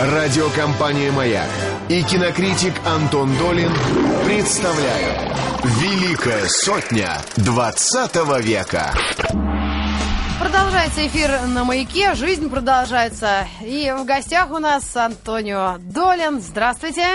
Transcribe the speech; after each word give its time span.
Радиокомпания 0.00 1.12
«Маяк» 1.12 1.48
и 1.88 2.02
кинокритик 2.02 2.74
Антон 2.84 3.30
Долин 3.38 3.70
представляют 4.24 5.38
«Великая 5.62 6.46
сотня 6.48 7.18
20 7.36 8.42
века». 8.42 8.92
Продолжается 10.40 11.06
эфир 11.06 11.46
на 11.46 11.62
«Маяке», 11.62 12.14
жизнь 12.14 12.50
продолжается. 12.50 13.46
И 13.62 13.94
в 13.96 14.04
гостях 14.04 14.50
у 14.50 14.58
нас 14.58 14.96
Антонио 14.96 15.76
Долин. 15.78 16.40
Здравствуйте. 16.40 17.06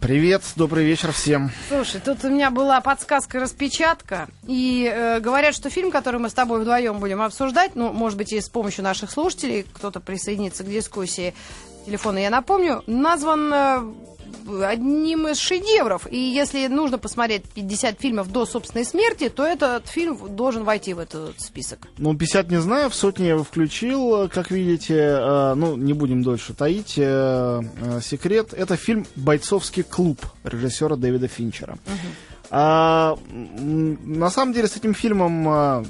Привет, 0.00 0.42
добрый 0.56 0.84
вечер 0.86 1.12
всем. 1.12 1.50
Слушай, 1.68 2.00
тут 2.02 2.24
у 2.24 2.30
меня 2.30 2.50
была 2.50 2.80
подсказка 2.80 3.38
распечатка, 3.38 4.28
и 4.46 4.90
э, 4.90 5.20
говорят, 5.20 5.54
что 5.54 5.68
фильм, 5.70 5.90
который 5.90 6.20
мы 6.20 6.30
с 6.30 6.34
тобой 6.34 6.60
вдвоем 6.60 7.00
будем 7.00 7.20
обсуждать, 7.22 7.74
ну, 7.74 7.92
может 7.92 8.18
быть, 8.18 8.32
и 8.32 8.40
с 8.40 8.48
помощью 8.48 8.84
наших 8.84 9.10
слушателей, 9.10 9.66
кто-то 9.74 10.00
присоединится 10.00 10.62
к 10.62 10.68
дискуссии, 10.68 11.34
телефона 11.84 12.18
я 12.18 12.30
напомню, 12.30 12.82
назван 12.86 13.52
э, 13.52 14.64
одним 14.64 15.28
из 15.28 15.38
шедевров. 15.38 16.06
И 16.10 16.18
если 16.18 16.66
нужно 16.66 16.98
посмотреть 16.98 17.44
50 17.54 18.00
фильмов 18.00 18.30
до 18.30 18.46
собственной 18.46 18.84
смерти, 18.84 19.28
то 19.28 19.44
этот 19.44 19.88
фильм 19.88 20.18
должен 20.34 20.64
войти 20.64 20.94
в 20.94 20.98
этот 20.98 21.40
список. 21.40 21.88
Ну, 21.98 22.16
50 22.16 22.50
не 22.50 22.60
знаю, 22.60 22.90
в 22.90 22.94
сотни 22.94 23.24
я 23.24 23.30
его 23.30 23.44
включил, 23.44 24.28
как 24.28 24.50
видите. 24.50 24.94
Э, 24.94 25.54
ну, 25.54 25.76
не 25.76 25.92
будем 25.92 26.22
дольше 26.22 26.54
таить. 26.54 26.94
Э, 26.96 27.60
секрет. 28.02 28.52
Это 28.52 28.76
фильм 28.76 29.06
«Бойцовский 29.16 29.82
клуб» 29.82 30.20
режиссера 30.42 30.96
Дэвида 30.96 31.28
Финчера. 31.28 31.78
Угу. 31.86 32.33
А, 32.56 33.18
на 33.32 34.30
самом 34.30 34.54
деле 34.54 34.68
с 34.68 34.76
этим 34.76 34.94
фильмом 34.94 35.48
а, 35.48 35.84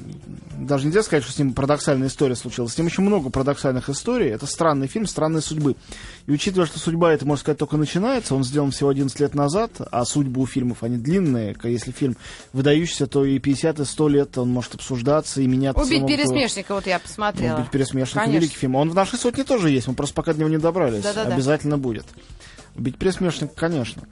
даже 0.59 0.87
нельзя 0.87 1.03
сказать, 1.03 1.23
что 1.23 1.31
с 1.31 1.39
ним 1.39 1.53
парадоксальная 1.53 2.09
история 2.09 2.37
случилась. 2.37 2.73
С 2.73 2.79
ним 2.79 2.87
очень 2.87 3.03
много 3.03 3.29
парадоксальных 3.29 3.91
историй. 3.91 4.31
Это 4.31 4.47
странный 4.47 4.87
фильм, 4.87 5.05
странные 5.05 5.43
судьбы. 5.43 5.77
И 6.27 6.33
учитывая, 6.33 6.67
что 6.67 6.79
судьба, 6.79 7.13
это, 7.13 7.27
можно 7.27 7.43
сказать, 7.43 7.59
только 7.59 7.77
начинается, 7.77 8.35
он 8.35 8.45
сделан 8.45 8.71
всего 8.71 8.89
11 8.89 9.21
лет 9.21 9.35
назад, 9.35 9.73
а 9.79 10.07
судьбы 10.07 10.41
у 10.41 10.47
фильмов, 10.47 10.83
они 10.83 10.97
длинные. 10.97 11.55
Если 11.65 11.91
фильм 11.91 12.17
выдающийся, 12.55 13.09
то 13.09 13.27
и 13.27 13.39
50, 13.39 13.81
и 13.81 13.85
100 13.85 14.09
лет 14.09 14.39
он 14.39 14.49
может 14.49 14.75
обсуждаться 14.75 15.43
и 15.43 15.47
меняться. 15.47 15.83
«Убить 15.83 16.07
пересмешника», 16.07 16.75
вот 16.75 16.87
я 16.87 16.99
посмотрела. 16.99 17.57
«Убить 17.57 17.71
пересмешника» 17.73 18.21
Конечно. 18.21 18.39
великий 18.41 18.57
фильм. 18.57 18.77
Он 18.77 18.89
в 18.89 18.95
нашей 18.95 19.19
сотне 19.19 19.45
тоже 19.45 19.69
есть, 19.69 19.87
мы 19.87 19.93
просто 19.93 20.15
пока 20.15 20.33
до 20.33 20.41
него 20.41 20.49
не 20.49 20.57
добрались. 20.59 21.03
Да-да-да. 21.03 21.35
Обязательно 21.35 21.77
будет. 21.77 22.07
«Убить 22.75 22.97
пересмешника», 22.97 23.53
конечно. 23.55 24.05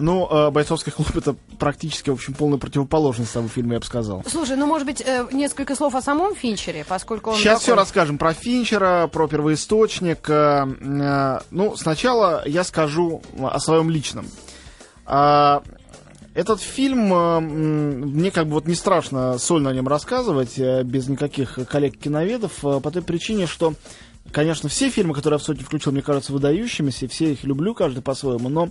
Ну, 0.00 0.28
э, 0.30 0.50
«Бойцовский 0.50 0.92
клуб»— 0.92 1.08
это 1.16 1.34
практически, 1.58 2.10
в 2.10 2.14
общем, 2.14 2.34
полная 2.34 2.58
противоположность 2.58 3.32
того 3.32 3.48
фильма, 3.48 3.74
я 3.74 3.80
бы 3.80 3.86
сказал. 3.86 4.22
Слушай, 4.26 4.56
ну, 4.56 4.66
может 4.66 4.86
быть, 4.86 5.02
э, 5.04 5.26
несколько 5.32 5.74
слов 5.74 5.94
о 5.94 6.02
самом 6.02 6.34
Финчере, 6.34 6.84
поскольку 6.88 7.30
он... 7.30 7.36
Сейчас 7.36 7.60
такой... 7.60 7.62
все 7.62 7.74
расскажем 7.74 8.18
про 8.18 8.32
Финчера, 8.32 9.08
про 9.08 9.26
первоисточник. 9.26 10.28
Э, 10.30 11.40
ну, 11.50 11.76
сначала 11.76 12.42
я 12.46 12.64
скажу 12.64 13.22
о 13.38 13.58
своем 13.58 13.90
личном. 13.90 14.26
Этот 16.34 16.60
фильм, 16.60 17.08
мне 17.08 18.30
как 18.30 18.46
бы 18.46 18.52
вот 18.52 18.66
не 18.66 18.76
страшно 18.76 19.38
сольно 19.38 19.70
о 19.70 19.72
нем 19.72 19.88
рассказывать, 19.88 20.56
без 20.58 21.08
никаких 21.08 21.58
коллег-киноведов, 21.68 22.52
по 22.60 22.90
той 22.90 23.02
причине, 23.02 23.46
что 23.46 23.74
Конечно, 24.30 24.68
все 24.68 24.90
фильмы, 24.90 25.14
которые 25.14 25.36
я 25.36 25.38
в 25.38 25.42
сотни 25.42 25.62
включил, 25.62 25.92
мне 25.92 26.02
кажутся 26.02 26.32
выдающимися, 26.32 27.08
все 27.08 27.32
их 27.32 27.44
люблю, 27.44 27.74
каждый 27.74 28.02
по-своему, 28.02 28.48
но 28.48 28.68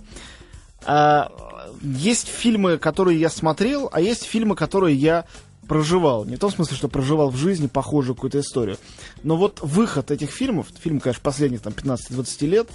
есть 1.82 2.28
фильмы, 2.28 2.78
которые 2.78 3.20
я 3.20 3.28
смотрел, 3.28 3.88
а 3.92 4.00
есть 4.00 4.24
фильмы, 4.24 4.56
которые 4.56 4.96
я 4.96 5.26
проживал. 5.68 6.24
Не 6.24 6.36
в 6.36 6.38
том 6.38 6.50
смысле, 6.50 6.76
что 6.76 6.88
проживал 6.88 7.30
в 7.30 7.36
жизни 7.36 7.66
похожую 7.66 8.14
какую-то 8.14 8.40
историю. 8.40 8.78
Но 9.22 9.36
вот 9.36 9.60
выход 9.62 10.10
этих 10.10 10.30
фильмов, 10.30 10.68
фильм, 10.80 10.98
конечно, 10.98 11.22
последних 11.22 11.60
там 11.60 11.74
15-20 11.74 12.46
лет, 12.46 12.68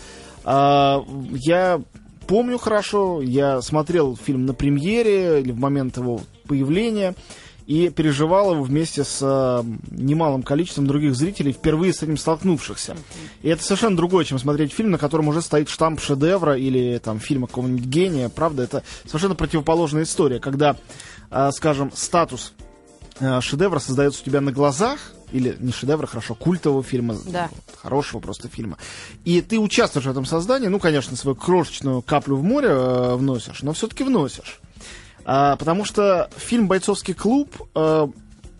а, 0.43 1.03
я 1.31 1.81
помню 2.27 2.57
хорошо, 2.57 3.21
я 3.21 3.61
смотрел 3.61 4.15
фильм 4.15 4.45
на 4.45 4.53
премьере 4.53 5.41
или 5.41 5.51
в 5.51 5.59
момент 5.59 5.97
его 5.97 6.21
появления 6.47 7.15
и 7.65 7.89
переживал 7.89 8.53
его 8.53 8.63
вместе 8.63 9.03
с 9.03 9.19
э, 9.21 9.63
немалым 9.91 10.43
количеством 10.43 10.87
других 10.87 11.15
зрителей, 11.15 11.53
впервые 11.53 11.93
с 11.93 12.03
этим 12.03 12.17
столкнувшихся. 12.17 12.95
И 13.41 13.49
это 13.49 13.63
совершенно 13.63 13.95
другое, 13.95 14.25
чем 14.25 14.39
смотреть 14.39 14.73
фильм, 14.73 14.91
на 14.91 14.97
котором 14.97 15.27
уже 15.27 15.41
стоит 15.41 15.69
штамп 15.69 16.01
шедевра 16.01 16.57
или 16.57 16.99
там 16.99 17.19
фильма 17.19 17.47
какого-нибудь 17.47 17.85
гения. 17.85 18.29
Правда, 18.29 18.63
это 18.63 18.83
совершенно 19.05 19.35
противоположная 19.35 20.03
история, 20.03 20.39
когда, 20.39 20.75
э, 21.31 21.51
скажем, 21.53 21.91
статус 21.93 22.53
э, 23.19 23.41
шедевра 23.41 23.79
создается 23.79 24.21
у 24.21 24.25
тебя 24.25 24.41
на 24.41 24.51
глазах, 24.51 24.99
или 25.31 25.57
не 25.59 25.71
шедевра, 25.71 26.05
хорошо, 26.05 26.35
культового 26.35 26.83
фильма, 26.83 27.15
да. 27.25 27.49
хорошего 27.81 28.19
просто 28.19 28.47
фильма. 28.47 28.77
И 29.25 29.41
ты 29.41 29.57
участвуешь 29.57 30.05
в 30.05 30.09
этом 30.09 30.25
создании, 30.25 30.67
ну, 30.67 30.79
конечно, 30.79 31.17
свою 31.17 31.35
крошечную 31.35 32.01
каплю 32.03 32.35
в 32.35 32.43
море 32.43 32.69
э, 32.69 33.15
вносишь, 33.15 33.63
но 33.63 33.73
все-таки 33.73 34.03
вносишь. 34.03 34.61
А, 35.25 35.55
потому 35.55 35.85
что 35.85 36.29
фильм 36.35 36.67
«Бойцовский 36.67 37.13
клуб» 37.13 37.49
а, 37.75 38.09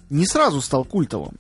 не 0.10 0.26
сразу 0.26 0.62
стал 0.62 0.86
культовым. 0.86 1.36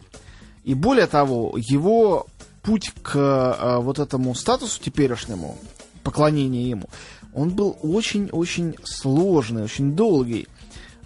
И 0.63 0.73
более 0.73 1.07
того, 1.07 1.53
его 1.57 2.27
путь 2.61 2.91
к 3.01 3.13
а, 3.15 3.79
вот 3.79 3.99
этому 3.99 4.33
статусу 4.35 4.81
теперешнему, 4.81 5.57
поклонение 6.03 6.69
ему, 6.69 6.89
он 7.33 7.49
был 7.49 7.77
очень-очень 7.81 8.75
сложный, 8.83 9.63
очень 9.63 9.95
долгий. 9.95 10.47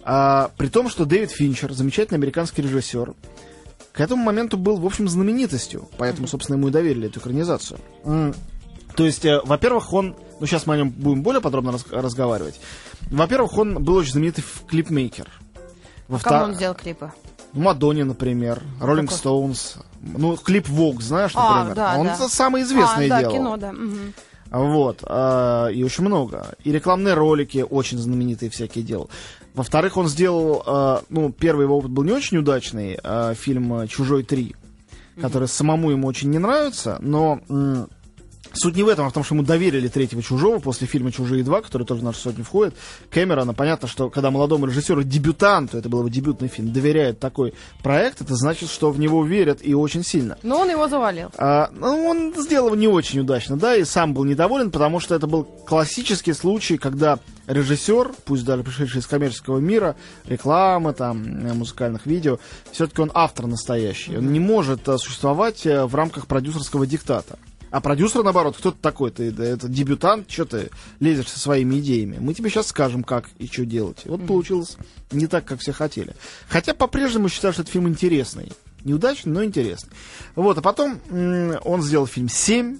А, 0.02 0.50
при 0.56 0.68
том, 0.68 0.88
что 0.88 1.04
Дэвид 1.04 1.30
Финчер, 1.30 1.72
замечательный 1.72 2.18
американский 2.18 2.62
режиссер, 2.62 3.14
к 3.92 4.00
этому 4.00 4.22
моменту 4.22 4.56
был, 4.56 4.76
в 4.76 4.86
общем, 4.86 5.08
знаменитостью, 5.08 5.88
поэтому, 5.96 6.28
собственно, 6.28 6.56
ему 6.56 6.68
и 6.68 6.70
доверили 6.70 7.08
эту 7.08 7.20
экранизацию. 7.20 7.80
То 8.98 9.06
есть, 9.06 9.24
э, 9.24 9.40
во-первых, 9.44 9.92
он, 9.92 10.16
ну 10.40 10.46
сейчас 10.46 10.66
мы 10.66 10.74
о 10.74 10.76
нем 10.76 10.90
будем 10.90 11.22
более 11.22 11.40
подробно 11.40 11.70
раз, 11.70 11.86
разговаривать. 11.88 12.60
Во-первых, 13.12 13.56
он 13.56 13.84
был 13.84 13.94
очень 13.94 14.10
знаменитый 14.10 14.42
клипмейкер. 14.66 15.28
Во 16.08 16.18
Кому 16.18 16.46
он 16.46 16.54
сделал 16.56 16.74
клипы? 16.74 17.12
Ну, 17.52 17.62
Мадонне, 17.62 18.02
например, 18.02 18.60
Роллинг 18.80 19.12
Стоунс. 19.12 19.76
Ну, 20.02 20.36
клип 20.36 20.68
Vogue, 20.68 21.00
знаешь, 21.00 21.30
а, 21.36 21.58
например. 21.58 21.72
А, 21.72 21.74
да, 21.76 22.00
он 22.00 22.06
да. 22.08 22.28
самый 22.28 22.62
известный 22.62 23.06
а, 23.06 23.08
да, 23.08 23.20
делал. 23.20 23.34
кино, 23.34 23.56
да. 23.56 23.70
Угу. 23.70 24.66
Вот, 24.66 25.04
э, 25.06 25.72
и 25.74 25.84
очень 25.84 26.02
много. 26.02 26.56
И 26.64 26.72
рекламные 26.72 27.14
ролики 27.14 27.64
очень 27.70 27.98
знаменитые 27.98 28.50
всякие 28.50 28.82
делал. 28.82 29.10
Во-вторых, 29.54 29.96
он 29.96 30.08
сделал, 30.08 30.64
э, 30.66 30.98
ну, 31.08 31.30
первый 31.30 31.66
его 31.66 31.78
опыт 31.78 31.92
был 31.92 32.02
не 32.02 32.12
очень 32.12 32.38
удачный, 32.38 32.98
э, 33.00 33.34
фильм 33.36 33.86
«Чужой 33.86 34.24
3», 34.24 34.56
который 35.20 35.46
самому 35.46 35.92
ему 35.92 36.08
очень 36.08 36.30
не 36.30 36.40
нравится, 36.40 36.98
но... 37.00 37.40
Суть 38.58 38.74
не 38.74 38.82
в 38.82 38.88
этом, 38.88 39.06
а 39.06 39.10
в 39.10 39.12
том, 39.12 39.22
что 39.22 39.36
ему 39.36 39.44
доверили 39.44 39.86
третьего 39.86 40.20
чужого 40.20 40.58
после 40.58 40.88
фильма 40.88 41.12
Чужие 41.12 41.44
2, 41.44 41.62
который 41.62 41.86
тоже 41.86 42.00
в 42.00 42.04
нашу 42.04 42.18
сотню 42.18 42.42
входит. 42.42 42.74
Кэмерона, 43.08 43.54
понятно, 43.54 43.86
что 43.86 44.10
когда 44.10 44.32
молодому 44.32 44.66
режиссеру 44.66 45.04
дебютанту, 45.04 45.78
это 45.78 45.88
был 45.88 46.00
его 46.00 46.08
дебютный 46.08 46.48
фильм, 46.48 46.72
доверяют 46.72 47.20
такой 47.20 47.54
проект, 47.84 48.20
это 48.20 48.34
значит, 48.34 48.68
что 48.68 48.90
в 48.90 48.98
него 48.98 49.24
верят 49.24 49.60
и 49.62 49.74
очень 49.74 50.02
сильно. 50.02 50.36
Но 50.42 50.58
он 50.58 50.70
его 50.70 50.88
завалил. 50.88 51.28
А, 51.36 51.70
ну, 51.72 52.04
он 52.04 52.34
сделал 52.36 52.74
не 52.74 52.88
очень 52.88 53.20
удачно, 53.20 53.56
да, 53.56 53.76
и 53.76 53.84
сам 53.84 54.12
был 54.12 54.24
недоволен, 54.24 54.72
потому 54.72 54.98
что 54.98 55.14
это 55.14 55.28
был 55.28 55.44
классический 55.44 56.32
случай, 56.32 56.78
когда 56.78 57.20
режиссер, 57.46 58.12
пусть 58.24 58.44
даже 58.44 58.64
пришедший 58.64 59.00
из 59.00 59.06
коммерческого 59.06 59.58
мира, 59.58 59.94
рекламы, 60.26 60.94
там, 60.94 61.46
э, 61.46 61.54
музыкальных 61.54 62.06
видео, 62.06 62.40
все-таки 62.72 63.00
он 63.02 63.12
автор 63.14 63.46
настоящий. 63.46 64.16
Он 64.16 64.32
не 64.32 64.40
может 64.40 64.88
э, 64.88 64.98
существовать 64.98 65.64
э, 65.64 65.84
в 65.84 65.94
рамках 65.94 66.26
продюсерского 66.26 66.86
диктата. 66.86 67.38
А 67.70 67.80
продюсер, 67.80 68.22
наоборот, 68.22 68.56
кто 68.56 68.70
ты 68.70 68.78
такой? 68.80 69.10
Ты 69.10 69.30
это 69.30 69.68
дебютант, 69.68 70.30
что 70.30 70.44
ты 70.46 70.70
лезешь 71.00 71.28
со 71.28 71.38
своими 71.38 71.76
идеями? 71.76 72.18
Мы 72.18 72.34
тебе 72.34 72.48
сейчас 72.50 72.68
скажем, 72.68 73.04
как 73.04 73.28
и 73.38 73.46
что 73.46 73.66
делать. 73.66 74.02
И 74.04 74.08
вот 74.08 74.20
mm-hmm. 74.20 74.26
получилось 74.26 74.76
не 75.12 75.26
так, 75.26 75.44
как 75.44 75.60
все 75.60 75.72
хотели. 75.72 76.14
Хотя 76.48 76.74
по-прежнему 76.74 77.28
считаю, 77.28 77.52
что 77.52 77.62
этот 77.62 77.72
фильм 77.72 77.88
интересный. 77.88 78.52
Неудачный, 78.84 79.32
но 79.32 79.44
интересный. 79.44 79.90
Вот, 80.34 80.56
а 80.56 80.62
потом 80.62 81.00
м- 81.10 81.58
он 81.64 81.82
сделал 81.82 82.06
фильм 82.06 82.28
«Семь». 82.28 82.78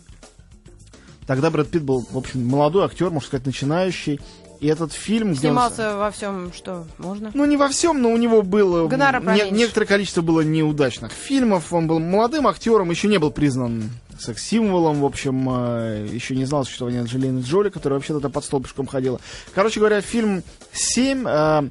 Тогда 1.27 1.51
Брэд 1.51 1.69
Питт 1.69 1.83
был, 1.83 2.07
в 2.11 2.17
общем, 2.17 2.47
молодой 2.47 2.87
актер, 2.87 3.11
можно 3.11 3.27
сказать, 3.27 3.45
начинающий. 3.45 4.21
И 4.61 4.67
этот 4.67 4.93
фильм... 4.93 5.37
Снимался 5.37 5.93
он... 5.93 5.99
во 5.99 6.11
всем, 6.11 6.53
что 6.55 6.87
можно? 6.97 7.31
Ну, 7.35 7.45
не 7.45 7.57
во 7.57 7.69
всем, 7.69 8.01
но 8.01 8.11
у 8.11 8.17
него 8.17 8.43
было... 8.43 8.89
Не, 9.35 9.51
некоторое 9.51 9.87
количество 9.87 10.23
было 10.23 10.41
неудачных 10.41 11.13
фильмов. 11.13 11.73
Он 11.73 11.87
был 11.87 11.99
молодым 11.99 12.47
актером, 12.47 12.91
еще 12.91 13.09
не 13.09 13.19
был 13.19 13.31
признан 13.31 13.91
секс-символом, 14.21 15.01
в 15.01 15.05
общем, 15.05 15.49
э, 15.51 16.09
еще 16.11 16.35
не 16.37 16.45
знал 16.45 16.65
существования 16.65 17.01
Анджелины 17.01 17.41
Джоли, 17.41 17.69
которая 17.69 17.99
вообще 17.99 18.15
тогда 18.15 18.29
под 18.29 18.45
столбишком 18.45 18.87
ходила. 18.87 19.21
Короче 19.55 19.81
говоря, 19.81 20.01
фильм 20.01 20.43
«Семь» 20.73 21.27
э, 21.27 21.71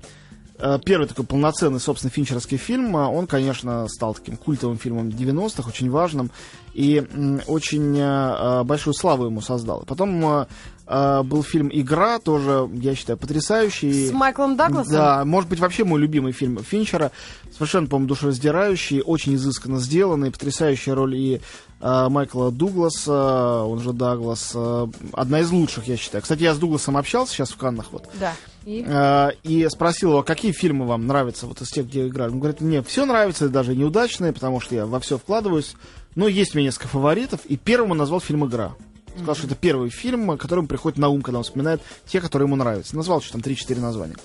э, 0.60 0.80
первый 0.86 1.08
такой 1.08 1.26
полноценный, 1.26 1.80
собственно, 1.80 2.12
финчеровский 2.12 2.58
фильм, 2.58 2.96
он, 2.96 3.28
конечно, 3.28 3.88
стал 3.88 4.14
таким 4.16 4.38
культовым 4.38 4.78
фильмом 4.78 5.10
90-х, 5.10 5.70
очень 5.70 5.90
важным, 5.90 6.32
и 6.74 7.04
очень 7.48 8.64
большую 8.66 8.94
славу 8.94 9.26
ему 9.26 9.42
создал. 9.42 9.84
Потом 9.88 10.48
э, 10.88 11.20
э, 11.20 11.24
был 11.24 11.44
фильм 11.44 11.70
«Игра», 11.72 12.20
тоже, 12.20 12.70
я 12.74 12.96
считаю, 12.96 13.18
потрясающий. 13.18 14.08
С 14.08 14.12
Майклом 14.12 14.56
Дагласом? 14.56 14.94
Да, 14.94 15.26
может 15.26 15.50
быть, 15.50 15.60
вообще 15.60 15.84
мой 15.84 16.00
любимый 16.00 16.32
фильм 16.32 16.64
Финчера. 16.64 17.12
Совершенно, 17.54 17.88
по-моему, 17.88 18.08
душераздирающий, 18.08 19.02
очень 19.02 19.36
изысканно 19.36 19.80
сделанный, 19.80 20.32
потрясающая 20.32 20.94
роль 20.96 21.16
и 21.16 21.42
э, 21.82 22.08
Майкла 22.10 22.52
Дугласа, 22.52 23.64
он 23.64 23.80
же 23.80 23.94
Даглас, 23.94 24.52
э, 24.54 24.88
одна 25.14 25.42
из 25.42 25.52
лучших, 25.52 25.88
я 25.88 25.98
считаю. 25.98 26.22
Кстати, 26.22 26.44
я 26.44 26.54
с 26.54 26.58
Дугласом 26.58 26.98
общался 26.98 27.34
сейчас 27.34 27.50
в 27.50 27.58
Каннах, 27.58 27.92
вот. 27.92 28.10
Да. 28.20 28.34
И? 28.66 28.84
Э, 28.88 29.32
и 29.44 29.68
спросил 29.70 30.12
его, 30.12 30.24
какие 30.24 30.52
фильмы 30.52 30.86
вам 30.86 31.08
нравятся, 31.08 31.48
вот 31.48 31.62
из 31.62 31.70
тех, 31.70 31.88
где 31.88 32.08
играли. 32.08 32.32
Он 32.32 32.40
говорит, 32.40 32.62
мне 32.62 32.82
все 32.84 33.06
нравится, 33.06 33.50
даже 33.50 33.76
неудачные, 33.76 34.34
потому 34.34 34.60
что 34.60 34.76
я 34.76 34.86
во 34.86 35.00
все 35.00 35.18
вкладываюсь. 35.18 35.76
Но 36.16 36.28
есть 36.28 36.56
у 36.56 36.58
меня 36.58 36.70
несколько 36.70 36.88
фаворитов. 36.88 37.42
И 37.46 37.58
первым 37.58 37.92
он 37.92 37.98
назвал 37.98 38.20
фильм 38.20 38.46
«Игра». 38.46 38.74
Сказал, 39.18 39.36
что 39.36 39.48
это 39.48 39.56
первый 39.56 39.90
фильм, 39.90 40.38
который 40.38 40.60
ему 40.60 40.68
приходит 40.68 40.98
на 40.98 41.10
ум, 41.10 41.22
когда 41.22 41.40
он 41.40 41.44
вспоминает 41.44 41.82
те, 42.06 42.22
которые 42.22 42.48
ему 42.48 42.56
нравятся. 42.56 42.96
Назвал 42.96 43.22
что 43.22 43.34
там 43.34 43.42
3-4 43.42 43.80
названия. 43.80 44.16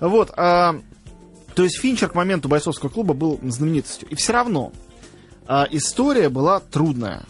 Вот. 0.00 0.32
а, 0.36 0.80
то 1.54 1.62
есть 1.62 1.78
Финчер 1.80 2.10
к 2.10 2.14
моменту 2.14 2.48
бойцовского 2.48 2.90
клуба 2.90 3.14
был 3.14 3.40
знаменитостью. 3.42 4.08
И 4.10 4.14
все 4.14 4.32
равно 4.34 4.72
а, 5.46 5.66
история 5.70 6.28
была 6.28 6.60
трудная. 6.60 7.24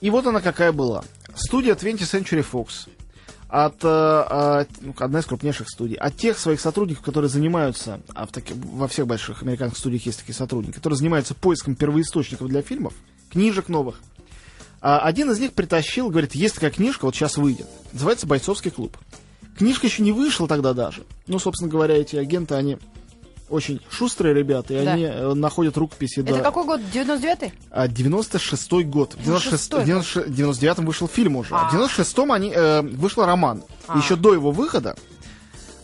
И 0.00 0.10
вот 0.10 0.26
она 0.26 0.40
какая 0.40 0.72
была. 0.72 1.04
Студия 1.34 1.74
20th 1.74 2.00
Century 2.00 2.46
Fox 2.48 2.88
от 3.48 3.84
э, 3.84 3.86
э, 3.86 4.64
ну, 4.80 4.94
одна 4.98 5.18
из 5.18 5.26
крупнейших 5.26 5.68
студий, 5.68 5.96
от 5.96 6.16
тех 6.16 6.38
своих 6.38 6.58
сотрудников, 6.58 7.04
которые 7.04 7.28
занимаются, 7.28 8.00
а 8.14 8.26
в 8.26 8.32
таки- 8.32 8.54
во 8.54 8.88
всех 8.88 9.06
больших 9.06 9.42
американских 9.42 9.78
студиях 9.78 10.06
есть 10.06 10.20
такие 10.20 10.34
сотрудники, 10.34 10.76
которые 10.76 10.96
занимаются 10.96 11.34
поиском 11.34 11.74
первоисточников 11.74 12.48
для 12.48 12.62
фильмов, 12.62 12.94
книжек 13.30 13.68
новых. 13.68 14.00
А 14.82 14.98
один 14.98 15.30
из 15.30 15.38
них 15.38 15.52
притащил, 15.52 16.10
говорит, 16.10 16.34
есть 16.34 16.56
такая 16.56 16.70
книжка, 16.72 17.04
вот 17.04 17.14
сейчас 17.14 17.36
выйдет, 17.36 17.68
называется 17.92 18.26
«Бойцовский 18.26 18.72
клуб». 18.72 18.96
Книжка 19.56 19.86
еще 19.86 20.02
не 20.02 20.10
вышла 20.10 20.48
тогда 20.48 20.72
даже. 20.74 21.04
Ну, 21.28 21.38
собственно 21.38 21.70
говоря, 21.70 21.96
эти 21.96 22.16
агенты, 22.16 22.56
они 22.56 22.78
очень 23.48 23.80
шустрые 23.90 24.34
ребята, 24.34 24.74
и 24.74 24.84
Да. 24.84 24.92
они 24.94 25.04
э, 25.04 25.34
находят 25.34 25.76
рукописи 25.76 26.20
Это 26.20 26.36
до... 26.36 26.40
какой 26.40 26.64
год? 26.64 26.80
99-й? 26.92 27.52
А, 27.70 27.86
96-й 27.86 28.84
год. 28.84 29.14
В 29.14 29.22
96 29.22 29.72
96-й. 29.72 29.84
96 29.84 30.28
99-м 30.28 30.86
вышел 30.86 31.06
фильм 31.06 31.36
уже. 31.36 31.54
А. 31.54 31.68
В 31.68 31.74
96-м 31.74 32.32
они, 32.32 32.50
э, 32.52 32.80
вышел 32.82 33.24
роман. 33.24 33.62
А. 33.86 33.98
Еще 33.98 34.16
до 34.16 34.32
его 34.32 34.50
выхода, 34.50 34.96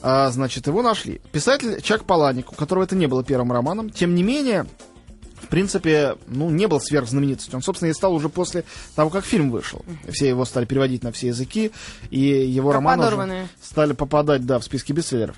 а, 0.02 0.30
значит, 0.30 0.66
его 0.66 0.82
нашли. 0.82 1.20
Писатель 1.30 1.80
Чак 1.82 2.04
Паланик, 2.04 2.52
у 2.52 2.54
которого 2.54 2.84
это 2.84 2.96
не 2.96 3.06
было 3.06 3.22
первым 3.22 3.52
романом. 3.52 3.90
Тем 3.90 4.14
не 4.14 4.22
менее, 4.22 4.66
в 5.48 5.50
принципе, 5.50 6.16
ну, 6.26 6.50
не 6.50 6.68
был 6.68 6.78
сверхзнаменитостью. 6.78 7.56
Он, 7.56 7.62
собственно, 7.62 7.88
и 7.88 7.94
стал 7.94 8.14
уже 8.14 8.28
после 8.28 8.64
того, 8.94 9.08
как 9.08 9.24
фильм 9.24 9.50
вышел. 9.50 9.82
Все 10.10 10.28
его 10.28 10.44
стали 10.44 10.66
переводить 10.66 11.02
на 11.02 11.10
все 11.10 11.28
языки, 11.28 11.72
и 12.10 12.20
его 12.20 12.70
романы 12.70 13.48
стали 13.62 13.94
попадать, 13.94 14.44
да, 14.44 14.58
в 14.58 14.64
списки 14.64 14.92
бестселлеров. 14.92 15.36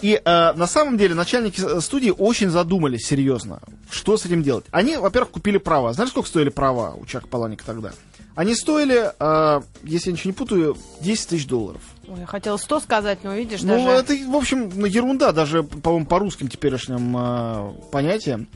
И 0.00 0.20
э, 0.22 0.52
на 0.54 0.66
самом 0.66 0.96
деле 0.96 1.14
начальники 1.14 1.80
студии 1.80 2.14
очень 2.16 2.48
задумались 2.48 3.06
серьезно, 3.06 3.60
что 3.90 4.16
с 4.16 4.24
этим 4.24 4.42
делать. 4.42 4.64
Они, 4.70 4.96
во-первых, 4.96 5.32
купили 5.32 5.58
права. 5.58 5.92
Знаешь, 5.92 6.10
сколько 6.10 6.28
стоили 6.28 6.48
права 6.48 6.94
у 6.94 7.04
Чака 7.04 7.26
Паланика 7.26 7.64
тогда? 7.64 7.92
Они 8.34 8.54
стоили, 8.54 9.12
э, 9.18 9.60
если 9.82 10.10
я 10.10 10.12
ничего 10.12 10.30
не 10.30 10.34
путаю, 10.34 10.76
10 11.00 11.28
тысяч 11.28 11.46
долларов. 11.46 11.80
Ой, 12.06 12.20
я 12.20 12.26
хотела 12.26 12.56
100 12.58 12.80
сказать, 12.80 13.18
но 13.22 13.34
видишь, 13.34 13.62
Ну, 13.62 13.68
даже... 13.68 13.88
это, 13.88 14.30
в 14.30 14.36
общем, 14.36 14.70
ну, 14.74 14.86
ерунда, 14.86 15.32
даже, 15.32 15.62
по-моему, 15.62 16.06
по 16.06 16.18
русским 16.18 16.48
теперешним 16.48 17.16
э, 17.18 17.72
понятиям. 17.90 18.48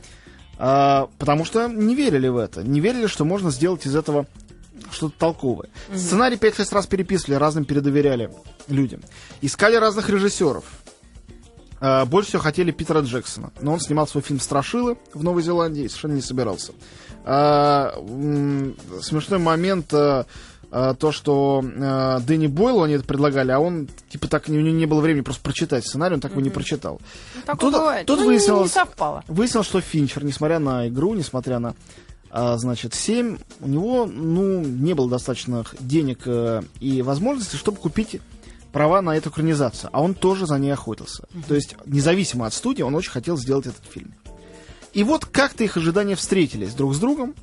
Э, 0.60 1.06
потому 1.18 1.44
что 1.46 1.68
не 1.68 1.94
верили 1.94 2.28
в 2.28 2.36
это. 2.36 2.62
Не 2.62 2.80
верили, 2.80 3.06
что 3.06 3.24
можно 3.24 3.50
сделать 3.50 3.86
из 3.86 3.96
этого 3.96 4.26
что-то 4.92 5.14
толковое. 5.18 5.68
Сценарий 5.94 6.36
5-6 6.36 6.74
раз 6.74 6.86
переписывали, 6.86 7.34
разным 7.36 7.64
передоверяли 7.64 8.30
людям. 8.68 9.00
Искали 9.40 9.76
разных 9.76 10.10
режиссеров. 10.10 10.64
Э, 11.80 12.04
Больше 12.04 12.28
всего 12.30 12.42
хотели 12.42 12.72
Питера 12.72 13.00
Джексона. 13.00 13.52
Но 13.60 13.72
он 13.72 13.80
снимал 13.80 14.06
свой 14.06 14.22
фильм 14.22 14.38
«Страшилы» 14.40 14.98
в 15.14 15.24
Новой 15.24 15.42
Зеландии 15.42 15.84
и 15.84 15.88
совершенно 15.88 16.12
не 16.14 16.22
собирался. 16.22 16.72
М, 17.24 18.76
Смешной 19.02 19.38
момент 19.38 19.92
то, 20.70 21.10
что 21.12 21.62
э, 21.64 22.20
Дэнни 22.26 22.46
Бойлу 22.46 22.82
они 22.82 22.94
это 22.94 23.04
предлагали, 23.04 23.50
а 23.50 23.58
он, 23.58 23.88
типа, 24.08 24.28
так 24.28 24.48
у 24.48 24.52
него 24.52 24.62
не 24.68 24.86
было 24.86 25.00
времени 25.00 25.22
просто 25.22 25.42
прочитать 25.42 25.84
сценарий, 25.86 26.14
он 26.14 26.20
так 26.20 26.30
его 26.32 26.40
не 26.40 26.50
прочитал. 26.50 27.00
Ну, 27.46 27.56
тут- 27.56 27.72
бывает. 27.74 28.06
тут 28.06 28.20
Ну, 28.20 28.26
выяснилось- 28.26 28.62
Не 28.70 28.74
совпало. 28.74 29.24
Выяснилось, 29.26 29.66
что 29.66 29.80
Финчер, 29.80 30.24
несмотря 30.24 30.58
на 30.60 30.88
игру, 30.88 31.14
несмотря 31.14 31.58
на, 31.58 31.74
а, 32.30 32.56
значит, 32.58 32.94
7, 32.94 33.38
у 33.60 33.68
него, 33.68 34.06
ну, 34.06 34.60
не 34.60 34.94
было 34.94 35.10
достаточно 35.10 35.64
денег 35.80 36.20
э, 36.26 36.62
и 36.78 37.02
возможностей, 37.02 37.56
чтобы 37.56 37.78
купить 37.78 38.20
права 38.72 39.02
на 39.02 39.16
эту 39.16 39.30
экранизацию. 39.30 39.90
А 39.92 40.00
он 40.00 40.14
тоже 40.14 40.46
за 40.46 40.56
ней 40.58 40.70
охотился. 40.72 41.24
То 41.48 41.56
есть, 41.56 41.74
независимо 41.86 42.46
от 42.46 42.54
студии, 42.54 42.82
он 42.82 42.94
очень 42.94 43.10
хотел 43.10 43.36
сделать 43.36 43.66
этот 43.66 43.84
фильм. 43.90 44.14
И 44.92 45.02
вот 45.02 45.24
как-то 45.24 45.64
их 45.64 45.76
ожидания 45.76 46.14
встретились 46.14 46.74
друг 46.74 46.94
с 46.94 46.98
другом, 47.00 47.34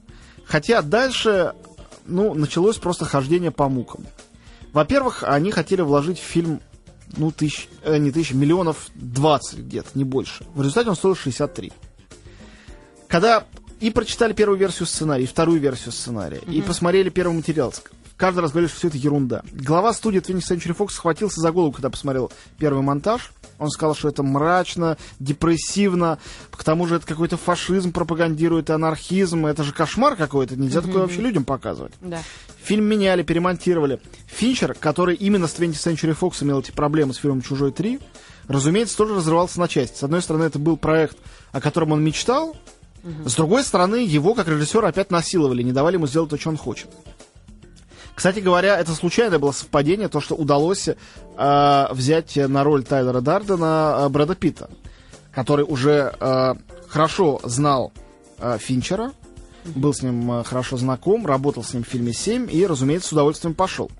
хотя 0.45 0.81
дальше, 0.81 1.53
ну, 2.07 2.33
началось 2.33 2.77
просто 2.77 3.05
хождение 3.05 3.51
по 3.51 3.69
мукам. 3.69 4.05
Во-первых, 4.73 5.23
они 5.23 5.51
хотели 5.51 5.81
вложить 5.81 6.19
в 6.19 6.23
фильм, 6.23 6.61
ну, 7.15 7.31
тысяч, 7.31 7.69
э, 7.83 7.97
не 7.97 8.11
тысяч, 8.11 8.33
миллионов 8.33 8.89
20 8.95 9.59
где-то, 9.59 9.89
не 9.95 10.03
больше. 10.03 10.45
В 10.53 10.61
результате 10.61 10.89
он 10.89 10.95
стоил 10.95 11.15
63. 11.15 11.71
Когда 13.07 13.45
и 13.79 13.91
прочитали 13.91 14.33
первую 14.33 14.57
версию 14.57 14.87
сценария, 14.87 15.23
и 15.23 15.27
вторую 15.27 15.59
версию 15.59 15.91
сценария, 15.91 16.41
и 16.47 16.61
посмотрели 16.61 17.09
первый 17.09 17.33
материал, 17.33 17.73
каждый 18.17 18.39
раз 18.39 18.51
говорили, 18.51 18.69
что 18.69 18.79
все 18.79 18.87
это 18.89 18.97
ерунда. 18.97 19.43
Глава 19.53 19.93
студии 19.93 20.19
20th 20.19 20.57
Century 20.57 20.75
Fox 20.75 20.91
схватился 20.91 21.39
за 21.39 21.51
голову, 21.51 21.71
когда 21.71 21.89
посмотрел 21.89 22.31
первый 22.57 22.81
монтаж. 22.81 23.31
Он 23.59 23.69
сказал, 23.69 23.95
что 23.95 24.09
это 24.09 24.21
мрачно, 24.21 24.97
депрессивно, 25.19 26.19
к 26.51 26.63
тому 26.63 26.85
же 26.85 26.97
это 26.97 27.07
какой-то 27.07 27.37
фашизм 27.37 27.91
пропагандирует, 27.91 28.69
анархизм, 28.69 29.45
это 29.45 29.63
же 29.63 29.71
кошмар 29.71 30.15
какой-то, 30.15 30.55
нельзя 30.55 30.81
такое 30.81 31.03
вообще 31.03 31.21
людям 31.21 31.43
показывать. 31.43 31.93
Да. 32.01 32.21
Фильм 32.63 32.85
меняли, 32.85 33.23
перемонтировали. 33.23 33.99
Финчер, 34.27 34.75
который 34.75 35.15
именно 35.15 35.47
с 35.47 35.55
20th 35.55 35.73
Century 35.73 36.17
Fox 36.19 36.43
имел 36.43 36.59
эти 36.59 36.71
проблемы 36.71 37.13
с 37.13 37.17
фильмом 37.17 37.41
«Чужой 37.41 37.71
3», 37.71 37.99
разумеется, 38.47 38.95
тоже 38.95 39.15
разрывался 39.15 39.59
на 39.59 39.67
части. 39.67 39.97
С 39.97 40.03
одной 40.03 40.21
стороны, 40.21 40.43
это 40.43 40.59
был 40.59 40.77
проект, 40.77 41.17
о 41.51 41.61
котором 41.61 41.93
он 41.93 42.03
мечтал, 42.03 42.55
с 43.25 43.35
другой 43.35 43.63
стороны, 43.63 43.97
его, 44.05 44.33
как 44.33 44.47
режиссера, 44.47 44.89
опять 44.89 45.11
насиловали, 45.11 45.63
не 45.63 45.71
давали 45.71 45.95
ему 45.95 46.07
сделать 46.07 46.29
то, 46.29 46.37
что 46.37 46.49
он 46.49 46.57
хочет. 46.57 46.89
Кстати 48.17 48.39
говоря, 48.39 48.79
это 48.79 48.95
случайное 48.95 49.37
было 49.37 49.51
совпадение, 49.51 50.07
то, 50.07 50.19
что 50.21 50.33
удалось 50.33 50.89
э, 50.89 51.87
взять 51.91 52.35
на 52.35 52.63
роль 52.63 52.83
Тайлера 52.83 53.21
Дардена 53.21 53.95
э, 53.99 54.09
Брэда 54.09 54.33
Питта, 54.33 54.71
который 55.31 55.63
уже 55.63 56.15
э, 56.19 56.55
хорошо 56.87 57.39
знал 57.43 57.91
э, 58.39 58.57
Финчера, 58.59 59.11
был 59.65 59.93
с 59.93 60.01
ним 60.01 60.31
э, 60.31 60.43
хорошо 60.43 60.77
знаком, 60.77 61.27
работал 61.27 61.63
с 61.63 61.75
ним 61.75 61.83
в 61.83 61.87
фильме 61.87 62.11
«7» 62.11 62.49
и, 62.49 62.65
разумеется, 62.65 63.09
с 63.09 63.11
удовольствием 63.11 63.53
пошел. 63.53 63.91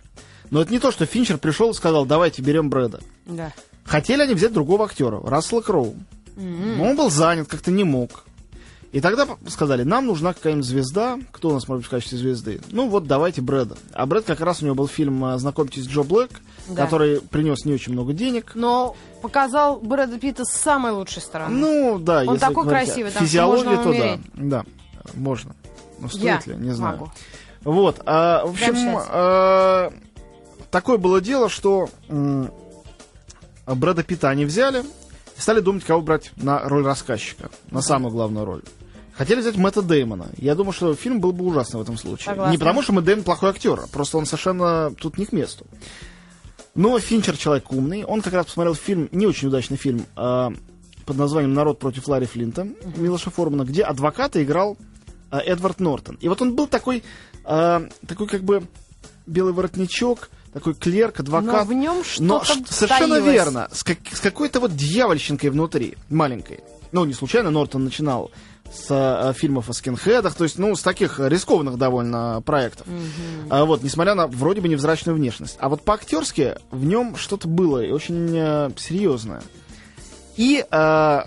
Но 0.50 0.64
это 0.64 0.72
не 0.72 0.80
то, 0.80 0.92
что 0.92 1.06
Финчер 1.06 1.38
пришел 1.38 1.70
и 1.70 1.76
сказал, 1.76 2.08
давайте 2.08 2.42
берем 2.42 2.72
Брэда. 2.72 3.02
Да. 3.28 3.54
Хотели 3.84 4.24
они 4.24 4.34
взять 4.34 4.52
другого 4.52 4.86
актера, 4.86 5.22
Рассела 5.22 5.62
Кроу. 5.62 5.94
Но 6.36 6.86
он 6.86 6.96
был 6.96 7.12
занят, 7.12 7.48
как-то 7.48 7.70
не 7.70 7.84
мог. 7.84 8.24
И 8.94 9.02
тогда 9.02 9.28
сказали, 9.48 9.84
нам 9.84 10.06
нужна 10.08 10.34
какая-нибудь 10.34 10.66
звезда. 10.66 11.20
Кто 11.32 11.50
у 11.50 11.54
нас 11.54 11.68
может 11.68 11.82
быть 11.82 11.88
в 11.88 11.90
качестве 11.92 12.18
звезды? 12.18 12.62
Ну 12.72 12.88
вот, 12.88 13.06
давайте 13.06 13.42
Брэда. 13.42 13.78
А 13.94 14.06
Брэд 14.06 14.26
как 14.26 14.40
раз 14.40 14.62
у 14.62 14.66
него 14.66 14.76
был 14.76 14.88
фильм 14.88 15.24
э, 15.26 15.38
«Знакомьтесь, 15.38 15.86
Джо 15.86 16.04
Блэк», 16.04 16.32
Да. 16.70 16.86
который 16.86 17.20
принес 17.20 17.66
не 17.66 17.74
очень 17.74 17.92
много 17.94 18.14
денег. 18.14 18.54
Но 18.56 18.96
показал 19.22 19.78
Брэда 19.82 20.18
Питта 20.20 20.46
с 20.46 20.52
самой 20.54 20.94
лучшей 20.94 21.22
стороны. 21.22 21.54
Ну, 21.56 22.00
да, 22.00 22.20
Он 22.22 22.36
если 22.36 22.40
такой 22.40 22.64
говорить 22.64 22.88
красивый, 22.88 23.12
там, 23.12 23.48
можно 23.48 23.84
то 23.84 23.90
умереть. 23.90 24.20
да. 24.36 24.64
Да, 24.64 25.10
можно. 25.16 25.56
Но 26.00 26.08
стоит 26.08 26.24
Я 26.48 26.54
ли, 26.54 26.56
не 26.56 26.72
знаю. 26.72 26.98
могу. 26.98 27.12
Вот, 27.64 28.02
а, 28.06 28.46
в 28.46 28.52
общем, 28.52 28.98
а, 29.10 29.92
такое 30.72 30.98
было 30.98 31.20
дело, 31.20 31.50
что 31.50 31.90
м, 32.08 32.50
Брэда 33.66 34.04
Питта 34.04 34.30
они 34.30 34.46
взяли 34.46 34.84
стали 35.38 35.60
думать, 35.60 35.84
кого 35.84 36.02
брать 36.02 36.32
на 36.38 36.60
роль 36.68 36.84
рассказчика, 36.86 37.50
на 37.70 37.82
самую 37.82 38.12
главную 38.12 38.46
роль. 38.46 38.64
Хотели 39.18 39.40
взять 39.42 39.56
Мэтта 39.58 39.82
Деймона. 39.82 40.28
Я 40.38 40.54
думаю, 40.56 40.74
что 40.74 40.94
фильм 40.94 41.20
был 41.20 41.32
бы 41.32 41.46
ужасный 41.46 41.80
в 41.80 41.84
этом 41.84 41.98
случае. 41.98 42.26
Согласна. 42.26 42.52
Не 42.52 42.58
потому, 42.58 42.82
что 42.84 42.94
Мэтт 42.94 43.06
Деймон 43.06 43.24
плохой 43.24 43.50
актер, 43.50 43.80
а 43.84 43.88
просто 43.88 44.18
он 44.18 44.26
совершенно 44.26 44.94
тут 45.00 45.18
не 45.18 45.26
к 45.26 45.32
месту. 45.32 45.66
Но 46.76 47.00
Финчер 47.00 47.36
человек 47.36 47.72
умный. 47.72 48.04
Он 48.04 48.22
как 48.22 48.34
раз 48.34 48.46
посмотрел 48.46 48.76
фильм, 48.76 49.10
не 49.12 49.26
очень 49.26 49.48
удачный 49.48 49.78
фильм, 49.78 50.06
а, 50.16 50.52
под 51.06 51.18
названием 51.18 51.54
«Народ 51.54 51.80
против 51.80 52.08
Ларри 52.08 52.28
Флинта» 52.28 52.68
Милоша 52.98 53.32
Формана, 53.32 53.64
где 53.64 53.82
адвоката 53.84 54.44
играл 54.44 54.78
а, 55.32 55.40
Эдвард 55.40 55.80
Нортон. 55.80 56.18
И 56.22 56.28
вот 56.30 56.40
он 56.44 56.56
был 56.56 56.68
такой, 56.68 57.04
а, 57.44 57.88
такой 58.08 58.28
как 58.28 58.44
бы 58.44 58.62
белый 59.26 59.54
воротничок, 59.54 60.30
такой 60.54 60.76
клерк, 60.76 61.20
адвокат. 61.22 61.52
Но 61.52 61.64
в 61.66 61.74
нем 61.74 62.04
Но 62.20 62.44
что-то 62.44 62.68
ш- 62.68 62.74
совершенно 62.74 63.16
таилось. 63.16 63.34
верно, 63.34 63.68
с, 63.72 63.84
как- 63.84 63.98
с 64.14 64.20
какой-то 64.20 64.60
вот 64.60 64.76
дьявольщинкой 64.76 65.50
внутри, 65.50 65.98
маленькой. 66.10 66.60
Ну, 66.92 67.06
не 67.06 67.14
случайно 67.14 67.50
Нортон 67.50 67.84
начинал 67.86 68.30
с 68.72 68.88
э, 68.90 69.34
фильмов 69.34 69.70
о 69.70 69.74
скинхедах, 69.74 70.36
то 70.36 70.44
есть, 70.44 70.58
ну, 70.58 70.76
с 70.76 70.82
таких 70.82 71.20
рискованных 71.20 71.78
довольно 71.78 72.42
проектов. 72.46 72.88
А 73.50 73.66
вот, 73.66 73.84
несмотря 73.84 74.16
на 74.16 74.28
вроде 74.28 74.62
бы 74.62 74.68
невзрачную 74.68 75.16
внешность. 75.16 75.58
А 75.60 75.70
вот 75.70 75.82
по-актерски 75.82 76.56
в 76.72 76.86
нем 76.86 77.16
что-то 77.16 77.48
было 77.48 77.84
и 77.84 77.92
очень 77.92 78.32
э, 78.36 78.70
серьезное. 78.78 79.42
И 80.36 80.64
э, 80.70 81.22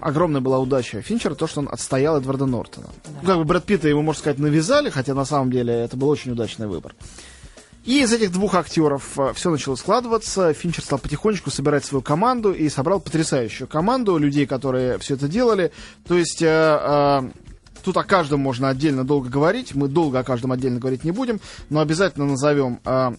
огромная 0.00 0.40
была 0.40 0.58
удача 0.58 1.00
Финчера, 1.00 1.34
то, 1.34 1.46
что 1.46 1.60
он 1.60 1.68
отстоял 1.70 2.16
Эдварда 2.18 2.46
Нортона. 2.46 2.88
Ну, 3.22 3.26
Как 3.26 3.38
бы 3.38 3.44
Брэд 3.44 3.64
Питта 3.64 3.88
ему, 3.88 4.02
можно 4.02 4.20
сказать, 4.20 4.38
навязали, 4.38 4.90
хотя 4.90 5.14
на 5.14 5.24
самом 5.24 5.50
деле 5.50 5.72
это 5.72 5.96
был 5.96 6.08
очень 6.08 6.32
удачный 6.32 6.66
выбор. 6.66 6.94
И 7.84 8.00
из 8.00 8.12
этих 8.12 8.32
двух 8.32 8.54
актеров 8.54 9.18
все 9.34 9.50
начало 9.50 9.76
складываться. 9.76 10.54
Финчер 10.54 10.82
стал 10.82 10.98
потихонечку 10.98 11.50
собирать 11.50 11.84
свою 11.84 12.02
команду 12.02 12.52
и 12.52 12.68
собрал 12.70 12.98
потрясающую 12.98 13.68
команду 13.68 14.16
людей, 14.16 14.46
которые 14.46 14.98
все 14.98 15.14
это 15.14 15.28
делали. 15.28 15.70
То 16.08 16.16
есть 16.16 16.40
э, 16.40 16.46
э, 16.46 17.22
тут 17.84 17.96
о 17.98 18.04
каждом 18.04 18.40
можно 18.40 18.70
отдельно 18.70 19.04
долго 19.04 19.28
говорить. 19.28 19.74
Мы 19.74 19.88
долго 19.88 20.18
о 20.18 20.24
каждом 20.24 20.52
отдельно 20.52 20.80
говорить 20.80 21.04
не 21.04 21.10
будем, 21.10 21.40
но 21.68 21.80
обязательно 21.80 22.24
назовем 22.24 22.80
э, 22.86 23.12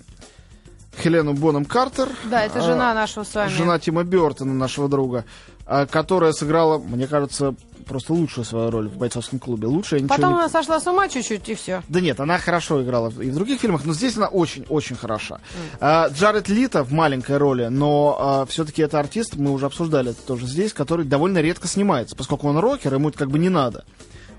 Хелену 1.01 1.33
Боном 1.33 1.65
Картер. 1.65 2.09
Да, 2.25 2.43
это 2.43 2.59
э, 2.59 2.61
жена 2.61 2.93
нашего 2.95 3.23
с 3.23 3.35
вами. 3.35 3.49
Жена 3.49 3.77
Тима 3.77 4.03
Бертона, 4.03 4.53
нашего 4.53 4.89
друга, 4.89 5.25
э, 5.67 5.85
которая 5.85 6.31
сыграла, 6.31 6.79
мне 6.79 7.05
кажется, 7.05 7.55
просто 7.85 8.13
лучшую 8.13 8.45
свою 8.45 8.69
роль 8.71 8.87
в 8.87 8.97
бойцовском 8.97 9.39
клубе. 9.39 9.67
Лучше 9.67 9.95
я 9.95 10.01
ничего 10.01 10.15
Потом 10.15 10.33
не 10.33 10.39
она 10.39 10.49
сошла 10.49 10.79
с 10.79 10.87
ума 10.87 11.07
чуть-чуть, 11.07 11.47
и 11.49 11.55
все. 11.55 11.83
да 11.87 12.01
нет, 12.01 12.19
она 12.19 12.37
хорошо 12.37 12.83
играла 12.83 13.09
и 13.09 13.29
в 13.29 13.35
других 13.35 13.59
фильмах, 13.59 13.85
но 13.85 13.93
здесь 13.93 14.17
она 14.17 14.27
очень-очень 14.27 14.95
хороша. 14.95 15.39
А, 15.79 16.09
Джаред 16.09 16.49
Лита 16.49 16.83
в 16.83 16.91
маленькой 16.91 17.37
роли, 17.37 17.67
но 17.67 18.45
все-таки 18.49 18.81
это 18.81 18.99
артист, 18.99 19.35
мы 19.35 19.51
уже 19.51 19.65
обсуждали 19.65 20.11
это 20.11 20.21
тоже 20.21 20.47
здесь, 20.47 20.73
который 20.73 21.05
довольно 21.05 21.39
редко 21.39 21.67
снимается, 21.67 22.15
поскольку 22.15 22.47
он 22.47 22.57
рокер, 22.57 22.93
ему 22.93 23.09
это 23.09 23.17
как 23.17 23.29
бы 23.29 23.39
не 23.39 23.49
надо. 23.49 23.85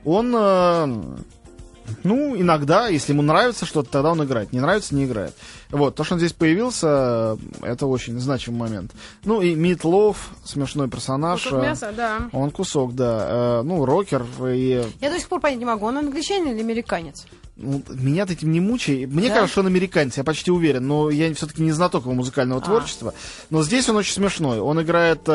Он, 0.04 0.32
э, 0.36 1.16
ну, 2.04 2.36
иногда, 2.36 2.88
если 2.88 3.12
ему 3.12 3.22
нравится 3.22 3.66
что-то, 3.66 3.90
тогда 3.90 4.12
он 4.12 4.22
играет. 4.24 4.52
Не 4.52 4.60
нравится, 4.60 4.94
не 4.94 5.04
играет. 5.04 5.34
Вот, 5.70 5.94
то, 5.94 6.04
что 6.04 6.14
он 6.14 6.20
здесь 6.20 6.32
появился, 6.32 7.36
это 7.62 7.86
очень 7.86 8.18
значимый 8.20 8.60
момент. 8.60 8.92
Ну 9.24 9.40
и 9.42 9.54
Мит 9.54 9.84
Лов, 9.84 10.30
смешной 10.44 10.88
персонаж. 10.88 11.42
Кусок 11.42 11.62
э, 11.62 11.66
мяса, 11.66 11.92
да. 11.96 12.28
Он 12.32 12.50
кусок, 12.50 12.94
да. 12.94 13.26
Э, 13.28 13.62
Ну, 13.62 13.84
рокер 13.84 14.24
и 14.46 14.84
Я 15.00 15.10
до 15.10 15.18
сих 15.18 15.28
пор 15.28 15.40
понять 15.40 15.58
не 15.58 15.64
могу, 15.64 15.86
он 15.86 15.98
англичанин 15.98 16.52
или 16.52 16.60
американец? 16.60 17.26
Ну, 17.56 17.82
меня 17.88 18.26
ты 18.26 18.34
этим 18.34 18.52
не 18.52 18.60
мучай. 18.60 19.06
Мне 19.06 19.28
Да? 19.28 19.34
кажется, 19.34 19.52
что 19.52 19.60
он 19.62 19.66
американец, 19.68 20.16
я 20.16 20.24
почти 20.24 20.50
уверен, 20.50 20.86
но 20.86 21.10
я 21.10 21.32
все-таки 21.34 21.62
не 21.62 21.72
знаток 21.72 22.04
его 22.04 22.12
музыкального 22.14 22.60
А. 22.60 22.64
творчества. 22.64 23.14
Но 23.50 23.62
здесь 23.62 23.88
он 23.88 23.96
очень 23.96 24.12
смешной. 24.12 24.60
Он 24.60 24.80
играет... 24.82 25.28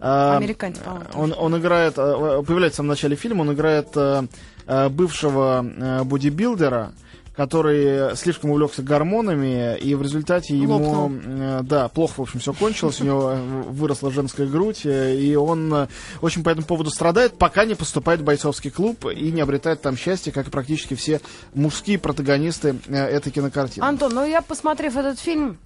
э, 0.00 0.32
э, 0.32 0.36
Американец, 0.36 0.78
по-моему, 0.78 1.06
Он, 1.14 1.34
он 1.36 1.58
играет... 1.60 1.94
э, 1.96 2.42
Появляется 2.46 2.82
в 2.82 2.86
начале 2.86 3.16
фильма, 3.16 3.42
он 3.42 3.52
играет 3.52 3.88
э, 3.96 4.24
э, 4.66 4.88
бывшего 4.88 5.64
э, 5.64 6.02
бодибилдера, 6.04 6.92
который 7.36 8.14
слишком 8.16 8.50
увлекся 8.50 8.80
гормонами, 8.82 9.76
и 9.78 9.96
в 9.96 10.02
результате 10.02 10.56
ему, 10.56 10.74
Лопнул. 10.76 11.12
э, 11.24 11.60
да, 11.64 11.88
плохо, 11.88 12.12
в 12.18 12.20
общем, 12.20 12.38
все 12.38 12.52
кончилось, 12.52 13.00
у 13.00 13.04
него 13.04 13.32
э, 13.32 13.62
выросла 13.70 14.12
женская 14.12 14.46
грудь, 14.46 14.82
э, 14.86 15.16
и 15.16 15.34
он 15.34 15.74
э, 15.74 15.88
очень 16.20 16.44
по 16.44 16.50
этому 16.50 16.64
поводу 16.64 16.90
страдает, 16.90 17.36
пока 17.36 17.64
не 17.64 17.74
поступает 17.74 18.20
в 18.20 18.24
бойцовский 18.24 18.70
клуб 18.70 19.06
и 19.06 19.32
не 19.32 19.40
обретает 19.40 19.82
там 19.82 19.96
счастье, 19.96 20.32
как 20.32 20.46
и 20.46 20.50
практически 20.50 20.94
все 20.94 21.20
мужские 21.54 21.98
протагонисты 21.98 22.76
э, 22.86 22.94
этой 22.94 23.32
кинокартины. 23.32 23.84
Антон, 23.84 24.14
ну 24.14 24.24
я, 24.24 24.40
посмотрев 24.40 24.96
этот 24.96 25.18
фильм, 25.18 25.58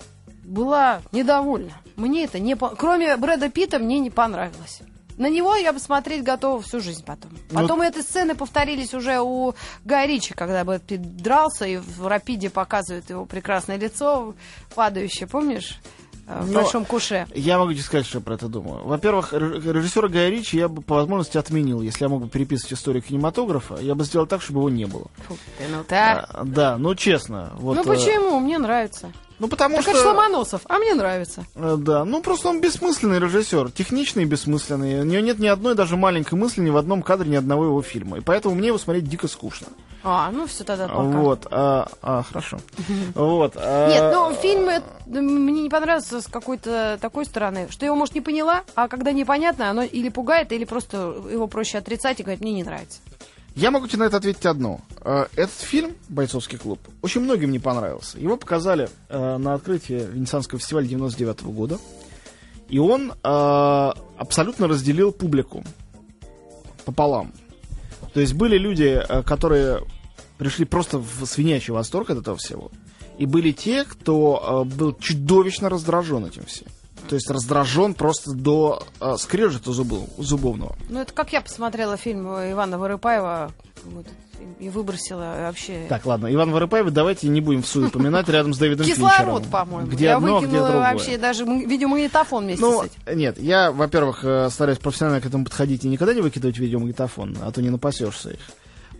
была 0.49 1.03
недовольна. 1.13 1.73
Мне 1.97 2.25
это 2.25 2.39
не... 2.39 2.57
по- 2.57 2.71
Кроме 2.77 3.17
Брэда 3.17 3.49
Питта, 3.51 3.79
мне 3.79 3.99
не 3.99 4.11
понравилось. 4.11 4.81
На 5.17 5.29
него 5.29 5.55
я 5.57 5.73
бы 5.73 5.81
смотреть 5.81 6.23
готова 6.23 6.63
всю 6.63 6.81
жизнь 6.81 7.05
потом. 7.05 7.33
Ну, 7.51 7.61
Потом 7.61 7.81
эти 7.81 8.01
сцены 8.03 8.37
повторились 8.37 8.95
уже 8.95 9.21
у 9.21 9.53
Гая 9.85 10.07
Ричи, 10.07 10.33
когда 10.33 10.65
Брэд 10.65 10.83
Питт 10.85 11.17
дрался, 11.17 11.67
и 11.67 11.77
в 11.77 12.07
«Рапиде» 12.07 12.51
показывает 12.51 13.11
его 13.11 13.27
прекрасное 13.27 13.77
лицо 13.79 14.35
падающее, 14.77 15.27
помнишь? 15.27 15.81
В 16.29 16.51
Но- 16.51 16.61
большом 16.61 16.85
куше. 16.85 17.27
Я 17.35 17.59
могу 17.59 17.73
тебе 17.73 17.83
сказать, 17.83 18.07
что 18.07 18.19
я 18.19 18.25
про 18.25 18.35
это 18.35 18.49
думаю. 18.49 18.85
Во-первых, 18.85 19.33
ре- 19.33 19.61
режиссера 19.73 20.09
Гая 20.09 20.29
Ричи 20.29 20.59
я 20.59 20.69
бы 20.69 20.83
по 20.83 20.97
возможности 20.97 21.39
отменил. 21.39 21.81
Если 21.81 22.05
я 22.05 22.09
мог 22.11 22.23
бы 22.23 22.29
переписывать 22.29 22.75
историю 22.75 23.03
кинематографа, 23.03 23.77
я 23.81 23.95
бы 23.95 24.05
сделал 24.05 24.27
так, 24.27 24.43
чтобы 24.43 24.61
его 24.61 24.69
не 24.71 24.85
было. 24.85 25.07
Фу, 25.27 25.39
ты, 25.57 25.65
ну 25.75 25.85
так. 25.85 26.29
А, 26.29 26.45
да, 26.45 26.77
ну 26.77 26.95
честно. 26.95 27.53
Вот, 27.57 27.77
ну 27.77 27.83
э, 27.83 27.85
почему? 27.85 28.39
Мне 28.41 28.59
нравится. 28.59 29.11
Ну 29.39 29.47
потому 29.49 29.77
Так 29.77 29.85
что... 29.85 29.93
это 29.93 30.09
Ломоносов, 30.09 30.63
а 30.69 30.79
мне 30.79 30.95
нравится. 30.95 31.45
Э, 31.55 31.77
Да, 31.79 32.05
ну 32.05 32.21
просто 32.23 32.49
он 32.49 32.61
бессмысленный 32.61 33.21
режиссер, 33.21 33.71
техничный 33.71 34.25
и 34.25 34.27
бессмысленный. 34.27 35.01
У 35.01 35.05
него 35.05 35.23
нет 35.23 35.39
ни 35.39 35.47
одной 35.47 35.75
даже 35.77 35.97
маленькой 35.97 36.35
мысли 36.35 36.61
ни 36.61 36.71
в 36.71 36.77
одном 36.77 37.03
кадре 37.03 37.31
ни 37.31 37.37
одного 37.37 37.65
его 37.67 37.81
фильма. 37.83 38.19
И 38.19 38.21
поэтому 38.21 38.55
мне 38.55 38.69
его 38.69 38.79
смотреть 38.79 39.09
дико 39.09 39.29
скучно. 39.29 39.69
А, 40.05 40.31
ну 40.31 40.47
все 40.47 40.65
тогда 40.65 40.87
пока. 40.87 41.03
Вот, 41.03 41.47
а, 41.51 41.89
а, 42.03 42.23
хорошо. 42.23 42.59
Вот. 43.15 43.55
а, 43.57 43.89
Нет, 43.89 44.15
ну 44.15 44.33
фильм 44.35 44.69
э, 44.69 44.81
мне 45.21 45.63
не 45.63 45.69
понравился 45.69 46.21
с 46.21 46.27
какой-то 46.27 46.99
такой 47.01 47.25
стороны, 47.25 47.67
что 47.71 47.85
я 47.85 47.89
его, 47.89 47.97
может, 47.97 48.15
не 48.15 48.21
поняла, 48.21 48.63
а 48.75 48.89
когда 48.89 49.11
непонятно, 49.13 49.71
оно 49.71 49.83
или 49.83 50.09
пугает, 50.09 50.53
или 50.53 50.65
просто 50.65 50.97
его 51.31 51.49
проще 51.49 51.79
отрицать 51.79 52.21
и 52.21 52.23
говорить, 52.23 52.41
мне 52.41 52.53
не 52.53 52.63
нравится. 52.63 53.01
Я 53.57 53.73
могу 53.73 53.89
тебе 53.89 54.01
на 54.01 54.05
это 54.05 54.19
ответить 54.19 54.47
одно. 54.47 54.81
Э, 55.05 55.27
Этот 55.35 55.59
фильм 55.59 55.95
«Бойцовский 56.09 56.59
клуб» 56.59 56.79
очень 57.03 57.21
многим 57.23 57.51
не 57.51 57.59
понравился. 57.59 58.19
Его 58.19 58.37
показали 58.37 58.89
э, 59.09 59.37
на 59.37 59.55
открытии 59.55 60.07
Венецианского 60.13 60.61
фестиваля 60.61 60.87
99 60.87 61.43
года. 61.43 61.79
И 62.69 62.79
он 62.79 63.15
абсолютно 63.23 64.69
разделил 64.69 65.11
публику 65.11 65.65
пополам. 66.85 67.33
То 68.13 68.21
есть 68.21 68.35
были 68.35 68.59
люди, 68.59 69.03
э, 69.07 69.23
которые 69.23 69.83
пришли 70.39 70.65
просто 70.65 70.99
в 70.99 71.27
свинячий 71.27 71.73
восторг 71.73 72.11
от 72.11 72.19
этого 72.19 72.37
всего. 72.37 72.71
И 73.19 73.27
были 73.27 73.53
те, 73.53 73.85
кто 73.85 74.65
э, 74.67 74.75
был 74.77 74.95
чудовищно 74.95 75.69
раздражен 75.69 76.25
этим 76.25 76.45
всем. 76.45 76.69
То 77.09 77.15
есть 77.15 77.31
раздражен 77.31 77.95
просто 77.95 78.33
до 78.33 78.83
э, 79.01 79.17
скрежета 79.19 79.73
зубов, 79.73 80.09
зубовного. 80.19 80.77
Ну, 80.89 81.01
это 81.01 81.13
как 81.13 81.33
я 81.33 81.41
посмотрела 81.41 81.97
фильм 81.97 82.27
Ивана 82.29 82.79
Вырыпаева 82.79 83.53
вот 83.89 84.07
и 84.61 84.69
выбросила 84.69 85.35
вообще... 85.41 85.87
Так, 85.89 86.07
ладно, 86.07 86.33
Иван 86.33 86.53
Воропаев, 86.53 86.91
давайте 86.91 87.29
не 87.29 87.41
будем 87.41 87.63
в 87.63 87.67
суе 87.67 87.89
упоминать 87.89 88.29
рядом 88.29 88.55
с 88.55 88.59
Дэвидом 88.59 88.87
Кислород, 88.87 89.47
по-моему. 89.49 89.91
Где 89.91 90.07
я 90.07 90.17
одно, 90.17 90.41
где 90.41 90.49
другое. 90.59 90.79
вообще 90.79 91.19
даже 91.19 91.45
видеомагнитофон 91.45 92.45
вместе 92.45 92.65
Ну, 92.65 92.83
с 92.83 92.87
этим. 92.87 93.19
нет, 93.19 93.39
я, 93.41 93.73
во-первых, 93.73 94.25
э, 94.25 94.49
стараюсь 94.51 94.79
профессионально 94.79 95.21
к 95.21 95.27
этому 95.27 95.45
подходить 95.45 95.85
и 95.85 95.89
никогда 95.89 96.15
не 96.15 96.21
выкидывать 96.21 96.59
видеомагнитофон, 96.59 97.37
а 97.43 97.51
то 97.51 97.61
не 97.63 97.71
напасешься 97.71 98.31
их. 98.31 98.41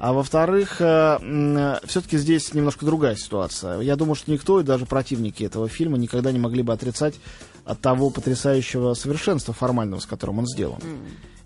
А 0.01 0.13
во-вторых, 0.13 0.77
все-таки 0.77 2.19
здесь 2.19 2.55
немножко 2.55 2.87
другая 2.87 3.17
ситуация. 3.17 3.81
Я 3.81 3.97
думаю, 3.97 4.15
что 4.15 4.31
никто, 4.31 4.61
и 4.61 4.63
даже 4.63 4.87
противники 4.87 5.43
этого 5.43 5.69
фильма, 5.69 5.99
никогда 5.99 6.31
не 6.31 6.39
могли 6.39 6.63
бы 6.63 6.73
отрицать 6.73 7.17
от 7.65 7.81
того 7.81 8.11
потрясающего 8.11 8.95
совершенства 8.95 9.53
формального, 9.53 9.99
с 9.99 10.07
которым 10.07 10.39
он 10.39 10.47
сделан. 10.47 10.79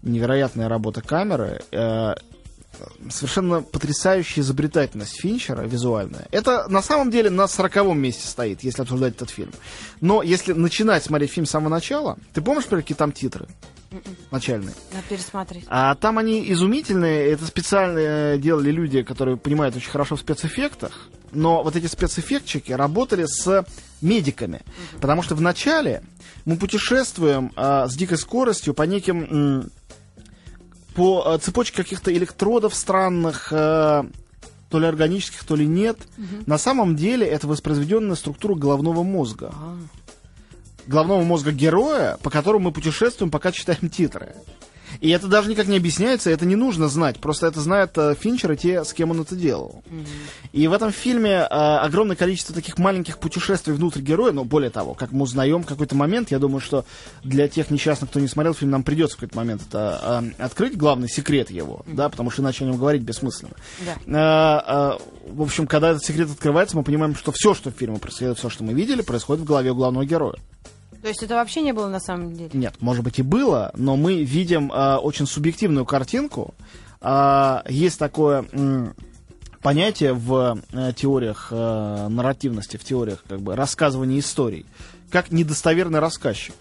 Невероятная 0.03 0.69
работа 0.69 1.01
камеры, 1.01 1.63
э, 1.71 2.15
совершенно 3.11 3.63
потрясающая 3.63 4.43
изобретательность 4.43 5.21
Финчера 5.21 5.63
визуальная. 5.63 6.27
Это 6.31 6.69
на 6.69 6.83
самом 6.83 7.11
деле 7.11 7.31
на 7.31 7.49
сороковом 7.49 7.99
месте 8.01 8.27
стоит, 8.27 8.63
если 8.63 8.83
обсуждать 8.83 9.15
этот 9.15 9.31
фильм. 9.31 9.53
Но 10.01 10.23
если 10.23 10.53
начинать 10.53 11.05
смотреть 11.05 11.31
фильм 11.33 11.47
с 11.47 11.51
самого 11.51 11.69
начала, 11.69 12.19
ты 12.33 12.41
помнишь, 12.41 12.65
например, 12.65 12.83
какие 12.83 12.97
там 12.97 13.13
титры 13.13 13.47
начальные? 14.31 14.75
Надо 14.93 15.05
пересмотреть. 15.09 15.65
А 15.69 15.95
там 15.95 16.19
они 16.19 16.51
изумительные. 16.53 17.31
Это 17.31 17.47
специально 17.47 18.39
делали 18.39 18.71
люди, 18.71 19.03
которые 19.03 19.37
понимают 19.37 19.77
очень 19.77 19.91
хорошо 19.91 20.17
в 20.17 20.21
спецэффектах. 20.21 21.09
Но 21.33 21.63
вот 21.63 21.77
эти 21.77 21.87
спецэффектчики 21.87 22.73
работали 22.73 23.25
с 23.27 23.65
медиками. 24.01 24.63
Потому 25.01 25.23
что 25.23 25.35
вначале 25.35 26.03
мы 26.45 26.57
путешествуем 26.57 27.53
а, 27.57 27.89
с 27.89 27.95
дикой 27.95 28.19
скоростью 28.19 28.75
по 28.75 28.83
неким... 28.83 29.25
м, 29.25 29.71
по 30.95 31.25
э, 31.27 31.39
цепочке 31.39 31.77
каких-то 31.77 32.13
электродов 32.13 32.75
странных, 32.75 33.53
э, 33.53 34.05
то 34.71 34.79
ли 34.79 34.87
органических, 34.87 35.45
то 35.45 35.55
ли 35.55 35.67
нет. 35.67 35.99
На 36.47 36.59
самом 36.59 36.97
деле 36.97 37.27
это 37.27 37.47
воспроизведенная 37.47 38.17
структура 38.17 38.55
головного 38.55 39.03
мозга 39.03 39.53
А. 39.55 39.77
головного 40.87 41.23
мозга 41.23 41.53
героя, 41.53 42.19
по 42.23 42.31
которому 42.31 42.67
мы 42.67 42.73
путешествуем, 42.73 43.31
пока 43.31 43.53
читаем 43.53 43.91
титры. 43.91 44.35
И 45.03 45.11
это 45.11 45.27
даже 45.27 45.51
никак 45.51 45.67
не 45.67 45.77
объясняется, 45.77 46.31
это 46.31 46.47
не 46.47 46.55
нужно 46.55 46.87
знать. 46.87 47.19
Просто 47.19 47.49
это 47.49 47.61
знает 47.61 47.99
э, 47.99 48.15
Финчер 48.15 48.53
и 48.53 48.57
те, 48.57 48.85
с 48.85 48.93
кем 48.93 49.11
он 49.11 49.21
это 49.21 49.35
делал. 49.35 49.83
И 50.53 50.69
в 50.69 50.73
этом 50.73 50.93
фильме 50.93 51.31
э, 51.31 51.45
огромное 51.45 52.15
количество 52.15 52.55
таких 52.55 52.79
маленьких 52.79 53.19
путешествий 53.19 53.75
внутрь 53.75 54.01
героя, 54.01 54.31
но 54.31 54.45
более 54.45 54.71
того, 54.71 54.95
как 54.95 55.11
мы 55.11 55.23
узнаем 55.23 55.65
какой-то 55.65 55.97
момент, 55.97 56.31
я 56.31 56.39
думаю, 56.39 56.61
что 56.61 56.85
для 57.25 57.49
тех 57.49 57.73
несчастных, 57.73 58.11
кто 58.11 58.21
не 58.21 58.29
смотрел 58.29 58.55
фильм, 58.55 58.71
нам 58.71 58.85
придется 58.85 59.17
в 59.17 59.21
какой-то 59.21 59.37
момент 59.37 59.63
это 59.69 60.23
э, 60.39 60.43
открыть, 60.45 60.77
главный 60.77 61.09
секрет 61.09 61.51
его, 61.51 61.83
да, 61.89 62.09
потому 62.09 62.31
что 62.31 62.43
иначе 62.43 62.65
о 62.65 62.69
нем 62.69 62.77
говорить 62.77 63.03
бессмысленно. 63.03 63.55
Да. 64.07 64.97
Э, 65.01 65.01
э, 65.03 65.33
в 65.33 65.43
общем, 65.43 65.67
когда 65.67 65.91
этот 65.91 66.05
секрет 66.05 66.31
открывается, 66.31 66.77
мы 66.77 66.85
понимаем, 66.85 67.17
что 67.17 67.33
все, 67.33 67.55
что 67.55 67.73
в 67.73 67.75
фильме 67.75 67.99
происходит, 67.99 68.39
все, 68.39 68.49
что 68.49 68.63
мы 68.63 68.73
видели, 68.73 69.03
происходит 69.03 69.43
в 69.43 69.47
голове 69.47 69.75
главного 69.75 70.05
героя. 70.05 70.37
То 71.03 71.09
есть 71.09 71.23
это 71.23 71.35
вообще 71.35 71.63
не 71.63 71.73
было 71.73 71.89
на 71.89 71.99
самом 72.01 72.33
деле? 72.33 72.51
Нет, 72.53 72.75
может 72.81 73.03
быть 73.03 73.19
и 73.19 73.23
было, 73.23 73.73
но 73.75 73.97
мы 73.97 74.23
видим 74.23 74.71
э, 74.73 74.97
очень 74.97 75.27
субъективную 75.27 75.85
картинку. 75.85 76.55
Э, 77.01 77.63
есть 77.69 77.99
такое 77.99 78.47
м, 78.53 78.95
понятие 79.63 80.13
в 80.13 80.61
э, 80.73 80.93
теориях 80.95 81.49
э, 81.51 82.09
нарративности, 82.09 82.77
в 82.77 82.85
теориях 82.85 83.25
как 83.29 83.41
бы 83.41 83.57
рассказывания 83.57 84.21
историй, 84.21 84.65
как 85.11 85.33
недостоверный 85.33 85.99
рассказчик. 85.99 86.55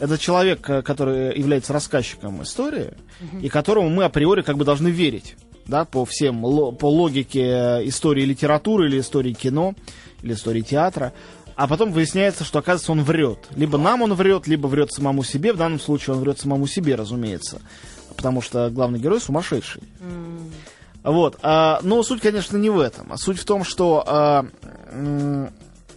Это 0.00 0.16
человек, 0.16 0.68
э, 0.70 0.80
который 0.80 1.36
является 1.38 1.74
рассказчиком 1.74 2.42
истории, 2.42 2.94
и 3.42 3.50
которому 3.50 3.90
мы 3.90 4.04
априори 4.04 4.40
как 4.40 4.56
бы 4.56 4.64
должны 4.64 4.88
верить, 4.88 5.36
да, 5.66 5.84
по 5.84 6.06
всем, 6.06 6.40
по 6.76 6.90
логике 6.90 7.42
э, 7.42 7.88
истории 7.88 8.24
литературы 8.24 8.88
или 8.88 9.00
истории 9.00 9.34
кино, 9.34 9.74
или 10.22 10.34
истории 10.34 10.62
театра. 10.62 11.12
А 11.58 11.66
потом 11.66 11.90
выясняется, 11.90 12.44
что, 12.44 12.60
оказывается, 12.60 12.92
он 12.92 13.02
врет. 13.02 13.48
Либо 13.56 13.78
нам 13.78 14.02
он 14.02 14.14
врет, 14.14 14.46
либо 14.46 14.68
врет 14.68 14.92
самому 14.92 15.24
себе. 15.24 15.52
В 15.52 15.56
данном 15.56 15.80
случае 15.80 16.14
он 16.14 16.20
врет 16.20 16.38
самому 16.38 16.68
себе, 16.68 16.94
разумеется. 16.94 17.60
Потому 18.16 18.40
что 18.40 18.70
главный 18.70 19.00
герой 19.00 19.20
сумасшедший. 19.20 19.82
Вот. 21.02 21.36
а, 21.42 21.80
но 21.82 22.04
суть, 22.04 22.20
конечно, 22.20 22.56
не 22.56 22.70
в 22.70 22.78
этом. 22.78 23.12
А 23.12 23.16
суть 23.16 23.40
в 23.40 23.44
том, 23.44 23.64
что 23.64 24.04
а, 24.06 24.46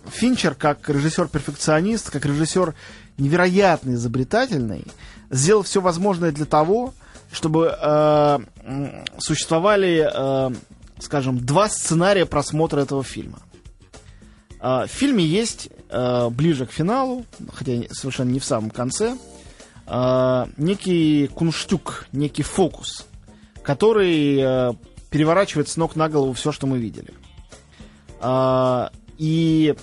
Финчер, 0.10 0.56
как 0.56 0.89
режиссер-перфекционист, 0.89 2.10
как 2.10 2.25
режиссер 2.25 2.74
невероятно 3.20 3.91
изобретательный, 3.91 4.86
сделал 5.30 5.62
все 5.62 5.80
возможное 5.80 6.32
для 6.32 6.46
того, 6.46 6.91
чтобы 7.32 7.68
м, 7.68 8.48
существовали, 9.20 10.10
а, 10.12 10.51
скажем, 10.98 11.38
два 11.46 11.70
сценария 11.70 12.25
просмотра 12.25 12.82
этого 12.82 13.03
фильма. 13.03 13.38
А, 14.62 14.86
В 14.86 14.91
фильме 14.91 15.25
есть 15.25 15.70
а, 15.89 16.30
ближе 16.30 16.65
к 16.68 16.72
финалу, 16.72 17.25
хотя 17.51 17.82
совершенно 17.91 18.30
не 18.30 18.39
в 18.39 18.46
самом 18.46 18.70
конце, 18.70 19.18
а, 19.88 20.48
некий 20.56 21.27
кунштюк, 21.27 22.08
некий 22.12 22.44
фокус, 22.44 23.08
который 23.63 24.75
переворачивает 25.10 25.68
с 25.68 25.77
ног 25.77 25.96
на 25.96 26.08
голову 26.08 26.34
все, 26.34 26.51
что 26.51 26.68
мы 26.68 26.77
видели. 26.77 27.13
И 29.18 29.75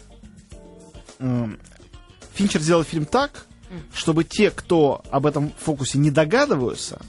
Финчер 2.34 2.60
сделал 2.60 2.84
фильм 2.84 3.04
так, 3.04 3.44
чтобы 3.92 4.24
те, 4.24 4.50
кто 4.50 5.02
об 5.10 5.26
этом 5.26 5.52
фокусе 5.58 5.98
не 5.98 6.10
догадываются, 6.10 7.00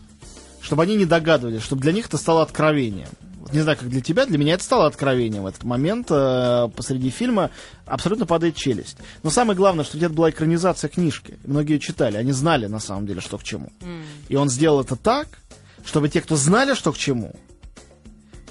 чтобы 0.59 0.83
они 0.83 0.95
не 0.95 1.05
догадывались, 1.05 1.61
чтобы 1.61 1.81
для 1.81 1.93
них 1.93 2.07
это 2.07 2.17
стало 2.17 2.41
откровением. 2.41 3.09
Не 3.51 3.61
знаю, 3.61 3.77
как 3.77 3.89
для 3.89 4.01
тебя, 4.01 4.25
для 4.25 4.37
меня 4.37 4.53
это 4.53 4.63
стало 4.63 4.85
откровением 4.85 5.43
в 5.43 5.47
этот 5.47 5.63
момент. 5.63 6.07
э, 6.09 6.69
посреди 6.75 7.09
фильма 7.09 7.51
абсолютно 7.85 8.25
падает 8.25 8.55
челюсть. 8.55 8.97
Но 9.23 9.29
самое 9.29 9.57
главное, 9.57 9.85
что 9.85 9.97
где-то 9.97 10.13
была 10.13 10.29
экранизация 10.29 10.89
книжки. 10.89 11.39
Многие 11.45 11.73
ее 11.73 11.79
читали, 11.79 12.17
они 12.17 12.31
знали 12.31 12.67
на 12.67 12.79
самом 12.79 13.07
деле, 13.07 13.21
что 13.21 13.37
к 13.37 13.43
чему. 13.43 13.71
И 14.27 14.35
он 14.35 14.49
сделал 14.49 14.81
это 14.81 14.95
так, 14.95 15.27
чтобы 15.85 16.09
те, 16.09 16.21
кто 16.21 16.35
знали, 16.35 16.73
что 16.73 16.91
к 16.91 16.97
чему, 16.97 17.33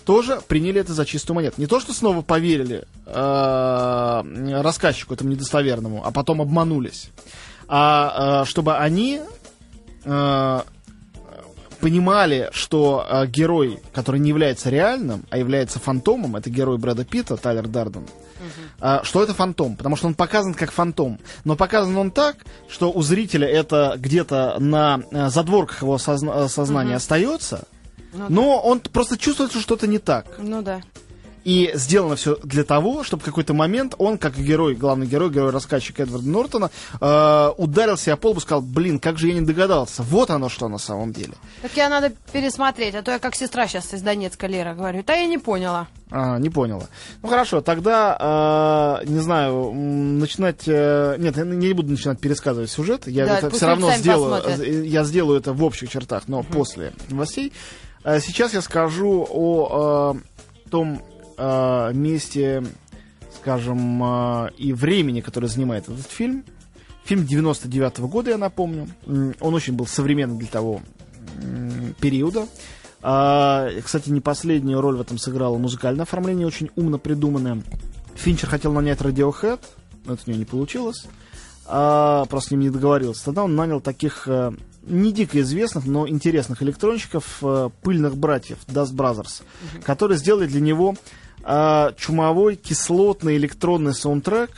тоже 0.09 0.41
приняли 0.49 0.81
это 0.81 0.95
за 0.95 1.05
чистую 1.05 1.37
монету. 1.37 1.61
Не 1.61 1.67
то, 1.67 1.81
что 1.81 1.93
снова 1.93 2.23
поверили 2.23 2.85
э, 3.05 4.61
рассказчику 4.63 5.13
этому 5.13 5.29
недостоверному, 5.31 6.03
а 6.03 6.11
потом 6.13 6.41
обманулись, 6.41 7.11
а 7.69 8.43
э, 8.43 8.49
чтобы 8.49 8.79
они 8.79 9.21
э, 10.05 10.61
понимали, 11.81 12.51
что 12.53 13.07
э, 13.09 13.27
герой, 13.27 13.81
который 13.93 14.21
не 14.21 14.29
является 14.29 14.71
реальным, 14.71 15.25
а 15.31 15.39
является 15.39 15.79
фантомом, 15.79 16.37
это 16.37 16.51
герой 16.51 16.79
Брэда 16.79 17.05
Питта, 17.05 17.37
Тайлер 17.37 17.67
Дарден, 17.69 18.05
э, 18.81 19.01
что 19.03 19.23
это 19.23 19.35
фантом, 19.35 19.77
потому 19.77 19.97
что 19.97 20.07
он 20.07 20.15
показан 20.15 20.55
как 20.55 20.71
фантом. 20.73 21.19
Но 21.45 21.57
показан 21.57 21.97
он 21.97 22.11
так, 22.11 22.37
что 22.69 22.91
у 22.91 23.03
зрителя 23.03 23.47
это 23.49 23.95
где-то 23.99 24.57
на 24.59 25.01
э, 25.11 25.29
задворках 25.31 25.83
его 25.83 25.97
созна- 25.99 26.45
э, 26.45 26.49
сознания 26.49 26.93
остается, 26.97 27.65
но 28.29 28.61
он 28.61 28.81
просто 28.81 29.17
чувствует, 29.19 29.51
что 29.51 29.61
что-то 29.61 29.87
не 29.87 29.99
так. 29.99 30.27
Ну 30.39 30.63
да. 30.63 30.81
И 31.49 31.71
сделано 31.73 32.15
все 32.17 32.37
для 32.45 32.63
того, 32.63 33.03
чтобы 33.05 33.23
в 33.23 33.25
какой-то 33.25 33.55
момент 33.55 33.95
он, 33.97 34.19
как 34.19 34.37
герой, 34.37 34.75
главный 34.75 35.07
герой, 35.07 35.31
герой-рассказчик 35.31 35.99
Эдварда 35.99 36.29
Нортона, 36.29 36.71
э, 37.01 37.53
ударился 37.57 38.13
о 38.13 38.19
пол 38.19 38.37
и 38.37 38.41
сказал, 38.41 38.61
блин, 38.61 38.99
как 38.99 39.17
же 39.17 39.29
я 39.29 39.33
не 39.35 39.41
догадался. 39.41 40.03
Вот 40.03 40.29
оно 40.29 40.51
что 40.51 40.69
на 40.69 40.77
самом 40.77 41.15
деле. 41.15 41.33
Так 41.63 41.73
я 41.75 41.89
надо 41.89 42.13
пересмотреть, 42.35 42.95
а 42.97 43.03
то 43.03 43.13
я 43.13 43.19
как 43.19 43.35
сестра 43.35 43.67
сейчас 43.67 43.95
из 43.95 44.03
Донецка, 44.03 44.47
Лера, 44.47 44.75
говорю. 44.75 45.03
Да 45.07 45.15
я 45.15 45.25
не 45.25 45.39
поняла. 45.39 45.87
А, 46.11 46.39
не 46.39 46.51
поняла. 46.51 46.85
Ну 47.23 47.31
хорошо, 47.31 47.63
тогда, 47.63 49.01
э, 49.03 49.07
не 49.09 49.21
знаю, 49.21 49.73
начинать... 49.73 50.65
э, 50.67 51.17
нет, 51.19 51.35
я 51.39 51.45
не 51.45 51.73
буду 51.73 51.93
начинать 51.93 52.21
пересказывать 52.21 52.71
сюжет. 52.71 53.07
Я 53.07 53.25
Да, 53.25 53.39
это 53.39 53.51
все 53.51 53.67
равно 53.69 53.91
сделаю. 53.93 54.43
посмотрят. 54.43 54.67
э, 54.69 54.85
Я 54.87 55.03
сделаю 55.05 55.41
это 55.41 55.55
в 55.55 55.65
общих 55.65 55.89
чертах, 55.89 56.25
но 56.29 56.43
после 56.43 56.93
новостей. 57.09 57.55
Э, 58.05 58.21
сейчас 58.21 58.53
я 58.53 58.61
скажу 58.61 59.27
о 59.31 60.15
э, 60.15 60.71
том 60.71 61.01
э, 61.39 61.93
месте, 61.95 62.65
скажем, 63.41 64.03
э, 64.03 64.51
и 64.59 64.73
времени, 64.73 65.21
которое 65.21 65.47
занимает 65.47 65.89
этот 65.89 66.07
фильм. 66.07 66.45
Фильм 67.05 67.25
99 67.25 68.01
года, 68.01 68.31
я 68.31 68.39
напомню. 68.39 68.89
Он 69.07 69.55
очень 69.55 69.75
был 69.75 69.87
современный 69.87 70.39
для 70.39 70.49
того 70.49 70.83
периода. 72.01 72.47
А, 73.01 73.71
кстати, 73.85 74.11
не 74.11 74.21
последнюю 74.21 74.81
роль 74.81 74.97
в 74.97 75.01
этом 75.01 75.19
сыграло 75.19 75.57
музыкальное 75.57 76.03
оформление, 76.03 76.47
очень 76.47 76.71
умно 76.77 76.99
придуманное. 76.99 77.63
Финчер 78.15 78.49
хотел 78.49 78.73
нанять 78.73 79.01
Radiohead, 79.01 79.61
но 80.05 80.15
это 80.15 80.23
у 80.27 80.31
него 80.31 80.41
не 80.41 80.45
получилось. 80.45 81.07
А, 81.67 82.25
просто 82.27 82.49
с 82.49 82.51
ним 82.51 82.61
не 82.61 82.71
договорился. 82.71 83.27
Тогда 83.27 83.45
он 83.45 83.55
нанял 83.55 83.81
таких 83.81 84.27
э, 84.27 84.53
не 84.83 85.13
дико 85.13 85.41
известных, 85.41 85.85
но 85.85 86.09
интересных 86.09 86.63
электронщиков, 86.63 87.39
э, 87.43 87.69
пыльных 87.83 88.17
братьев, 88.17 88.59
Dust 88.67 88.95
Brothers, 88.95 89.43
которые 89.85 90.19
сделали 90.19 90.47
для 90.47 90.61
него 90.61 90.97
э, 91.45 91.93
чумовой 91.97 92.57
кислотный 92.57 93.37
электронный 93.37 93.95
саундтрек, 93.95 94.51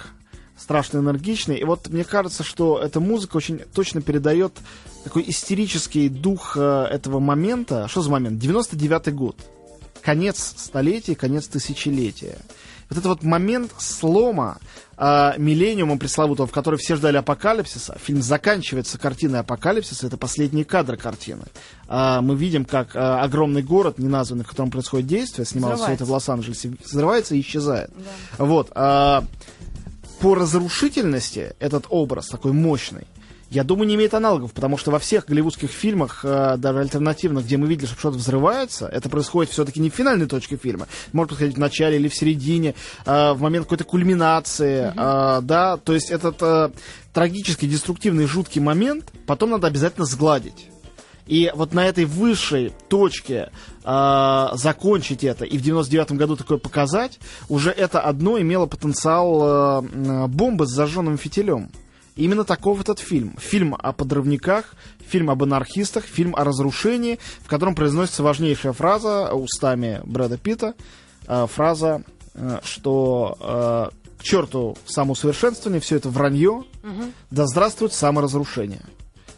страшно 0.57 0.99
энергичный. 0.99 1.57
И 1.59 1.65
вот 1.65 1.89
мне 1.89 2.05
кажется, 2.05 2.43
что 2.43 2.79
эта 2.79 3.01
музыка 3.01 3.37
очень 3.37 3.59
точно 3.59 4.03
передает 4.03 4.53
такой 5.05 5.25
истерический 5.27 6.09
дух 6.09 6.57
э, 6.57 6.87
этого 6.91 7.19
момента. 7.19 7.89
Что 7.89 8.03
за 8.03 8.11
момент? 8.11 8.43
99-й 8.43 9.13
год. 9.13 9.37
Конец 10.03 10.55
столетия, 10.57 11.15
конец 11.15 11.47
тысячелетия. 11.47 12.39
Вот 12.91 12.99
это 12.99 13.09
вот 13.09 13.23
момент 13.23 13.73
слома 13.79 14.59
э, 14.99 15.33
миллениума 15.39 15.97
пресловутого, 15.97 16.47
в 16.49 16.53
который 16.53 16.77
все 16.77 16.97
ждали 16.97 17.17
апокалипсиса. 17.17 17.97
Фильм 18.03 18.21
заканчивается 18.21 18.99
картиной 18.99 19.41
апокалипсиса. 19.41 20.09
Это 20.09 20.17
последние 20.17 20.65
кадры 20.65 20.97
картины. 20.97 21.45
А, 21.89 22.21
мы 22.21 22.35
видим, 22.35 22.65
как 22.65 22.95
а, 22.95 23.23
огромный 23.23 23.63
город, 23.63 23.99
не 23.99 24.09
названный, 24.09 24.45
в 24.45 24.49
котором 24.49 24.71
происходит 24.71 25.07
действие, 25.07 25.47
снимался 25.47 25.85
все 25.85 25.93
это 25.93 26.05
в 26.05 26.11
Лос-Анджелесе, 26.11 26.73
взрывается 26.85 27.35
и 27.37 27.41
исчезает. 27.41 27.91
Вот. 28.39 28.71
а, 28.75 29.25
по 30.21 30.35
разрушительности 30.35 31.55
этот 31.61 31.87
образ 31.89 32.29
такой 32.29 32.53
мощный, 32.53 33.07
я 33.51 33.65
думаю, 33.65 33.89
не 33.89 33.97
имеет 33.97 34.15
аналогов, 34.15 34.53
потому 34.53 34.79
что 34.79 34.91
во 34.91 34.99
всех 34.99 35.27
голливудских 35.27 35.71
фильмах, 35.71 36.21
э, 36.25 36.57
даже 36.57 36.79
альтернативных, 36.79 37.45
где 37.45 37.57
мы 37.57 37.67
видели, 37.67 37.87
что 37.87 37.99
что-то 37.99 38.19
взрывается, 38.19 38.87
это 38.87 39.09
происходит 39.09 39.53
все-таки 39.53 39.81
не 39.81 39.91
в 39.91 39.95
финальной 39.95 40.27
точке 40.27 40.57
фильма. 40.57 40.87
Может 41.13 41.31
происходить 41.31 41.57
в 41.57 41.61
начале 41.61 41.97
или 41.97 42.09
в 42.09 42.15
середине, 42.15 42.75
э, 43.05 43.33
в 43.33 43.41
момент 43.41 43.67
какой-то 43.67 43.85
кульминации, 43.85 44.93
э, 44.97 45.41
да, 45.43 45.77
то 45.77 45.95
есть 45.95 46.11
этот 46.11 46.75
трагический, 47.13 47.69
деструктивный, 47.69 48.27
жуткий 48.27 48.61
момент 48.61 49.11
потом 49.27 49.51
надо 49.51 49.67
обязательно 49.67 50.07
сгладить. 50.07 50.69
И 51.27 51.53
вот 51.55 51.75
на 51.75 51.87
этой 51.87 52.07
высшей 52.07 52.73
точке 52.89 53.51
э, 53.85 54.49
закончить 54.55 55.23
это 55.23 55.45
и 55.45 55.59
в 55.59 55.63
99 55.63 56.13
году 56.13 56.37
такое 56.37 56.59
показать, 56.59 57.19
уже 57.49 57.71
это 57.71 58.01
одно 58.01 58.41
имело 58.41 58.67
потенциал 58.67 59.83
э, 59.85 60.27
бомбы 60.27 60.67
с 60.67 60.71
зажженным 60.71 61.19
фитилем. 61.19 61.71
Именно 62.21 62.45
таков 62.45 62.83
этот 62.83 62.99
фильм. 62.99 63.35
Фильм 63.39 63.75
о 63.79 63.95
подрывниках, 63.95 64.75
фильм 65.09 65.31
об 65.31 65.43
анархистах, 65.43 66.05
фильм 66.05 66.37
о 66.37 66.45
разрушении, 66.45 67.19
в 67.39 67.49
котором 67.49 67.75
произносится 67.75 68.23
важнейшая 68.23 68.75
фраза 68.75 69.33
устами 69.33 70.03
Брэда 70.05 70.37
Питта. 70.37 70.75
э, 71.27 71.47
фраза, 71.47 72.03
э, 72.35 72.59
что 72.63 73.39
э, 73.41 74.19
к 74.19 74.23
черту 74.23 74.77
самоусовершенствование, 74.85 75.81
все 75.81 75.97
это 75.97 76.11
вранье, 76.11 76.65
да 77.31 77.47
здравствует 77.47 77.95
саморазрушение. 77.95 78.83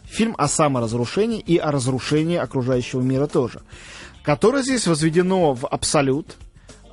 Фильм 0.06 0.34
о 0.36 0.48
саморазрушении 0.48 1.38
и 1.38 1.58
о 1.58 1.70
разрушении 1.70 2.36
окружающего 2.36 3.00
мира 3.00 3.28
тоже. 3.28 3.62
Которое 4.24 4.64
здесь 4.64 4.88
возведено 4.88 5.54
в 5.54 5.68
абсолют. 5.68 6.36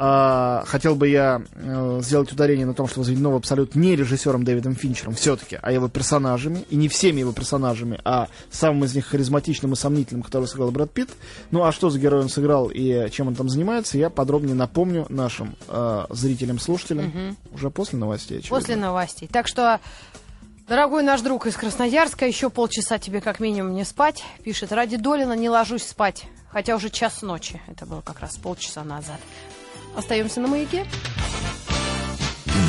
А, 0.01 0.63
хотел 0.65 0.95
бы 0.95 1.09
я 1.09 1.41
э, 1.55 1.99
сделать 2.01 2.31
ударение 2.31 2.65
на 2.65 2.73
том, 2.73 2.88
что 2.88 3.01
возведено 3.01 3.31
в 3.31 3.35
абсолют 3.35 3.75
не 3.75 3.97
режиссером 3.97 4.45
Дэвидом 4.45 4.73
Финчером 4.73 5.13
все-таки, 5.13 5.59
а 5.62 5.73
его 5.73 5.89
персонажами. 5.89 6.63
И 6.69 6.77
не 6.77 6.88
всеми 6.88 7.19
его 7.19 7.33
персонажами, 7.33 7.99
а 8.05 8.29
самым 8.49 8.85
из 8.85 8.95
них 8.95 9.07
харизматичным 9.07 9.73
и 9.73 9.75
сомнительным, 9.75 10.23
который 10.23 10.45
сыграл 10.45 10.71
Брэд 10.71 10.91
Питт. 10.91 11.09
Ну 11.51 11.65
а 11.65 11.73
что 11.73 11.89
за 11.89 11.99
герой 11.99 12.21
он 12.21 12.29
сыграл 12.29 12.69
и 12.73 13.09
чем 13.12 13.27
он 13.27 13.35
там 13.35 13.49
занимается, 13.49 13.97
я 13.97 14.09
подробнее 14.09 14.55
напомню 14.55 15.05
нашим 15.09 15.57
э, 15.67 16.05
зрителям, 16.12 16.59
слушателям 16.59 17.07
угу. 17.07 17.55
уже 17.55 17.69
после 17.69 17.99
новостей. 17.99 18.39
Очевидно. 18.39 18.57
После 18.57 18.75
новостей. 18.77 19.29
Так 19.29 19.49
что 19.49 19.81
Дорогой 20.69 21.01
наш 21.01 21.21
друг 21.21 21.47
из 21.47 21.57
Красноярска, 21.57 22.27
еще 22.27 22.51
полчаса 22.51 22.99
тебе 22.99 23.21
как 23.21 23.39
минимум 23.39 23.73
не 23.73 23.83
спать. 23.83 24.23
Пишет, 24.43 24.71
ради 24.71 24.97
Долина 24.97 25.33
не 25.33 25.49
ложусь 25.49 25.81
спать. 25.81 26.25
Хотя 26.51 26.75
уже 26.75 26.91
час 26.91 27.23
ночи. 27.23 27.59
Это 27.67 27.88
было 27.88 28.01
как 28.01 28.19
раз 28.19 28.38
полчаса 28.38 28.83
назад. 28.83 29.19
Остаемся 29.95 30.39
на 30.41 30.47
маяке. 30.47 30.86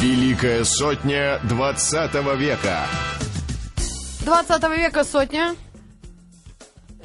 Великая 0.00 0.64
сотня 0.64 1.40
20 1.44 2.14
века. 2.38 2.86
20 4.24 4.62
века 4.78 5.04
сотня. 5.04 5.54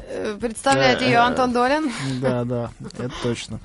Э, 0.07 0.37
представляет 0.39 1.01
ее 1.01 1.17
Антон 1.17 1.51
Долин. 1.51 1.91
Да, 2.21 2.43
да, 2.45 2.71
это 2.97 3.11
точно. 3.21 3.59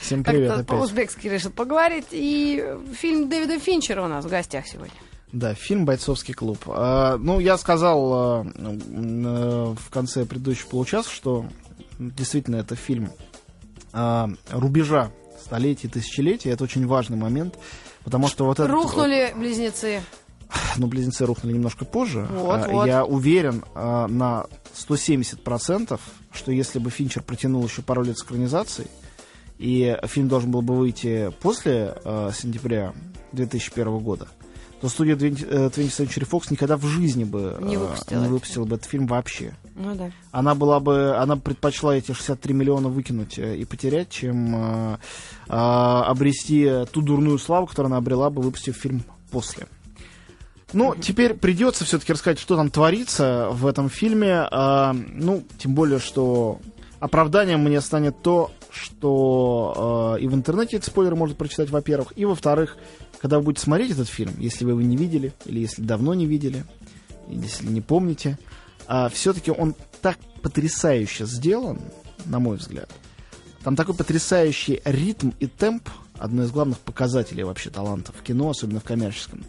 Всем 0.00 0.22
привет 0.22 0.52
опять. 0.52 0.66
По-узбекски 0.66 1.26
решил 1.28 1.50
поговорить. 1.50 2.06
И 2.12 2.64
фильм 2.94 3.28
Дэвида 3.28 3.58
Финчера 3.58 4.02
у 4.04 4.08
нас 4.08 4.24
в 4.24 4.28
гостях 4.28 4.66
сегодня. 4.66 4.94
Да, 5.32 5.54
фильм 5.54 5.86
«Бойцовский 5.86 6.34
клуб». 6.34 6.58
А, 6.66 7.16
ну, 7.16 7.40
я 7.40 7.56
сказал 7.56 8.12
а, 8.12 8.46
а, 8.46 9.74
в 9.74 9.90
конце 9.90 10.26
предыдущего 10.26 10.68
получаса, 10.68 11.10
что 11.10 11.46
действительно 11.98 12.56
это 12.56 12.76
фильм 12.76 13.10
а, 13.94 14.28
рубежа 14.50 15.10
столетий, 15.42 15.88
тысячелетий. 15.88 16.50
Это 16.50 16.64
очень 16.64 16.86
важный 16.86 17.16
момент, 17.16 17.58
потому 18.04 18.28
что 18.28 18.46
вот 18.46 18.60
это... 18.60 18.70
Рухнули 18.70 19.30
вот, 19.32 19.40
близнецы. 19.40 20.02
Ну, 20.76 20.86
близнецы 20.86 21.24
рухнули 21.26 21.54
немножко 21.54 21.84
позже. 21.84 22.26
Вот, 22.30 22.64
а, 22.64 22.68
вот. 22.68 22.86
Я 22.86 23.04
уверен 23.04 23.64
а, 23.74 24.06
на 24.06 24.46
170%, 24.74 25.98
что 26.32 26.52
если 26.52 26.78
бы 26.78 26.90
Финчер 26.90 27.22
протянул 27.22 27.64
еще 27.64 27.82
пару 27.82 28.02
лет 28.02 28.18
с 28.18 28.22
экранизацией, 28.22 28.88
и 29.58 29.96
фильм 30.04 30.28
должен 30.28 30.50
был 30.50 30.62
бы 30.62 30.74
выйти 30.74 31.32
после 31.40 31.94
а, 32.04 32.30
сентября 32.32 32.92
2001 33.32 33.98
года, 33.98 34.28
то 34.82 34.88
студия 34.88 35.14
20th 35.14 35.46
э, 35.48 35.68
Century 35.68 36.28
Fox 36.28 36.48
никогда 36.50 36.76
в 36.76 36.84
жизни 36.84 37.22
бы 37.22 37.56
не 37.60 37.76
выпустила, 37.76 38.20
не 38.20 38.28
выпустила 38.28 38.64
бы 38.64 38.74
этот 38.74 38.90
фильм 38.90 39.06
вообще. 39.06 39.54
Ну 39.76 39.94
да. 39.94 40.10
Она 40.32 40.56
была 40.56 40.80
бы, 40.80 41.16
она 41.16 41.36
предпочла 41.36 41.94
эти 41.96 42.10
63 42.10 42.52
миллиона 42.52 42.88
выкинуть 42.88 43.38
э, 43.38 43.58
и 43.58 43.64
потерять, 43.64 44.10
чем 44.10 44.56
э, 44.56 44.96
э, 45.48 45.52
обрести 45.52 46.68
ту 46.90 47.00
дурную 47.00 47.38
славу, 47.38 47.68
которую 47.68 47.90
она 47.90 47.98
обрела 47.98 48.28
бы, 48.28 48.42
выпустив 48.42 48.76
фильм 48.76 49.04
после. 49.30 49.68
Ну, 50.72 50.96
теперь 50.96 51.34
придется 51.34 51.84
все-таки 51.84 52.12
рассказать, 52.12 52.40
что 52.40 52.56
там 52.56 52.68
творится 52.68 53.50
в 53.52 53.68
этом 53.68 53.88
фильме. 53.88 54.48
Э, 54.50 54.92
ну, 54.92 55.44
тем 55.58 55.76
более, 55.76 56.00
что 56.00 56.58
оправданием 56.98 57.60
мне 57.60 57.80
станет 57.80 58.20
то, 58.20 58.50
что 58.72 60.16
э, 60.16 60.22
и 60.22 60.28
в 60.28 60.34
интернете 60.34 60.78
эти 60.78 60.86
спойлеры 60.86 61.14
можно 61.14 61.36
прочитать, 61.36 61.70
во-первых, 61.70 62.12
и 62.16 62.24
во-вторых, 62.24 62.76
когда 63.22 63.38
вы 63.38 63.44
будете 63.44 63.62
смотреть 63.62 63.92
этот 63.92 64.08
фильм, 64.08 64.34
если 64.38 64.64
вы 64.64 64.72
его 64.72 64.82
не 64.82 64.96
видели, 64.96 65.32
или 65.44 65.60
если 65.60 65.80
давно 65.80 66.12
не 66.12 66.26
видели, 66.26 66.64
или 67.28 67.42
если 67.42 67.68
не 67.68 67.80
помните, 67.80 68.36
а, 68.88 69.08
все-таки 69.08 69.52
он 69.52 69.76
так 70.00 70.18
потрясающе 70.42 71.24
сделан, 71.26 71.80
на 72.24 72.40
мой 72.40 72.56
взгляд. 72.56 72.90
Там 73.62 73.76
такой 73.76 73.94
потрясающий 73.94 74.82
ритм 74.84 75.30
и 75.38 75.46
темп, 75.46 75.88
одно 76.18 76.42
из 76.42 76.50
главных 76.50 76.80
показателей 76.80 77.44
вообще 77.44 77.70
таланта 77.70 78.12
в 78.12 78.22
кино, 78.22 78.50
особенно 78.50 78.80
в 78.80 78.84
коммерческом. 78.84 79.44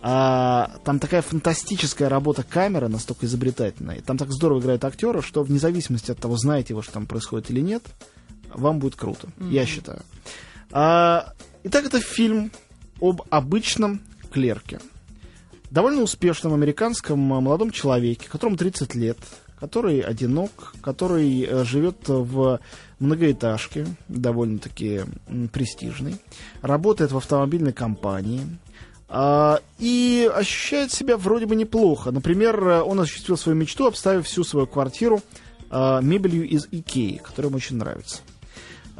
А, 0.00 0.76
там 0.84 1.00
такая 1.00 1.22
фантастическая 1.22 2.08
работа 2.08 2.44
камеры, 2.44 2.86
настолько 2.86 3.26
изобретательная. 3.26 4.00
Там 4.00 4.16
так 4.16 4.30
здорово 4.30 4.60
играют 4.60 4.84
актеры, 4.84 5.22
что 5.22 5.42
вне 5.42 5.58
зависимости 5.58 6.12
от 6.12 6.20
того, 6.20 6.36
знаете 6.36 6.72
вы, 6.72 6.84
что 6.84 6.92
там 6.92 7.06
происходит 7.06 7.50
или 7.50 7.62
нет, 7.62 7.82
вам 8.54 8.78
будет 8.78 8.94
круто, 8.94 9.26
mm-hmm. 9.38 9.50
я 9.50 9.66
считаю. 9.66 10.02
А, 10.70 11.32
итак, 11.64 11.84
это 11.84 12.00
фильм 12.00 12.52
об 13.00 13.22
обычном 13.30 14.00
клерке. 14.30 14.80
Довольно 15.70 16.02
успешном 16.02 16.54
американском 16.54 17.18
молодом 17.18 17.70
человеке, 17.70 18.28
которому 18.28 18.56
30 18.56 18.94
лет, 18.94 19.18
который 19.60 20.00
одинок, 20.00 20.74
который 20.80 21.42
э, 21.42 21.64
живет 21.64 22.08
в 22.08 22.60
многоэтажке, 23.00 23.86
довольно-таки 24.08 25.02
престижной, 25.52 26.16
работает 26.62 27.12
в 27.12 27.16
автомобильной 27.16 27.72
компании, 27.72 28.42
а, 29.10 29.60
и 29.78 30.30
ощущает 30.34 30.92
себя 30.92 31.16
вроде 31.16 31.46
бы 31.46 31.56
неплохо. 31.56 32.10
Например, 32.10 32.82
он 32.84 33.00
осуществил 33.00 33.36
свою 33.36 33.56
мечту, 33.56 33.86
обставив 33.86 34.26
всю 34.26 34.44
свою 34.44 34.66
квартиру 34.66 35.22
а, 35.70 36.00
мебелью 36.00 36.46
из 36.46 36.68
Икеи, 36.70 37.20
которая 37.22 37.48
ему 37.48 37.56
очень 37.56 37.76
нравится. 37.76 38.18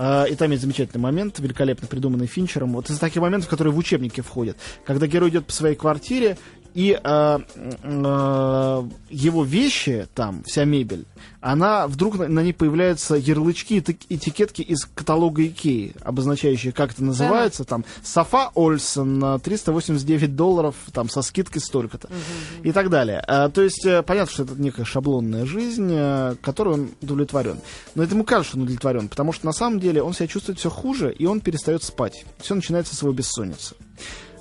А, 0.01 0.25
и 0.25 0.37
там 0.37 0.53
есть 0.53 0.63
замечательный 0.63 1.01
момент, 1.01 1.41
великолепно 1.41 1.89
придуманный 1.89 2.29
Финчером. 2.29 2.75
Вот 2.75 2.89
из 2.89 2.99
таких 3.01 3.21
моментов, 3.21 3.51
которые 3.51 3.75
в 3.75 3.77
учебники 3.77 4.21
входят. 4.21 4.57
Когда 4.87 5.09
герой 5.09 5.31
идет 5.31 5.47
по 5.47 5.53
своей 5.53 5.75
квартире, 5.75 6.39
и 6.79 6.93
э, 6.93 7.38
э, 7.83 8.88
его 9.11 9.43
вещи, 9.43 10.07
там, 10.14 10.45
вся 10.45 10.64
мебель, 10.64 11.07
она 11.41 11.88
вдруг 11.88 12.19
на, 12.19 12.29
на 12.29 12.41
ней 12.45 12.53
появляются 12.53 13.17
ярлычки 13.17 13.75
и 13.75 14.14
этикетки 14.14 14.62
из 14.62 14.85
каталога 14.85 15.45
Икеи, 15.45 15.97
обозначающие, 16.03 16.73
как 16.73 16.93
это 16.93 17.03
называется, 17.03 17.64
да. 17.64 17.69
там, 17.69 17.85
Софа 18.05 18.53
Ольсен, 18.55 19.41
389 19.41 20.37
долларов, 20.37 20.77
там, 20.93 21.09
со 21.09 21.23
скидкой 21.23 21.62
столько-то, 21.62 22.07
угу. 22.07 22.14
и 22.62 22.71
так 22.71 22.91
далее. 22.91 23.25
А, 23.27 23.49
то 23.49 23.61
есть, 23.61 23.85
э, 23.85 24.05
понятно, 24.05 24.33
что 24.33 24.45
это 24.45 24.55
некая 24.55 24.85
шаблонная 24.85 25.47
жизнь, 25.47 25.91
э, 25.91 26.37
которой 26.41 26.75
он 26.75 26.91
удовлетворен. 27.03 27.59
Но 27.97 28.05
это 28.05 28.14
ему 28.14 28.23
кажется, 28.23 28.51
что 28.51 28.59
он 28.59 28.62
удовлетворен, 28.62 29.09
потому 29.09 29.33
что 29.33 29.47
на 29.47 29.53
самом 29.53 29.81
деле 29.81 30.01
он 30.01 30.14
себя 30.14 30.29
чувствует 30.29 30.61
все 30.61 30.71
хуже, 30.71 31.12
и 31.12 31.27
он 31.27 31.41
перестает 31.41 31.83
спать. 31.83 32.25
Все 32.38 32.55
начинается 32.55 32.95
с 32.95 33.03
его 33.03 33.11
бессонницы. 33.11 33.75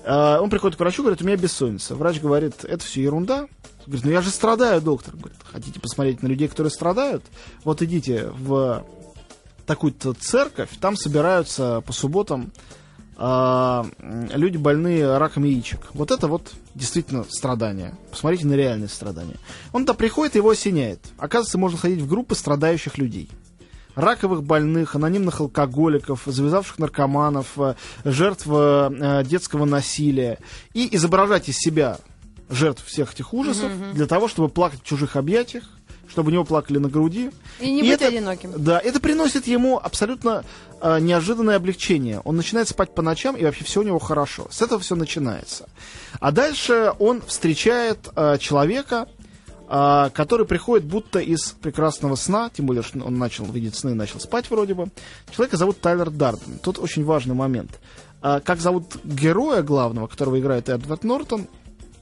А, 0.08 0.39
он 0.41 0.50
приходит 0.50 0.78
к 0.78 0.80
врачу, 0.80 1.04
говорит, 1.04 1.22
у 1.22 1.26
меня 1.26 1.36
бессонница. 1.36 1.96
Врач 1.96 2.22
говорит, 2.22 2.63
это 2.63 2.84
все 2.84 3.04
ерунда. 3.04 3.48
Говорит, 3.86 4.06
ну 4.06 4.12
я 4.12 4.22
же 4.22 4.30
страдаю, 4.30 4.82
доктор. 4.82 5.15
Говорит, 5.15 5.38
хотите 5.43 5.80
посмотреть 5.80 6.24
на 6.24 6.28
людей, 6.28 6.48
которые 6.48 6.72
страдают? 6.72 7.24
Вот 7.63 7.82
идите 7.82 8.30
в 8.38 8.86
такую-то 9.65 10.13
церковь, 10.13 10.70
там 10.80 10.96
собираются 10.96 11.82
по 11.86 11.91
субботам 11.91 12.54
э, 13.17 13.84
люди 14.34 14.56
больные 14.56 15.17
раком 15.17 15.43
яичек. 15.43 15.89
Вот 15.93 16.12
это 16.12 16.30
вот 16.30 16.54
действительно 16.74 17.26
страдание. 17.30 17.93
Посмотрите 18.10 18.48
на 18.48 18.54
реальные 18.54 18.88
страдания. 18.88 19.36
Он 19.74 19.84
туда 19.84 19.93
приходит, 19.93 20.36
его 20.36 20.52
осеняет. 20.52 21.02
Оказывается, 21.17 21.58
можно 21.58 21.78
ходить 21.78 22.00
в 22.00 22.08
группы 22.08 22.34
страдающих 22.34 22.98
людей 22.98 23.30
раковых 23.97 24.43
больных, 24.43 24.95
анонимных 24.95 25.41
алкоголиков, 25.41 26.21
завязавших 26.25 26.79
наркоманов, 26.79 27.47
э, 27.57 27.73
жертв 28.05 28.45
э, 28.47 29.23
детского 29.25 29.65
насилия. 29.65 30.38
И 30.73 30.95
изображать 30.95 31.49
из 31.49 31.57
себя 31.57 31.97
жертв 32.49 32.86
всех 32.86 33.13
этих 33.13 33.33
ужасов 33.33 33.71
угу, 33.71 33.93
для 33.93 34.05
того, 34.05 34.27
чтобы 34.27 34.49
плакать 34.49 34.81
в 34.81 34.86
чужих 34.86 35.15
объятиях, 35.15 35.63
чтобы 36.07 36.29
у 36.29 36.33
него 36.33 36.45
плакали 36.45 36.77
на 36.77 36.89
груди. 36.89 37.31
И 37.60 37.71
не 37.71 37.79
и 37.79 37.83
быть 37.83 37.91
это, 37.93 38.07
одиноким. 38.07 38.53
Да, 38.55 38.79
это 38.79 38.99
приносит 38.99 39.47
ему 39.47 39.77
абсолютно 39.77 40.45
э, 40.79 40.99
неожиданное 40.99 41.55
облегчение. 41.55 42.21
Он 42.23 42.38
начинает 42.38 42.69
спать 42.69 42.93
по 42.93 43.01
ночам, 43.01 43.36
и 43.36 43.43
вообще 43.43 43.63
все 43.63 43.81
у 43.81 43.83
него 43.83 43.99
хорошо. 43.99 44.47
С 44.51 44.62
этого 44.62 44.79
все 44.79 44.95
начинается. 44.95 45.67
А 46.19 46.31
дальше 46.31 46.93
он 46.99 47.21
встречает 47.21 48.07
э, 48.15 48.38
человека, 48.39 49.07
а, 49.69 50.10
который 50.12 50.45
приходит 50.45 50.86
будто 50.86 51.19
из 51.19 51.51
прекрасного 51.51 52.15
сна, 52.15 52.49
тем 52.49 52.65
более, 52.65 52.84
что 52.84 52.99
он 52.99 53.17
начал 53.17 53.45
видеть 53.45 53.75
сны 53.75 53.91
и 53.91 53.93
начал 53.93 54.19
спать 54.19 54.49
вроде 54.49 54.73
бы. 54.73 54.89
Человека 55.32 55.58
зовут 55.58 55.82
Тайлер 55.82 56.10
Дарден. 56.10 56.60
Тут 56.60 56.80
очень 56.80 57.03
важный 57.03 57.36
момент. 57.36 57.80
А, 58.21 58.39
как 58.39 58.60
зовут 58.60 58.97
героя 59.03 59.62
главного, 59.62 60.08
которого 60.08 60.39
играет 60.39 60.69
Эдвард 60.69 61.03
Нортон, 61.03 61.47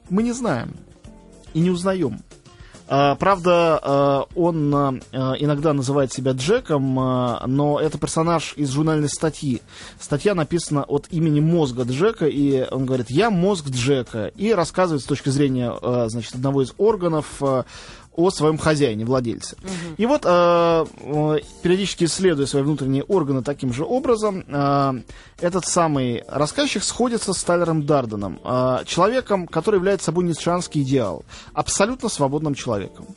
мы 0.09 0.21
не 0.21 0.31
знаем 0.31 0.75
и 1.53 1.59
не 1.59 1.71
узнаем. 1.71 2.19
А, 2.87 3.15
правда, 3.15 3.79
а, 3.81 4.25
он 4.35 4.73
а, 4.73 4.99
иногда 5.39 5.73
называет 5.73 6.13
себя 6.13 6.33
Джеком, 6.33 6.93
но 6.95 7.79
это 7.81 7.97
персонаж 7.97 8.53
из 8.55 8.71
журнальной 8.71 9.09
статьи. 9.09 9.61
Статья 9.99 10.35
написана 10.35 10.83
от 10.83 11.07
имени 11.11 11.39
мозга 11.39 11.83
Джека, 11.83 12.27
и 12.27 12.67
он 12.69 12.85
говорит, 12.85 13.09
я 13.09 13.29
мозг 13.29 13.69
Джека, 13.69 14.27
и 14.27 14.53
рассказывает 14.53 15.01
с 15.01 15.05
точки 15.05 15.29
зрения 15.29 15.73
значит, 16.07 16.35
одного 16.35 16.61
из 16.61 16.73
органов 16.77 17.41
о 18.15 18.29
своем 18.29 18.57
хозяине, 18.57 19.05
владельце. 19.05 19.55
Угу. 19.63 19.95
И 19.97 20.05
вот, 20.05 20.21
э, 20.25 20.85
э, 20.99 21.37
периодически 21.61 22.05
исследуя 22.05 22.45
свои 22.45 22.63
внутренние 22.63 23.03
органы 23.03 23.43
таким 23.43 23.73
же 23.73 23.83
образом, 23.83 24.43
э, 24.47 24.93
этот 25.39 25.65
самый 25.65 26.23
рассказчик 26.27 26.83
сходится 26.83 27.33
с 27.33 27.43
Тайлером 27.43 27.85
Дарденом, 27.85 28.39
э, 28.43 28.79
человеком, 28.85 29.47
который 29.47 29.75
является 29.75 30.05
собой 30.05 30.23
ницшанский 30.25 30.81
идеал, 30.81 31.23
абсолютно 31.53 32.09
свободным 32.09 32.55
человеком. 32.55 33.07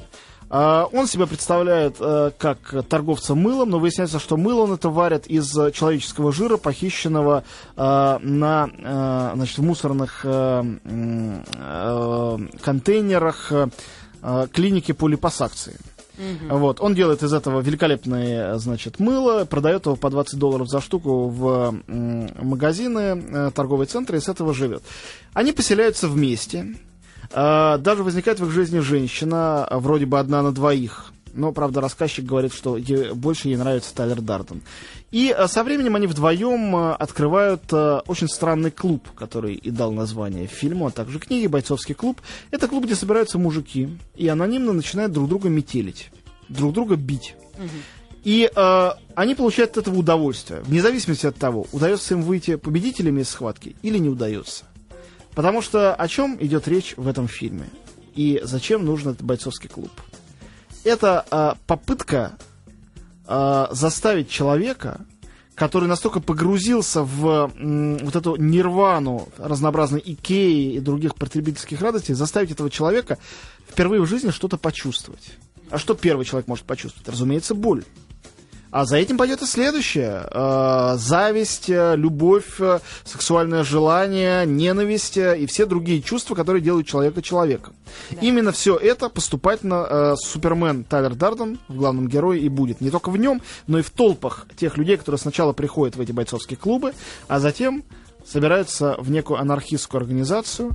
А, 0.50 0.88
Он 0.92 1.06
себя 1.06 1.26
представляет 1.26 1.96
э, 2.00 2.30
как 2.38 2.58
торговца 2.88 3.34
мылом, 3.34 3.70
но 3.70 3.78
выясняется, 3.78 4.18
что 4.18 4.36
мыло 4.36 4.62
он 4.62 4.72
это 4.72 4.88
варит 4.88 5.26
из 5.26 5.56
э, 5.56 5.72
человеческого 5.72 6.32
жира, 6.32 6.56
похищенного 6.56 7.44
э, 7.76 8.18
на, 8.22 8.70
э, 8.72 9.30
значит, 9.34 9.58
в 9.58 9.62
мусорных 9.62 10.20
э, 10.24 10.64
э, 10.84 12.38
контейнерах 12.62 13.52
э, 14.22 14.44
э, 14.44 14.48
клиники 14.52 14.92
по 14.92 15.08
липосакции. 15.08 15.76
Вот. 16.50 16.80
Он 16.80 16.94
делает 16.94 17.22
из 17.22 17.32
этого 17.32 17.60
великолепное, 17.60 18.58
значит, 18.58 18.98
мыло, 18.98 19.44
продает 19.44 19.86
его 19.86 19.94
по 19.94 20.10
20 20.10 20.38
долларов 20.38 20.68
за 20.68 20.80
штуку 20.80 21.28
в 21.28 21.74
магазины, 21.86 22.98
э, 22.98 23.50
торговые 23.54 23.86
центры 23.86 24.18
и 24.18 24.20
с 24.20 24.28
этого 24.28 24.52
живет. 24.52 24.82
Они 25.32 25.52
поселяются 25.52 26.08
вместе. 26.08 26.74
А, 27.30 27.78
Даже 27.78 28.02
возникает 28.02 28.40
в 28.40 28.46
их 28.46 28.50
жизни 28.50 28.80
женщина, 28.80 29.68
вроде 29.70 30.06
бы 30.06 30.18
одна 30.18 30.42
на 30.42 30.52
двоих. 30.52 31.12
Но, 31.34 31.52
правда, 31.52 31.80
рассказчик 31.80 32.24
говорит, 32.24 32.52
что 32.52 32.78
больше 33.14 33.48
ей 33.48 33.56
нравится 33.56 33.94
Тайлер 33.94 34.20
Дарден. 34.20 34.62
И 35.10 35.30
а, 35.30 35.48
со 35.48 35.64
временем 35.64 35.94
они 35.94 36.06
вдвоем 36.06 36.74
а, 36.76 36.96
открывают 36.96 37.62
а, 37.72 38.02
очень 38.06 38.28
странный 38.28 38.70
клуб, 38.70 39.08
который 39.14 39.54
и 39.54 39.70
дал 39.70 39.92
название 39.92 40.46
фильму, 40.46 40.86
а 40.86 40.90
также 40.90 41.18
книге 41.18 41.48
«Бойцовский 41.48 41.94
клуб». 41.94 42.20
Это 42.50 42.68
клуб, 42.68 42.84
где 42.84 42.94
собираются 42.94 43.38
мужики 43.38 43.88
и 44.16 44.28
анонимно 44.28 44.72
начинают 44.72 45.12
друг 45.12 45.28
друга 45.28 45.48
метелить, 45.48 46.10
друг 46.48 46.74
друга 46.74 46.96
бить. 46.96 47.34
И 48.24 48.50
э, 48.54 48.90
они 49.14 49.34
получают 49.34 49.72
от 49.72 49.78
этого 49.78 49.96
удовольствие, 49.96 50.60
вне 50.60 50.82
зависимости 50.82 51.26
от 51.26 51.36
того, 51.36 51.66
удается 51.72 52.14
им 52.14 52.22
выйти 52.22 52.56
победителями 52.56 53.22
из 53.22 53.30
схватки 53.30 53.76
или 53.82 53.96
не 53.98 54.08
удается. 54.08 54.64
Потому 55.34 55.62
что 55.62 55.94
о 55.94 56.08
чем 56.08 56.36
идет 56.40 56.66
речь 56.68 56.94
в 56.96 57.06
этом 57.06 57.28
фильме? 57.28 57.68
И 58.14 58.40
зачем 58.42 58.84
нужен 58.84 59.12
этот 59.12 59.22
бойцовский 59.22 59.68
клуб? 59.68 59.92
Это 60.84 61.24
э, 61.30 61.54
попытка 61.66 62.38
э, 63.26 63.66
заставить 63.70 64.30
человека, 64.30 65.00
который 65.54 65.88
настолько 65.88 66.20
погрузился 66.20 67.02
в 67.02 67.52
м, 67.56 67.98
вот 67.98 68.14
эту 68.14 68.36
нирвану 68.36 69.28
разнообразной 69.38 70.02
Икеи 70.04 70.74
и 70.74 70.80
других 70.80 71.16
потребительских 71.16 71.80
радостей, 71.80 72.14
заставить 72.14 72.52
этого 72.52 72.70
человека 72.70 73.18
впервые 73.68 74.00
в 74.00 74.06
жизни 74.06 74.30
что-то 74.30 74.56
почувствовать. 74.56 75.32
А 75.70 75.78
что 75.78 75.94
первый 75.94 76.24
человек 76.24 76.46
может 76.48 76.64
почувствовать? 76.64 77.08
Разумеется, 77.08 77.54
боль. 77.54 77.84
А 78.70 78.84
за 78.84 78.98
этим 78.98 79.16
пойдет 79.16 79.40
и 79.40 79.46
следующее. 79.46 80.24
Э, 80.30 80.96
зависть, 80.98 81.70
э, 81.70 81.96
любовь, 81.96 82.60
э, 82.60 82.80
сексуальное 83.04 83.64
желание, 83.64 84.44
ненависть 84.44 85.16
и 85.16 85.46
все 85.46 85.64
другие 85.64 86.02
чувства, 86.02 86.34
которые 86.34 86.62
делают 86.62 86.86
человека 86.86 87.22
человеком. 87.22 87.74
Именно 88.20 88.52
все 88.52 88.76
это 88.76 89.08
поступательно 89.08 90.14
Супермен 90.16 90.84
Тайлер 90.84 91.14
Дарден 91.14 91.58
в 91.68 91.76
главном 91.76 92.08
герое 92.08 92.38
и 92.38 92.48
будет. 92.48 92.80
Не 92.80 92.90
только 92.90 93.10
в 93.10 93.16
нем, 93.16 93.40
но 93.66 93.78
и 93.78 93.82
в 93.82 93.90
толпах 93.90 94.46
тех 94.56 94.76
людей, 94.76 94.98
которые 94.98 95.18
сначала 95.18 95.52
приходят 95.52 95.96
в 95.96 96.00
эти 96.00 96.12
бойцовские 96.12 96.58
клубы, 96.58 96.92
а 97.26 97.40
затем 97.40 97.84
собираются 98.26 98.96
в 98.98 99.10
некую 99.10 99.40
анархистскую 99.40 100.02
организацию, 100.02 100.72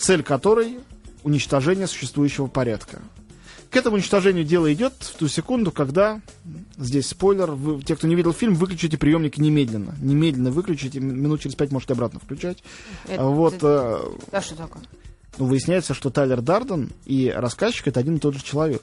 цель 0.00 0.22
которой 0.22 0.78
уничтожение 1.22 1.86
существующего 1.86 2.46
порядка. 2.46 3.00
К 3.70 3.76
этому 3.76 3.96
уничтожению 3.96 4.44
дело 4.44 4.72
идет 4.72 4.94
в 5.00 5.14
ту 5.18 5.28
секунду, 5.28 5.70
когда, 5.70 6.20
здесь 6.78 7.08
спойлер, 7.08 7.50
вы, 7.50 7.82
те, 7.82 7.96
кто 7.96 8.06
не 8.06 8.14
видел 8.14 8.32
фильм, 8.32 8.54
выключите 8.54 8.96
приемник 8.96 9.36
немедленно. 9.36 9.94
Немедленно 10.00 10.50
выключите, 10.50 11.00
минут 11.00 11.42
через 11.42 11.54
пять 11.54 11.70
можете 11.70 11.92
обратно 11.92 12.18
включать. 12.18 12.62
Это- 13.06 13.22
А 13.22 13.26
вот, 13.26 13.56
э, 13.60 13.98
Да 14.32 14.40
что 14.40 14.54
такое? 14.56 14.82
ну, 15.38 15.46
выясняется, 15.46 15.92
что 15.92 16.08
Тайлер 16.10 16.40
Дарден 16.40 16.90
и 17.04 17.30
рассказчик 17.34 17.88
это 17.88 18.00
один 18.00 18.16
и 18.16 18.20
тот 18.20 18.34
же 18.34 18.42
человек. 18.42 18.82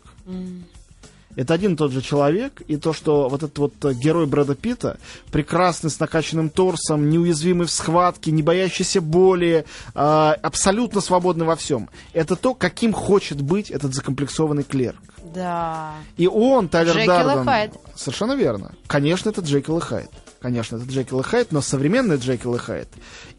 Это 1.35 1.53
один 1.53 1.73
и 1.73 1.75
тот 1.77 1.91
же 1.91 2.01
человек, 2.01 2.61
и 2.67 2.77
то, 2.77 2.93
что 2.93 3.27
вот 3.29 3.43
этот 3.43 3.57
вот 3.57 3.73
э, 3.85 3.93
герой 3.93 4.25
Брэда 4.25 4.55
Питта, 4.55 4.97
прекрасный, 5.31 5.89
с 5.89 5.99
накачанным 5.99 6.49
торсом, 6.49 7.09
неуязвимый 7.09 7.67
в 7.67 7.71
схватке, 7.71 8.31
не 8.31 8.41
боящийся 8.41 9.01
боли, 9.01 9.65
э, 9.93 9.99
абсолютно 9.99 11.01
свободный 11.01 11.45
во 11.45 11.55
всем. 11.55 11.89
Это 12.13 12.35
то, 12.35 12.53
каким 12.53 12.93
хочет 12.93 13.41
быть 13.41 13.69
этот 13.69 13.93
закомплексованный 13.93 14.63
клерк. 14.63 14.99
Да. 15.33 15.93
И 16.17 16.27
он, 16.27 16.69
Тайлер 16.69 16.95
Джекил 16.95 17.07
Дарден... 17.07 17.45
Хайд. 17.45 17.73
Совершенно 17.95 18.33
верно. 18.33 18.73
Конечно, 18.87 19.29
это 19.29 19.41
Джекил 19.41 19.77
и 19.77 19.81
Хайд. 19.81 20.09
Конечно, 20.39 20.77
это 20.77 20.85
Джекил 20.85 21.19
и 21.19 21.23
Хайд, 21.23 21.51
но 21.51 21.61
современный 21.61 22.17
Джекил 22.17 22.55
и 22.55 22.59
Хайд. 22.59 22.87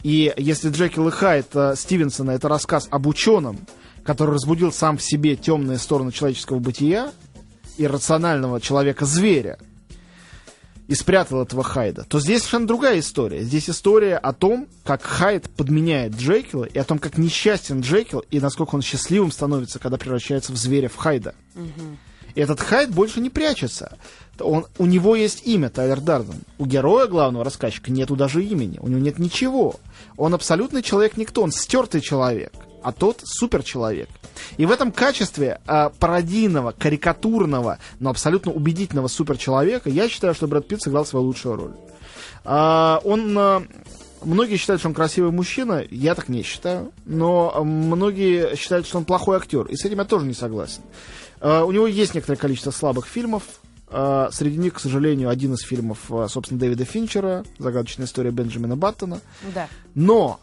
И 0.02 0.32
если 0.36 0.70
Джекил 0.70 1.08
и 1.08 1.10
Хайд 1.10 1.46
э, 1.54 1.74
Стивенсона 1.76 2.32
это 2.32 2.48
рассказ 2.48 2.88
об 2.90 3.06
ученом, 3.06 3.58
который 4.04 4.34
разбудил 4.34 4.72
сам 4.72 4.98
в 4.98 5.02
себе 5.02 5.36
темные 5.36 5.78
стороны 5.78 6.12
человеческого 6.12 6.58
бытия, 6.58 7.12
иррационального 7.78 8.60
человека-зверя, 8.60 9.58
и 10.88 10.94
спрятал 10.94 11.42
этого 11.42 11.64
Хайда, 11.64 12.04
то 12.04 12.20
здесь 12.20 12.38
совершенно 12.38 12.66
другая 12.68 13.00
история. 13.00 13.42
Здесь 13.42 13.68
история 13.68 14.16
о 14.16 14.32
том, 14.32 14.68
как 14.84 15.02
Хайд 15.02 15.50
подменяет 15.50 16.14
Джекила, 16.14 16.64
и 16.64 16.78
о 16.78 16.84
том, 16.84 16.98
как 16.98 17.18
несчастен 17.18 17.80
Джекил, 17.80 18.20
и 18.30 18.38
насколько 18.38 18.76
он 18.76 18.82
счастливым 18.82 19.32
становится, 19.32 19.78
когда 19.78 19.98
превращается 19.98 20.52
в 20.52 20.56
зверя 20.56 20.88
в 20.88 20.96
Хайда. 20.96 21.34
И 22.34 22.40
этот 22.40 22.60
Хайд 22.60 22.90
больше 22.90 23.20
не 23.20 23.30
прячется. 23.30 23.96
Он, 24.38 24.66
у 24.78 24.84
него 24.84 25.16
есть 25.16 25.46
имя, 25.46 25.70
Тайлер 25.70 26.00
Дарден. 26.00 26.42
У 26.58 26.66
героя 26.66 27.06
главного 27.06 27.44
рассказчика 27.44 27.90
нету 27.90 28.14
даже 28.14 28.44
имени. 28.44 28.78
У 28.78 28.88
него 28.88 29.00
нет 29.00 29.18
ничего. 29.18 29.76
Он 30.18 30.34
абсолютный 30.34 30.82
человек-никто. 30.82 31.42
Он 31.42 31.50
стертый 31.50 32.02
человек. 32.02 32.52
А 32.86 32.92
тот 32.92 33.20
суперчеловек. 33.24 34.08
И 34.58 34.64
в 34.64 34.70
этом 34.70 34.92
качестве 34.92 35.60
а, 35.66 35.88
пародийного, 35.90 36.70
карикатурного, 36.70 37.78
но 37.98 38.10
абсолютно 38.10 38.52
убедительного 38.52 39.08
суперчеловека 39.08 39.90
я 39.90 40.08
считаю, 40.08 40.34
что 40.34 40.46
Брэд 40.46 40.68
Питт 40.68 40.82
сыграл 40.82 41.04
свою 41.04 41.26
лучшую 41.26 41.56
роль. 41.56 41.72
А, 42.44 43.00
он... 43.02 43.36
а, 43.36 43.62
Многие 44.22 44.56
считают, 44.56 44.80
что 44.80 44.88
он 44.88 44.94
красивый 44.94 45.32
мужчина, 45.32 45.84
я 45.90 46.14
так 46.14 46.28
не 46.28 46.42
считаю, 46.42 46.92
но 47.04 47.62
многие 47.64 48.54
считают, 48.56 48.86
что 48.86 48.98
он 48.98 49.04
плохой 49.04 49.36
актер, 49.36 49.66
и 49.66 49.76
с 49.76 49.84
этим 49.84 49.98
я 49.98 50.04
тоже 50.04 50.26
не 50.26 50.32
согласен. 50.34 50.82
А, 51.40 51.64
У 51.64 51.72
него 51.72 51.88
есть 51.88 52.14
некоторое 52.14 52.38
количество 52.38 52.70
слабых 52.70 53.06
фильмов. 53.06 53.42
А, 53.88 54.28
Среди 54.32 54.58
них, 54.58 54.74
к 54.74 54.78
сожалению, 54.80 55.28
один 55.28 55.54
из 55.54 55.60
фильмов, 55.62 55.98
а, 56.10 56.28
собственно, 56.28 56.60
Дэвида 56.60 56.84
Финчера, 56.84 57.44
«Загадочная 57.58 58.06
история 58.06 58.30
Бенджамина 58.30 58.76
Баттона». 58.76 59.20
Да. 59.52 59.68
Но 59.96 60.38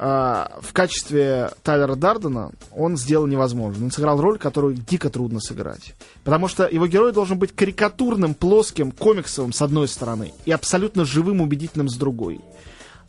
в 0.00 0.72
качестве 0.72 1.50
Тайлера 1.62 1.94
Дардена 1.94 2.52
он 2.74 2.96
сделал 2.96 3.26
невозможно. 3.26 3.84
Он 3.84 3.90
сыграл 3.90 4.18
роль, 4.18 4.38
которую 4.38 4.74
дико 4.74 5.10
трудно 5.10 5.40
сыграть. 5.40 5.94
Потому 6.24 6.48
что 6.48 6.66
его 6.66 6.86
герой 6.86 7.12
должен 7.12 7.38
быть 7.38 7.54
карикатурным, 7.54 8.32
плоским, 8.32 8.92
комиксовым 8.92 9.52
с 9.52 9.60
одной 9.60 9.88
стороны 9.88 10.32
и 10.46 10.52
абсолютно 10.52 11.04
живым, 11.04 11.42
убедительным 11.42 11.90
с 11.90 11.96
другой. 11.96 12.40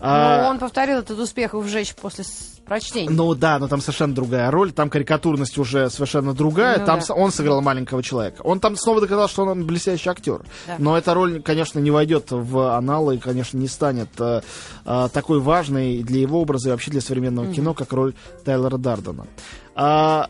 А, 0.04 0.42
Ну, 0.44 0.50
он 0.50 0.60
повторил 0.60 0.98
этот 0.98 1.20
успех 1.20 1.54
в 1.54 1.68
«Жечь» 1.68 1.94
после 1.94 2.26
прочтения. 2.66 3.10
Ну 3.10 3.36
да, 3.36 3.60
но 3.60 3.68
там 3.68 3.82
совершенно 3.82 4.16
другая 4.16 4.50
роль, 4.50 4.72
там 4.72 4.90
карикатурность 4.90 5.58
уже 5.58 5.90
совершенно 5.90 6.34
другая, 6.34 6.80
Ну 6.80 6.86
там 6.86 7.00
да. 7.08 7.14
он 7.14 7.32
сыграл 7.32 7.62
маленького 7.62 8.02
человека. 8.02 8.42
Он 8.44 8.60
там 8.60 8.76
снова 8.78 9.02
доказал, 9.02 9.28
что 9.28 9.44
он 9.44 9.66
блестящий 9.66 10.10
актер. 10.10 10.42
Да. 10.68 10.76
Но 10.80 10.98
эта 10.98 11.14
роль, 11.14 11.42
конечно, 11.42 11.80
не 11.80 11.92
войдет 11.92 12.28
в 12.32 12.76
аналы 12.76 13.16
и, 13.16 13.20
конечно, 13.20 13.58
не 13.58 13.68
станет 13.68 14.10
э, 14.20 14.42
э, 14.86 15.10
такой 15.14 15.40
важной 15.40 16.02
для 16.02 16.22
его 16.22 16.42
образа 16.42 16.70
и 16.70 16.72
вообще 16.72 16.92
для 16.92 17.02
современного 17.02 17.54
кино, 17.54 17.74
как 17.74 17.92
роль 17.94 18.14
Тайлера 18.44 18.78
Дардена. 18.78 19.28
А, 19.76 20.30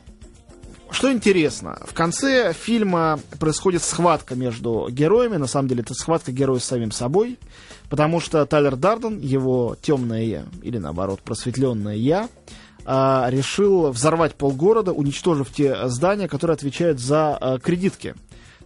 что 0.89 1.11
интересно, 1.11 1.79
в 1.85 1.93
конце 1.93 2.53
фильма 2.53 3.19
происходит 3.39 3.81
схватка 3.83 4.35
между 4.35 4.89
героями. 4.89 5.37
На 5.37 5.47
самом 5.47 5.69
деле, 5.69 5.81
это 5.81 5.93
схватка 5.93 6.31
героя 6.31 6.59
с 6.59 6.65
самим 6.65 6.91
собой. 6.91 7.39
Потому 7.91 8.21
что 8.21 8.45
Тайлер 8.45 8.77
Дарден, 8.77 9.19
его 9.19 9.75
темное 9.81 10.23
я, 10.23 10.45
или 10.63 10.77
наоборот, 10.77 11.19
просветленное 11.21 11.97
я, 11.97 12.29
а, 12.85 13.27
решил 13.29 13.91
взорвать 13.91 14.35
полгорода, 14.35 14.93
уничтожив 14.93 15.51
те 15.51 15.89
здания, 15.89 16.29
которые 16.29 16.55
отвечают 16.55 17.01
за 17.01 17.35
а, 17.35 17.59
кредитки. 17.59 18.15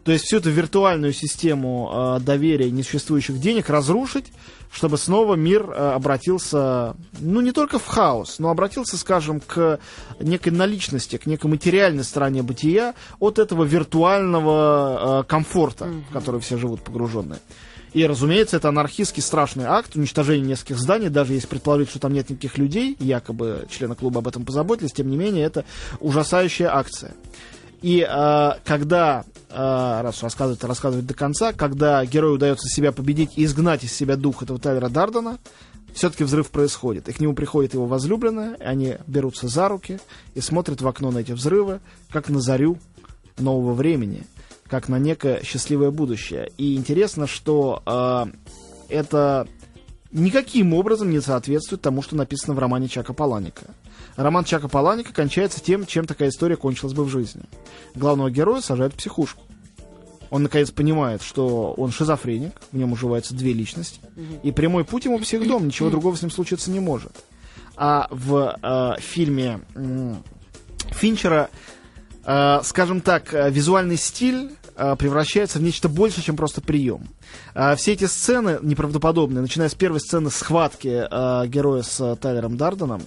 То 0.04 0.12
есть 0.12 0.26
всю 0.26 0.38
эту 0.38 0.52
виртуальную 0.52 1.12
систему 1.12 1.90
а, 1.92 2.20
доверия 2.20 2.70
несуществующих 2.70 3.40
денег 3.40 3.68
разрушить, 3.72 4.32
чтобы 4.72 5.00
снова 5.00 5.34
мир 5.34 5.72
обратился, 5.72 6.96
ну, 7.20 7.42
не 7.42 7.52
только 7.52 7.80
в 7.80 7.88
хаос, 7.88 8.38
но 8.38 8.52
обратился, 8.52 8.96
скажем, 8.96 9.40
к 9.40 9.80
некой 10.20 10.52
наличности, 10.52 11.18
к 11.18 11.26
некой 11.26 11.50
материальной 11.50 12.04
стороне 12.04 12.44
бытия 12.44 12.94
от 13.20 13.40
этого 13.40 13.64
виртуального 13.64 15.26
комфорта, 15.28 15.90
в 16.12 16.14
который 16.14 16.42
все 16.42 16.58
живут 16.58 16.84
погруженные. 16.84 17.40
И, 17.96 18.06
разумеется, 18.06 18.58
это 18.58 18.68
анархистский 18.68 19.24
страшный 19.24 19.64
акт, 19.64 19.96
уничтожение 19.96 20.46
нескольких 20.46 20.78
зданий, 20.78 21.08
даже 21.08 21.32
если 21.32 21.48
предположить, 21.48 21.90
что 21.90 21.98
там 21.98 22.12
нет 22.12 22.30
никаких 22.30 22.58
людей, 22.58 22.98
якобы 23.00 23.68
члены 23.70 23.96
клуба 23.96 24.20
об 24.20 24.28
этом 24.28 24.44
позаботились, 24.44 24.92
тем 24.92 25.10
не 25.10 25.16
менее, 25.16 25.46
это 25.46 25.64
ужасающая 26.02 26.76
акция. 26.76 27.14
И 27.82 28.06
э, 28.06 28.52
когда, 28.66 29.24
э, 29.50 29.56
раз 29.56 30.22
рассказывать, 30.22 30.62
рассказывать 30.66 31.06
до 31.06 31.14
конца, 31.14 31.54
когда 31.54 32.06
герою 32.06 32.34
удается 32.34 32.68
себя 32.68 32.92
победить 32.92 33.38
и 33.38 33.46
изгнать 33.46 33.86
из 33.86 33.94
себя 33.94 34.18
дух 34.18 34.44
этого 34.44 34.60
Тайлера 34.60 34.90
Дардена, 34.90 35.38
все-таки 35.94 36.26
взрыв 36.26 36.50
происходит. 36.50 37.08
И 37.08 37.14
к 37.14 37.22
нему 37.22 37.34
приходит 37.34 37.76
его 37.76 37.86
возлюбленная, 37.86 38.58
они 38.60 38.98
берутся 39.08 39.48
за 39.48 39.70
руки 39.70 40.02
и 40.34 40.42
смотрят 40.42 40.82
в 40.82 40.88
окно 40.90 41.12
на 41.12 41.20
эти 41.20 41.32
взрывы, 41.32 41.80
как 42.10 42.28
на 42.28 42.42
зарю 42.42 42.78
нового 43.38 43.74
времени, 43.74 44.26
как 44.76 44.90
на 44.90 45.00
некое 45.00 45.42
счастливое 45.42 45.90
будущее. 45.90 46.52
И 46.58 46.76
интересно, 46.76 47.28
что 47.28 47.82
э, 47.86 48.26
это 48.90 49.48
никаким 50.12 50.74
образом 50.74 51.10
не 51.12 51.22
соответствует 51.22 51.82
тому, 51.82 52.02
что 52.02 52.18
написано 52.18 52.56
в 52.56 52.60
романе 52.60 52.90
Чака 52.90 53.14
Паланика. 53.14 53.68
Роман 54.18 54.44
Чака 54.44 54.68
Паланика 54.68 55.14
кончается 55.14 55.62
тем, 55.62 55.86
чем 55.86 56.06
такая 56.06 56.28
история 56.28 56.58
кончилась 56.58 56.94
бы 56.94 57.06
в 57.06 57.10
жизни. 57.10 57.44
Главного 57.96 58.30
героя 58.30 58.60
сажают 58.60 58.96
в 58.96 58.98
психушку. 58.98 59.44
Он 60.30 60.44
наконец 60.44 60.72
понимает, 60.72 61.22
что 61.22 61.74
он 61.78 61.92
шизофреник, 61.92 62.52
в 62.74 62.76
нем 62.76 62.92
уживаются 62.92 63.34
две 63.34 63.54
личности, 63.54 64.02
и 64.44 64.52
прямой 64.52 64.84
путь 64.84 65.06
ему 65.06 65.20
психдом, 65.20 65.68
ничего 65.68 65.90
другого 65.90 66.18
с 66.18 66.22
ним 66.22 66.32
случиться 66.32 66.70
не 66.70 66.82
может. 66.82 67.14
А 67.78 68.10
в 68.10 68.58
э, 68.62 69.00
фильме 69.00 69.62
э, 69.74 70.16
Финчера, 70.90 71.50
э, 72.26 72.60
скажем 72.64 73.00
так, 73.00 73.34
э, 73.34 73.50
визуальный 73.50 73.96
стиль 73.96 74.52
э, 74.76 74.96
превращается 74.98 75.60
в 75.60 75.64
нечто 75.64 75.90
больше, 75.90 76.22
чем 76.22 76.36
просто 76.36 76.62
прием. 76.62 77.08
Э, 77.54 77.76
все 77.76 77.94
эти 77.94 78.06
сцены 78.06 78.60
неправдоподобные, 78.62 79.42
начиная 79.42 79.70
с 79.70 79.76
первой 79.76 80.00
сцены 80.00 80.30
схватки 80.30 81.08
э, 81.10 81.48
героя 81.48 81.84
с 81.84 82.00
э, 82.00 82.16
Тайлером 82.16 82.58
Дарденом, 82.58 83.02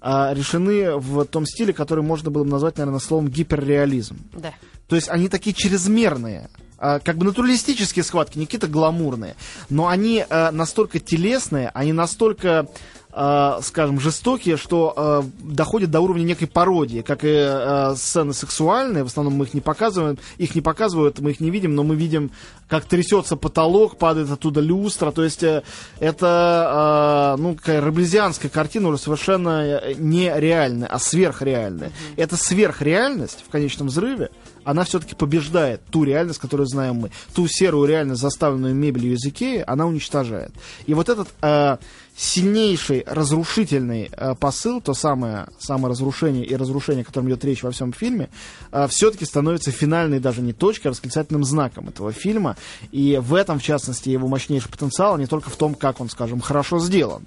э, 0.00 0.34
решены 0.34 0.96
в 0.96 1.24
том 1.24 1.46
стиле, 1.46 1.72
который 1.72 2.04
можно 2.04 2.30
было 2.30 2.44
бы 2.44 2.50
назвать, 2.50 2.78
наверное, 2.78 3.00
словом 3.00 3.28
гиперреализм. 3.28 4.18
Да. 4.32 4.52
То 4.88 4.96
есть 4.96 5.08
они 5.08 5.28
такие 5.28 5.54
чрезмерные, 5.54 6.50
а, 6.82 6.98
как 6.98 7.16
бы 7.16 7.24
натуралистические 7.24 8.02
схватки, 8.02 8.38
не 8.38 8.44
какие-то 8.44 8.66
гламурные, 8.66 9.36
но 9.70 9.86
они 9.86 10.26
а, 10.28 10.50
настолько 10.50 10.98
телесные, 10.98 11.70
они 11.74 11.92
настолько 11.92 12.66
э, 13.12 13.58
скажем, 13.62 14.00
жестокие, 14.00 14.56
что 14.56 14.94
э, 14.96 15.22
доходят 15.42 15.90
до 15.90 16.00
уровня 16.00 16.24
некой 16.24 16.48
пародии, 16.48 17.00
как 17.00 17.24
и 17.24 17.28
э, 17.30 17.94
сцены 17.96 18.32
сексуальные, 18.32 19.04
в 19.04 19.08
основном 19.08 19.34
мы 19.34 19.44
их 19.44 19.54
не 19.54 19.60
показываем, 19.60 20.18
их 20.38 20.54
не 20.54 20.60
показывают, 20.60 21.20
мы 21.20 21.30
их 21.32 21.40
не 21.40 21.50
видим, 21.50 21.74
но 21.74 21.82
мы 21.84 21.94
видим, 21.94 22.30
как 22.68 22.84
трясется 22.84 23.36
потолок, 23.36 23.98
падает 23.98 24.30
оттуда 24.30 24.60
люстра, 24.60 25.10
то 25.10 25.22
есть 25.22 25.42
э, 25.42 25.62
это, 26.00 27.36
э, 27.36 27.40
ну, 27.40 27.54
какая 27.54 27.80
раблезианская 27.80 28.50
картина 28.50 28.88
уже 28.88 28.98
совершенно 28.98 29.80
нереальная, 29.96 30.88
а 30.88 30.98
сверхреальная. 30.98 31.88
Mm-hmm. 31.88 32.14
Это 32.16 32.36
сверхреальность 32.36 33.44
в 33.46 33.50
конечном 33.50 33.88
взрыве, 33.88 34.30
она 34.64 34.84
все-таки 34.84 35.14
побеждает 35.14 35.82
ту 35.90 36.04
реальность, 36.04 36.38
которую 36.38 36.66
знаем 36.66 36.96
мы. 36.96 37.10
Ту 37.34 37.46
серую 37.48 37.88
реальность, 37.88 38.20
заставленную 38.20 38.74
мебелью 38.74 39.14
из 39.14 39.24
Икеи, 39.24 39.64
она 39.66 39.86
уничтожает. 39.86 40.52
И 40.86 40.94
вот 40.94 41.08
этот 41.08 41.28
э, 41.42 41.78
сильнейший 42.16 43.04
разрушительный 43.06 44.10
э, 44.12 44.34
посыл, 44.34 44.80
то 44.80 44.94
самое, 44.94 45.48
самое 45.58 45.90
разрушение 45.90 46.44
и 46.44 46.54
разрушение, 46.56 47.02
о 47.02 47.04
котором 47.04 47.28
идет 47.28 47.44
речь 47.44 47.62
во 47.62 47.70
всем 47.70 47.92
фильме, 47.92 48.28
э, 48.70 48.86
все-таки 48.88 49.24
становится 49.24 49.70
финальной 49.70 50.20
даже 50.20 50.42
не 50.42 50.52
точкой, 50.52 50.88
а 50.88 50.90
восклицательным 50.90 51.44
знаком 51.44 51.88
этого 51.88 52.12
фильма. 52.12 52.56
И 52.90 53.18
в 53.20 53.34
этом, 53.34 53.58
в 53.58 53.62
частности, 53.62 54.10
его 54.10 54.28
мощнейший 54.28 54.70
потенциал, 54.70 55.14
а 55.14 55.18
не 55.18 55.26
только 55.26 55.50
в 55.50 55.56
том, 55.56 55.74
как 55.74 56.00
он, 56.00 56.10
скажем, 56.10 56.40
хорошо 56.40 56.78
сделан. 56.78 57.26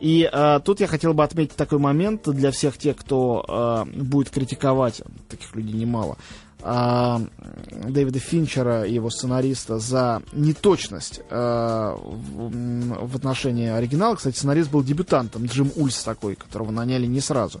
И 0.00 0.28
э, 0.30 0.60
тут 0.64 0.80
я 0.80 0.86
хотел 0.86 1.14
бы 1.14 1.24
отметить 1.24 1.56
такой 1.56 1.78
момент 1.78 2.28
для 2.28 2.50
всех 2.50 2.76
тех, 2.76 2.96
кто 2.96 3.86
э, 3.86 3.98
будет 3.98 4.30
критиковать, 4.30 5.02
таких 5.28 5.54
людей 5.54 5.74
немало, 5.74 6.18
э, 6.62 7.18
Дэвида 7.88 8.18
Финчера 8.18 8.84
и 8.84 8.94
его 8.94 9.10
сценариста 9.10 9.78
за 9.78 10.22
неточность 10.32 11.20
э, 11.28 11.96
в, 11.96 13.06
в 13.06 13.16
отношении 13.16 13.68
оригинала. 13.68 14.16
Кстати, 14.16 14.36
сценарист 14.36 14.70
был 14.70 14.82
дебютантом, 14.82 15.46
Джим 15.46 15.72
Ульс 15.76 16.02
такой, 16.02 16.36
которого 16.36 16.70
наняли 16.70 17.06
не 17.06 17.20
сразу. 17.20 17.60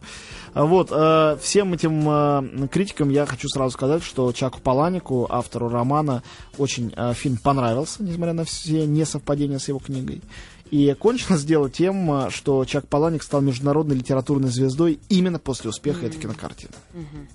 Вот, 0.54 0.90
э, 0.90 1.36
всем 1.40 1.72
этим 1.74 2.08
э, 2.08 2.68
критикам 2.68 3.10
я 3.10 3.26
хочу 3.26 3.48
сразу 3.48 3.72
сказать, 3.72 4.02
что 4.02 4.32
Чаку 4.32 4.60
Паланику, 4.60 5.26
автору 5.28 5.68
романа, 5.68 6.22
очень 6.58 6.92
э, 6.96 7.12
фильм 7.14 7.36
понравился, 7.36 8.02
несмотря 8.02 8.32
на 8.32 8.44
все 8.44 8.86
несовпадения 8.86 9.58
с 9.58 9.68
его 9.68 9.78
книгой. 9.78 10.22
И 10.70 10.94
кончилось 10.94 11.44
дело 11.44 11.70
тем, 11.70 12.30
что 12.30 12.64
Чак 12.64 12.88
Паланик 12.88 13.22
стал 13.22 13.40
международной 13.40 13.96
литературной 13.96 14.48
звездой 14.48 14.98
именно 15.08 15.38
после 15.38 15.70
успеха 15.70 16.00
mm-hmm. 16.00 16.08
этой 16.08 16.20
кинокартины. 16.20 16.72
Mm-hmm. 16.94 17.28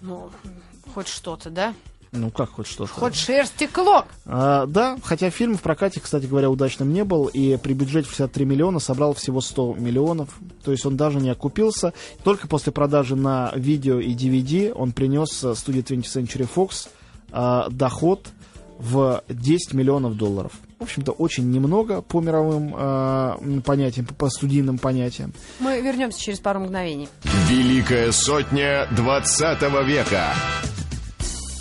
Ну, 0.00 0.30
хоть 0.88 1.08
что-то, 1.08 1.50
да? 1.50 1.74
Ну 2.12 2.30
как 2.30 2.50
хоть 2.52 2.66
что-то? 2.66 2.90
Хоть 2.90 3.14
шерсти 3.14 3.66
клок. 3.66 4.06
А, 4.24 4.66
да, 4.66 4.96
хотя 5.02 5.28
фильм 5.30 5.56
в 5.56 5.62
прокате, 5.62 6.00
кстати 6.00 6.26
говоря, 6.26 6.48
удачным 6.48 6.92
не 6.92 7.04
был, 7.04 7.26
и 7.26 7.56
при 7.58 7.74
бюджете 7.74 8.08
63 8.08 8.44
миллиона 8.46 8.78
собрал 8.78 9.12
всего 9.12 9.40
100 9.40 9.74
миллионов, 9.74 10.30
то 10.64 10.72
есть 10.72 10.86
он 10.86 10.96
даже 10.96 11.18
не 11.18 11.28
окупился. 11.28 11.92
Только 12.24 12.48
после 12.48 12.72
продажи 12.72 13.14
на 13.14 13.52
видео 13.54 14.00
и 14.00 14.14
DVD 14.14 14.72
он 14.72 14.92
принес 14.92 15.44
э, 15.44 15.54
студии 15.54 15.82
20th 15.82 16.04
Century 16.04 16.48
Fox 16.52 16.88
а, 17.30 17.68
доход 17.70 18.28
в 18.78 19.22
10 19.28 19.74
миллионов 19.74 20.16
долларов. 20.16 20.52
В 20.78 20.84
общем-то, 20.84 21.12
очень 21.12 21.50
немного 21.50 22.00
по 22.00 22.20
мировым 22.20 22.74
э, 22.76 23.60
понятиям, 23.64 24.06
по, 24.06 24.14
по 24.14 24.30
студийным 24.30 24.78
понятиям. 24.78 25.32
Мы 25.58 25.80
вернемся 25.80 26.20
через 26.20 26.38
пару 26.38 26.60
мгновений. 26.60 27.08
Великая 27.48 28.12
сотня 28.12 28.86
20 28.92 29.62
века. 29.84 30.32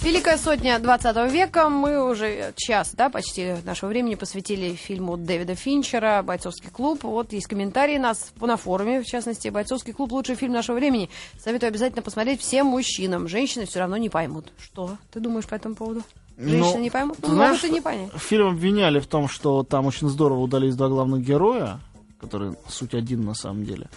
Великая 0.03 0.38
сотня 0.38 0.77
20 0.80 1.32
века. 1.32 1.69
Мы 1.69 2.01
уже 2.01 2.53
час, 2.56 2.91
да, 2.93 3.10
почти 3.10 3.56
нашего 3.65 3.89
времени 3.89 4.15
посвятили 4.15 4.73
фильму 4.75 5.17
Дэвида 5.17 5.56
Финчера 5.56 6.21
«Бойцовский 6.21 6.69
клуб». 6.69 7.03
Вот 7.03 7.34
есть 7.34 7.47
комментарии 7.47 7.97
нас 7.97 8.32
на 8.39 8.56
форуме, 8.58 9.01
в 9.01 9.06
частности, 9.06 9.49
«Бойцовский 9.49 9.93
клуб»— 9.93 10.12
лучший 10.13 10.36
фильм 10.36 10.53
нашего 10.53 10.77
времени. 10.77 11.10
Советую 11.39 11.69
обязательно 11.69 12.03
посмотреть 12.03 12.41
всем 12.41 12.67
мужчинам. 12.67 13.27
Женщины 13.27 13.65
все 13.65 13.80
равно 13.80 13.97
не 13.97 14.10
поймут. 14.10 14.53
Что 14.60 14.97
ты 15.12 15.19
думаешь 15.19 15.47
по 15.47 15.56
этому 15.56 15.75
поводу? 15.75 16.03
Женщины 16.38 16.82
не 16.82 16.89
поймут? 16.91 17.17
Ну, 17.21 17.30
знаешь, 17.30 17.63
могут 17.63 17.69
и 17.69 17.73
не 17.73 17.82
понять. 17.82 18.12
Фильм 18.15 18.47
обвиняли 18.47 19.00
в 19.00 19.08
том, 19.08 19.28
что 19.28 19.63
там 19.63 19.88
очень 19.88 20.08
здорово 20.08 20.39
удались 20.39 20.76
два 20.76 20.88
главных 20.88 21.23
героя, 21.23 21.80
которые 22.19 22.56
суть 22.67 22.93
один 22.93 23.26
на 23.26 23.34
самом 23.34 23.65
деле. 23.65 23.89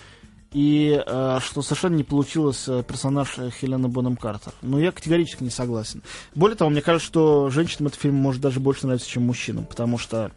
И 0.52 1.00
э, 1.06 1.38
что 1.42 1.62
совершенно 1.62 1.94
не 1.94 2.02
получилось 2.02 2.66
э, 2.66 2.82
персонаж 2.82 3.38
Хелены 3.60 3.88
Бонем 3.88 4.16
Картер. 4.16 4.52
Но 4.62 4.80
я 4.80 4.90
категорически 4.90 5.44
не 5.44 5.50
согласен. 5.50 6.02
Более 6.34 6.56
того, 6.56 6.70
мне 6.70 6.80
кажется, 6.80 7.06
что 7.06 7.50
женщинам 7.50 7.86
этот 7.88 8.00
фильм 8.00 8.16
может 8.16 8.40
даже 8.40 8.58
больше 8.58 8.86
нравиться, 8.86 9.08
чем 9.08 9.26
мужчинам, 9.26 9.64
потому 9.64 9.96
что 9.96 10.32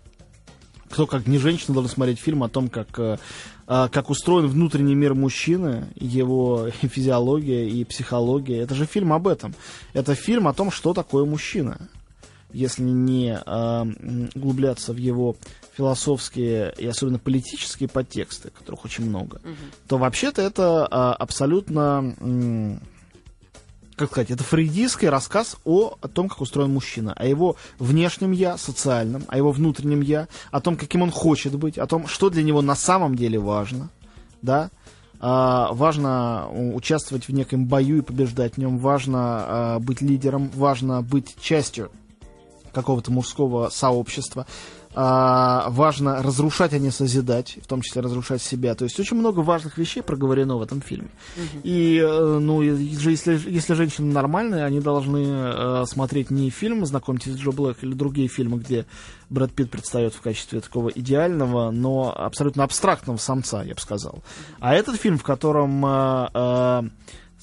кто 0.93 1.08
как 1.08 1.25
не 1.25 1.39
женщина 1.39 1.73
должен 1.73 1.91
смотреть 1.91 2.19
фильм 2.19 2.43
о 2.43 2.49
том, 2.49 2.69
как, 2.69 2.99
э, 2.99 3.17
э, 3.67 3.88
как 3.91 4.12
устроен 4.12 4.47
внутренний 4.47 4.93
мир 4.93 5.15
мужчины, 5.15 5.88
его 5.95 6.69
физиология 6.82 7.67
и 7.67 7.84
психология. 7.84 8.60
Это 8.60 8.75
же 8.75 8.86
фильм 8.86 9.12
об 9.12 9.27
этом. 9.27 9.56
Это 9.93 10.13
фильм 10.13 10.47
о 10.47 10.53
том, 10.53 10.69
что 10.69 10.93
такое 10.93 11.25
мужчина. 11.25 11.89
Если 12.51 12.84
не 12.84 13.36
э, 13.43 13.86
углубляться 14.36 14.93
в 14.93 14.97
его 14.97 15.36
философские 15.75 16.71
и 16.77 16.86
особенно 16.86 17.17
политические 17.17 17.89
подтексты, 17.89 18.51
которых 18.51 18.86
очень 18.86 19.10
много, 19.10 19.38
угу. 19.38 19.56
то 19.88 19.97
вообще-то 19.97 20.43
это 20.43 20.88
э, 20.91 20.95
абсолютно 20.95 22.79
как 23.95 24.12
сказать, 24.12 24.32
это 24.32 24.43
фрейдистский 24.43 25.10
рассказ 25.10 25.58
о, 25.65 25.95
о 26.01 26.08
том, 26.08 26.29
как 26.29 26.41
устроен 26.41 26.71
мужчина, 26.71 27.13
о 27.13 27.25
его 27.25 27.56
внешнем 27.79 28.32
я, 28.32 28.58
социальном, 28.58 29.23
о 29.27 29.38
его 29.38 29.51
внутреннем 29.51 30.01
я, 30.01 30.27
о 30.51 30.62
том, 30.62 30.75
каким 30.75 31.01
он 31.01 31.12
хочет 31.12 31.56
быть, 31.56 31.77
о 31.77 31.86
том, 31.86 32.08
что 32.08 32.29
для 32.29 32.43
него 32.43 32.62
на 32.62 32.75
самом 32.75 33.15
деле 33.15 33.39
важно, 33.39 33.89
да, 34.41 34.69
а, 35.19 35.71
важно 35.73 36.49
участвовать 36.49 37.27
в 37.27 37.34
неком 37.34 37.65
бою 37.65 37.99
и 37.99 38.01
побеждать 38.01 38.56
в 38.56 38.58
нем, 38.58 38.77
важно 38.77 39.19
а, 39.19 39.79
быть 39.79 40.01
лидером, 40.01 40.49
важно 40.53 41.01
быть 41.01 41.36
частью 41.39 41.91
какого-то 42.73 43.12
мужского 43.12 43.69
сообщества, 43.69 44.47
а, 44.95 45.69
важно 45.69 46.21
разрушать, 46.21 46.73
а 46.73 46.79
не 46.79 46.91
созидать, 46.91 47.58
в 47.62 47.67
том 47.67 47.82
числе 47.82 48.01
разрушать 48.01 48.41
себя. 48.41 48.75
То 48.75 48.84
есть 48.84 48.99
очень 48.99 49.17
много 49.17 49.39
важных 49.39 49.77
вещей 49.77 50.01
проговорено 50.01 50.58
в 50.58 50.62
этом 50.62 50.82
фильме. 50.82 51.10
Угу. 51.36 51.62
И, 51.63 51.97
э, 51.97 52.39
ну, 52.39 52.62
если, 52.62 53.39
если 53.49 53.73
женщины 53.73 54.13
нормальные, 54.13 54.65
они 54.65 54.82
должны 54.82 55.25
э, 55.25 55.84
смотреть 55.88 56.29
не 56.29 56.49
фильм 56.49 56.86
«Знакомьтесь 56.86 57.34
с 57.34 57.38
Джо 57.38 57.51
Блэк» 57.51 57.77
или 57.82 57.93
другие 57.93 58.27
фильмы, 58.27 58.60
где 58.60 58.86
Брэд 59.29 59.53
Питт 59.53 59.71
предстает 59.71 60.13
в 60.13 60.21
качестве 60.21 60.60
такого 60.60 60.89
идеального, 60.89 61.71
но 61.71 62.13
абсолютно 62.15 62.63
абстрактного 62.63 63.17
самца, 63.17 63.63
я 63.63 63.73
бы 63.73 63.79
сказал. 63.79 64.23
А 64.60 64.75
этот 64.75 64.97
фильм, 64.97 65.17
в 65.17 65.23
котором... 65.23 65.86
Э, 65.86 66.29
э, 66.34 66.82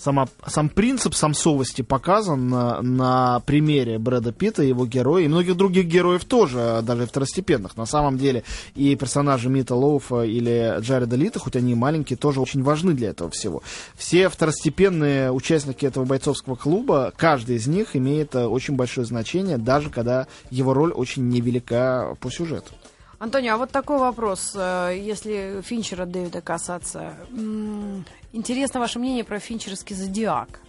сама, 0.00 0.28
сам 0.46 0.68
принцип 0.68 1.14
самсовости 1.14 1.82
показан 1.82 2.48
на, 2.48 2.82
на 2.82 3.40
примере 3.40 3.98
Брэда 3.98 4.32
Питта, 4.32 4.62
его 4.62 4.86
героя, 4.86 5.24
и 5.24 5.28
многих 5.28 5.56
других 5.56 5.86
героев 5.86 6.24
тоже, 6.24 6.80
даже 6.82 7.06
второстепенных. 7.06 7.76
На 7.76 7.86
самом 7.86 8.16
деле 8.16 8.44
и 8.74 8.96
персонажи 8.96 9.48
Мита 9.48 9.74
Лоуфа 9.74 10.22
или 10.22 10.76
Джареда 10.80 11.16
Лита, 11.16 11.38
хоть 11.38 11.56
они 11.56 11.72
и 11.72 11.76
маленькие, 11.76 12.16
тоже 12.16 12.40
очень 12.40 12.62
важны 12.62 12.94
для 12.94 13.10
этого 13.10 13.30
всего. 13.30 13.62
Все 13.94 14.28
второстепенные 14.28 15.32
участники 15.32 15.84
этого 15.84 16.04
бойцовского 16.04 16.54
клуба, 16.54 17.12
каждый 17.16 17.56
из 17.56 17.66
них 17.66 17.94
имеет 17.94 18.34
э, 18.34 18.46
очень 18.46 18.76
большое 18.76 19.06
значение, 19.06 19.58
даже 19.58 19.90
когда 19.90 20.26
его 20.50 20.72
роль 20.72 20.92
очень 20.92 21.28
невелика 21.28 22.16
по 22.20 22.30
сюжету. 22.30 22.72
Антонио, 23.20 23.52
а 23.52 23.56
вот 23.58 23.70
такой 23.70 23.98
вопрос, 23.98 24.52
э, 24.54 24.98
если 24.98 25.60
Финчера 25.62 26.06
Дэвида 26.06 26.40
касаться. 26.40 27.12
Интересно 28.32 28.80
ваше 28.80 28.98
мнение 28.98 29.24
про 29.24 29.38
финчеровский 29.38 29.94
зодиак. 29.94 30.60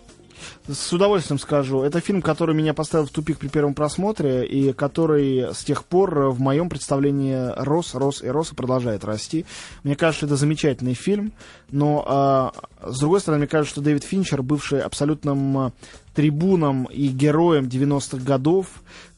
С 0.68 0.92
удовольствием 0.92 1.40
скажу. 1.40 1.82
Это 1.84 2.02
фильм, 2.02 2.22
который 2.22 2.54
меня 2.54 2.74
поставил 2.74 3.06
в 3.06 3.10
тупик 3.10 3.38
при 3.38 3.48
первом 3.48 3.74
просмотре, 3.74 4.46
и 4.46 4.74
который 4.74 5.54
с 5.54 5.64
тех 5.64 5.86
пор 5.86 6.32
в 6.32 6.42
моем 6.42 6.68
представлении 6.68 7.54
рос, 7.56 7.96
рос 7.96 8.22
и 8.22 8.28
рос 8.28 8.52
и 8.52 8.56
продолжает 8.56 9.06
расти. 9.06 9.46
Мне 9.84 9.96
кажется, 9.96 10.26
это 10.26 10.36
замечательный 10.36 10.94
фильм, 10.94 11.32
но 11.70 12.52
э, 12.84 12.92
с 12.92 13.00
другой 13.00 13.22
стороны, 13.22 13.42
мне 13.44 13.48
кажется, 13.48 13.76
что 13.76 13.82
Дэвид 13.82 14.04
Финчер, 14.04 14.42
бывший 14.42 14.82
абсолютным 14.82 15.72
трибуном 16.14 16.86
и 16.86 17.08
героем 17.08 17.66
90-х 17.66 18.24
годов, 18.24 18.68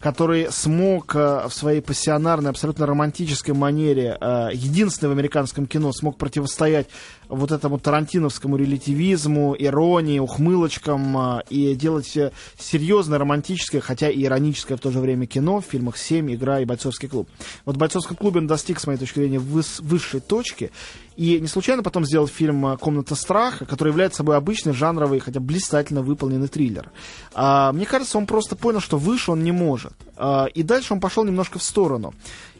который 0.03 0.51
смог 0.51 1.15
э, 1.15 1.47
в 1.47 1.53
своей 1.53 1.81
пассионарной, 1.81 2.49
абсолютно 2.49 2.85
романтической 2.85 3.53
манере, 3.53 4.17
э, 4.19 4.49
единственный 4.53 5.07
в 5.07 5.11
американском 5.13 5.65
кино, 5.65 5.93
смог 5.93 6.17
противостоять 6.17 6.87
вот 7.29 7.53
этому 7.53 7.79
тарантиновскому 7.79 8.57
релятивизму, 8.57 9.55
иронии, 9.57 10.19
ухмылочкам 10.19 11.17
э, 11.17 11.41
и 11.49 11.73
делать 11.75 12.17
серьезное, 12.59 13.17
романтическое, 13.17 13.79
хотя 13.79 14.09
и 14.09 14.23
ироническое 14.23 14.77
в 14.77 14.81
то 14.81 14.91
же 14.91 14.99
время 14.99 15.25
кино 15.25 15.61
в 15.61 15.65
фильмах 15.65 15.95
«Семь», 15.95 16.33
«Игра» 16.35 16.59
и 16.59 16.65
«Бойцовский 16.65 17.07
клуб». 17.07 17.29
Вот 17.63 17.77
в 17.77 17.79
«Бойцовском 17.79 18.17
клубе» 18.17 18.41
он 18.41 18.47
достиг, 18.47 18.81
с 18.81 18.87
моей 18.87 18.99
точки 18.99 19.19
зрения, 19.19 19.37
выс- 19.39 19.81
высшей 19.81 20.19
точки, 20.19 20.71
и 21.15 21.39
не 21.39 21.47
случайно 21.47 21.81
потом 21.81 22.05
сделал 22.05 22.27
фильм 22.27 22.77
«Комната 22.77 23.15
страха», 23.15 23.65
который 23.65 23.89
является 23.89 24.17
собой 24.17 24.35
обычный 24.35 24.73
жанровый, 24.73 25.19
хотя 25.19 25.39
блистательно 25.39 26.01
выполненный 26.01 26.49
триллер. 26.49 26.91
А, 27.33 27.71
мне 27.71 27.85
кажется, 27.85 28.17
он 28.17 28.25
просто 28.25 28.57
понял, 28.57 28.81
что 28.81 28.97
выше 28.97 29.31
он 29.31 29.43
не 29.43 29.51
может. 29.51 29.92
А, 30.15 30.45
и 30.45 30.63
дальше 30.63 30.93
он 30.93 30.99
пошел 30.99 31.23
немножко 31.23 31.59
в 31.59 31.63
сторону. 31.63 32.13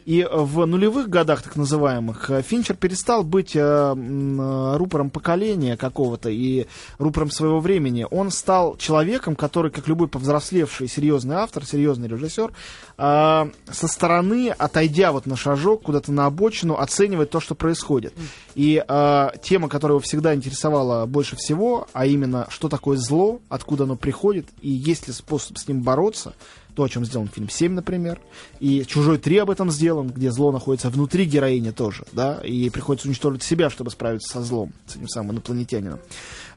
И 0.04 0.26
в 0.30 0.66
нулевых 0.66 1.08
годах, 1.08 1.42
так 1.42 1.56
называемых, 1.56 2.30
Финчер 2.46 2.76
перестал 2.76 3.24
быть 3.24 3.52
э, 3.54 4.74
рупором 4.76 5.08
поколения 5.08 5.78
какого-то 5.78 6.28
и 6.28 6.66
рупором 6.98 7.30
своего 7.30 7.60
времени. 7.60 8.06
Он 8.10 8.30
стал 8.30 8.76
человеком, 8.76 9.34
который, 9.34 9.70
как 9.70 9.88
любой 9.88 10.08
повзрослевший 10.08 10.88
серьезный 10.88 11.36
автор, 11.36 11.64
серьезный 11.64 12.08
режиссер, 12.08 12.52
э, 12.98 13.50
со 13.70 13.88
стороны, 13.88 14.50
отойдя 14.50 15.10
вот 15.10 15.24
на 15.24 15.36
шажок, 15.36 15.84
куда-то 15.84 16.12
на 16.12 16.26
обочину, 16.26 16.74
оценивает 16.74 17.30
то, 17.30 17.40
что 17.40 17.54
происходит. 17.54 18.12
И 18.54 18.84
э, 18.86 19.28
тема, 19.42 19.70
которая 19.70 19.94
его 19.94 20.00
всегда 20.00 20.34
интересовала 20.34 21.06
больше 21.06 21.36
всего, 21.36 21.88
а 21.94 22.04
именно, 22.04 22.46
что 22.50 22.68
такое 22.68 22.98
зло, 22.98 23.40
откуда 23.48 23.84
оно 23.84 23.96
приходит, 23.96 24.48
и 24.60 24.68
есть 24.68 25.06
ли 25.08 25.14
способ 25.14 25.56
с 25.56 25.66
ним 25.66 25.80
бороться, 25.80 26.34
то, 26.74 26.84
о 26.84 26.88
чем 26.88 27.04
сделан 27.04 27.28
фильм 27.28 27.48
7, 27.48 27.72
например. 27.72 28.20
И 28.60 28.84
«Чужой 28.84 29.18
3» 29.18 29.40
об 29.40 29.50
этом 29.50 29.70
сделан, 29.70 30.08
где 30.08 30.30
зло 30.30 30.52
находится 30.52 30.90
внутри 30.90 31.24
героини 31.24 31.70
тоже, 31.70 32.04
да, 32.12 32.40
и 32.42 32.70
приходится 32.70 33.08
уничтожить 33.08 33.42
себя, 33.42 33.70
чтобы 33.70 33.90
справиться 33.90 34.32
со 34.32 34.42
злом, 34.42 34.72
с 34.86 34.96
этим 34.96 35.08
самым 35.08 35.32
инопланетянином. 35.32 36.00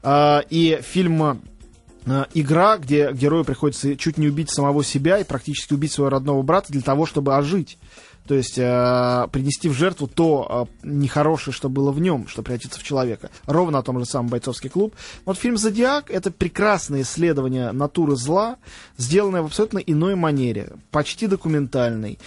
А, 0.02 0.44
и 0.50 0.80
фильм 0.82 1.22
а, 1.22 1.38
игра, 2.34 2.78
где 2.78 3.12
герою 3.12 3.44
приходится 3.44 3.96
чуть 3.96 4.18
не 4.18 4.28
убить 4.28 4.50
самого 4.50 4.82
себя 4.82 5.18
и 5.18 5.24
практически 5.24 5.74
убить 5.74 5.92
своего 5.92 6.10
родного 6.10 6.42
брата 6.42 6.72
для 6.72 6.82
того, 6.82 7.06
чтобы 7.06 7.36
ожить. 7.36 7.78
То 8.28 8.34
есть 8.34 8.58
э, 8.58 9.28
принести 9.32 9.70
в 9.70 9.72
жертву 9.72 10.06
то 10.06 10.68
э, 10.82 10.86
нехорошее, 10.86 11.54
что 11.54 11.70
было 11.70 11.92
в 11.92 11.98
нем, 11.98 12.28
что 12.28 12.42
прячется 12.42 12.78
в 12.78 12.82
человека. 12.82 13.30
Ровно 13.46 13.78
о 13.78 13.82
том 13.82 13.98
же 13.98 14.04
самом 14.04 14.28
бойцовский 14.28 14.68
клуб. 14.68 14.94
Вот 15.24 15.38
фильм 15.38 15.56
«Зодиак»— 15.56 16.10
это 16.12 16.30
прекрасное 16.30 17.00
исследование 17.00 17.72
натуры 17.72 18.16
зла, 18.16 18.56
сделанное 18.98 19.40
в 19.40 19.46
абсолютно 19.46 19.78
иной 19.78 20.14
манере, 20.14 20.72
почти 20.90 21.26
документальный 21.26 22.18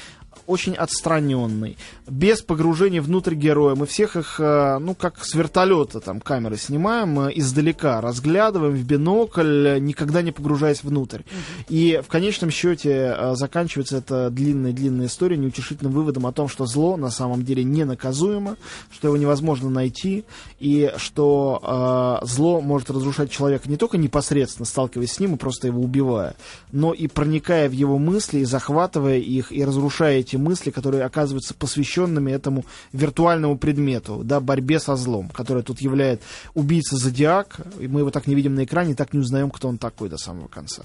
очень 0.48 0.76
отстраненный, 0.76 1.78
без 2.08 2.42
погружения 2.42 3.02
внутрь 3.02 3.36
героя. 3.36 3.76
Мы 3.76 3.86
всех 3.86 4.16
их, 4.16 4.40
э, 4.40 4.78
ну, 4.80 4.96
как 4.96 5.24
с 5.24 5.34
вертолета 5.34 6.00
там 6.00 6.20
камеры 6.20 6.58
снимаем, 6.58 7.20
э, 7.28 7.32
издалека, 7.36 8.02
разглядываем 8.02 8.74
в 8.74 8.84
бинокль, 8.84 9.80
никогда 9.80 10.22
не 10.22 10.32
погружаясь 10.32 10.84
внутрь. 10.84 11.22
И 11.70 12.02
в 12.04 12.08
конечном 12.08 12.52
счете 12.52 13.16
э, 13.18 13.36
заканчивается 13.36 13.98
эта 13.98 14.30
длинная-длинная 14.30 15.08
история 15.08 15.38
неутешительным 15.38 15.94
выводом 15.94 16.26
о 16.26 16.32
том, 16.32 16.48
что 16.48 16.66
зло 16.66 16.98
на 16.98 17.10
самом 17.10 17.44
деле 17.44 17.64
не 17.64 17.86
наказуемо, 17.86 18.58
что 18.92 19.08
его 19.08 19.18
невозможно 19.18 19.70
найти, 19.70 20.26
и 20.60 20.92
что 20.98 22.20
э, 22.22 22.26
зло 22.26 22.62
может 22.62 22.90
разрушать 22.90 23.32
человека 23.32 23.70
не 23.70 23.78
только 23.78 23.98
непосредственно 23.98 24.66
сталкиваясь 24.66 25.14
с 25.14 25.20
ним 25.20 25.36
и 25.36 25.38
просто 25.38 25.68
его 25.68 25.82
убивая, 25.82 26.36
но 26.72 26.94
и 26.94 27.08
проникая 27.08 27.70
в 27.70 27.74
его 27.74 27.98
мысли, 27.98 28.40
и 28.40 28.46
захватывая 28.46 29.18
их, 29.18 29.52
и 29.52 29.64
разрушая 29.64 30.20
эти 30.20 30.31
мысли, 30.38 30.72
которые 30.72 31.04
оказываются 31.04 31.54
посвященными 31.54 32.32
этому 32.32 32.66
виртуальному 32.94 33.58
предмету, 33.58 34.22
да, 34.24 34.40
борьбе 34.40 34.80
со 34.80 34.96
злом, 34.96 35.30
который 35.30 35.64
тут 35.64 35.82
является 35.82 36.26
убийца 36.54 36.98
Зодиак, 36.98 37.60
и 37.80 37.88
мы 37.88 38.02
его 38.02 38.12
так 38.12 38.28
не 38.28 38.36
видим 38.36 38.56
на 38.56 38.64
экране, 38.64 38.96
так 38.96 39.14
не 39.14 39.20
узнаем, 39.20 39.50
кто 39.52 39.68
он 39.68 39.78
такой 39.78 40.10
до 40.10 40.18
самого 40.18 40.48
конца. 40.48 40.84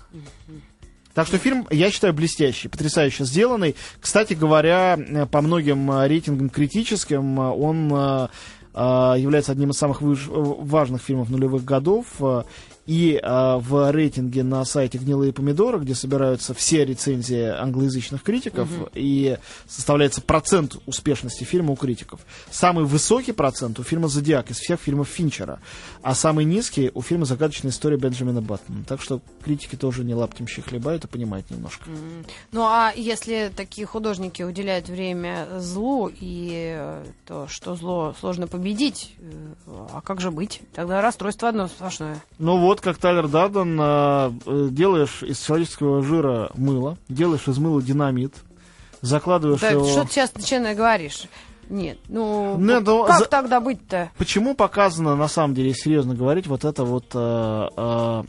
Так 1.15 1.27
что 1.27 1.39
фильм, 1.39 1.67
я 1.71 1.91
считаю, 1.91 2.13
блестящий, 2.13 2.69
потрясающе 2.69 3.25
сделанный. 3.25 3.75
Кстати 4.01 4.35
говоря, 4.35 4.99
по 5.31 5.41
многим 5.41 5.91
рейтингам 6.03 6.51
критическим, 6.51 7.39
он 7.39 7.91
э, 7.91 8.29
является 8.75 9.53
одним 9.53 9.71
из 9.71 9.79
самых 9.79 10.03
важных 10.03 11.01
фильмов 11.01 11.31
нулевых 11.31 11.65
годов. 11.65 12.07
И 12.87 13.21
э, 13.23 13.57
в 13.59 13.91
рейтинге 13.91 14.43
на 14.43 14.65
сайте 14.65 14.99
«Гнилые 14.99 15.33
помидоры», 15.33 15.79
где 15.79 15.95
собираются 15.95 16.55
все 16.55 16.85
рецензии 16.85 17.45
англоязычных 17.45 18.23
критиков, 18.23 18.69
угу. 18.71 18.91
и 18.95 19.39
составляется 19.69 20.21
процент 20.21 20.77
успешности 20.87 21.45
фильма 21.45 21.73
у 21.73 21.77
критиков. 21.77 22.21
Самый 22.51 22.85
высокий 22.85 23.33
процент 23.33 23.79
у 23.79 23.83
фильма 23.83 24.09
«Зодиак» 24.09 24.51
из 24.51 24.59
всех 24.59 24.81
фильмов 24.81 25.09
Финчера, 25.09 25.61
а 26.03 26.15
самый 26.15 26.45
низкий 26.45 26.91
у 26.95 27.03
фильма 27.03 27.25
«Загадочная 27.25 27.71
история 27.71 27.97
Бенджамина 27.97 28.41
Баттона». 28.41 28.85
Так 28.87 29.03
что 29.03 29.21
критики 29.45 29.77
тоже 29.77 30.05
не 30.05 30.15
лаптем 30.15 30.47
хлеба, 30.47 30.93
это 30.93 31.09
понимают 31.09 31.51
немножко. 31.51 31.89
Mm. 31.89 32.27
Ну 32.53 32.63
а 32.63 32.93
если 32.95 33.51
такие 33.55 33.87
художники 33.87 34.43
уделяют 34.43 34.89
время 34.89 35.47
злу, 35.59 36.09
и 36.09 36.75
э, 36.79 37.05
то, 37.27 37.47
что 37.49 37.75
зло 37.75 38.15
сложно 38.19 38.47
победить, 38.47 39.15
э, 39.19 39.87
а 39.93 40.01
как 40.01 40.21
же 40.21 40.31
быть? 40.31 40.61
Тогда 40.75 41.01
расстройство 41.01 41.49
одно 41.49 41.69
сплошное. 41.69 42.23
Ну 42.39 42.59
вот, 42.61 42.76
вот 42.77 42.83
как 42.83 42.99
Тайлер 42.99 43.27
Дарден, 43.27 43.79
э, 43.81 44.33
э, 44.45 44.69
делаешь 44.71 45.23
из 45.23 45.41
человеческого 45.41 46.03
жира 46.03 46.51
мыло, 46.55 46.99
делаешь 47.09 47.49
из 47.49 47.57
мыла 47.57 47.81
динамит, 47.81 48.35
закладываешь 49.01 49.61
да, 49.61 49.71
его... 49.71 49.87
что 49.87 50.05
ты 50.05 50.11
сейчас 50.11 50.35
начинаю 50.35 50.77
говоришь? 50.77 51.23
Нет, 51.71 51.99
ну, 52.09 52.57
Нет, 52.59 52.85
ну 52.85 53.07
как 53.07 53.21
за... 53.21 53.25
тогда 53.25 53.61
быть-то? 53.61 54.11
Почему 54.19 54.55
показано, 54.55 55.17
на 55.17 55.27
самом 55.27 55.55
деле, 55.55 55.73
серьезно 55.75 56.15
говорить, 56.15 56.47
вот 56.47 56.65
эта 56.67 56.85
вот 56.85 57.07
э, 57.15 57.69
э, 57.77 58.23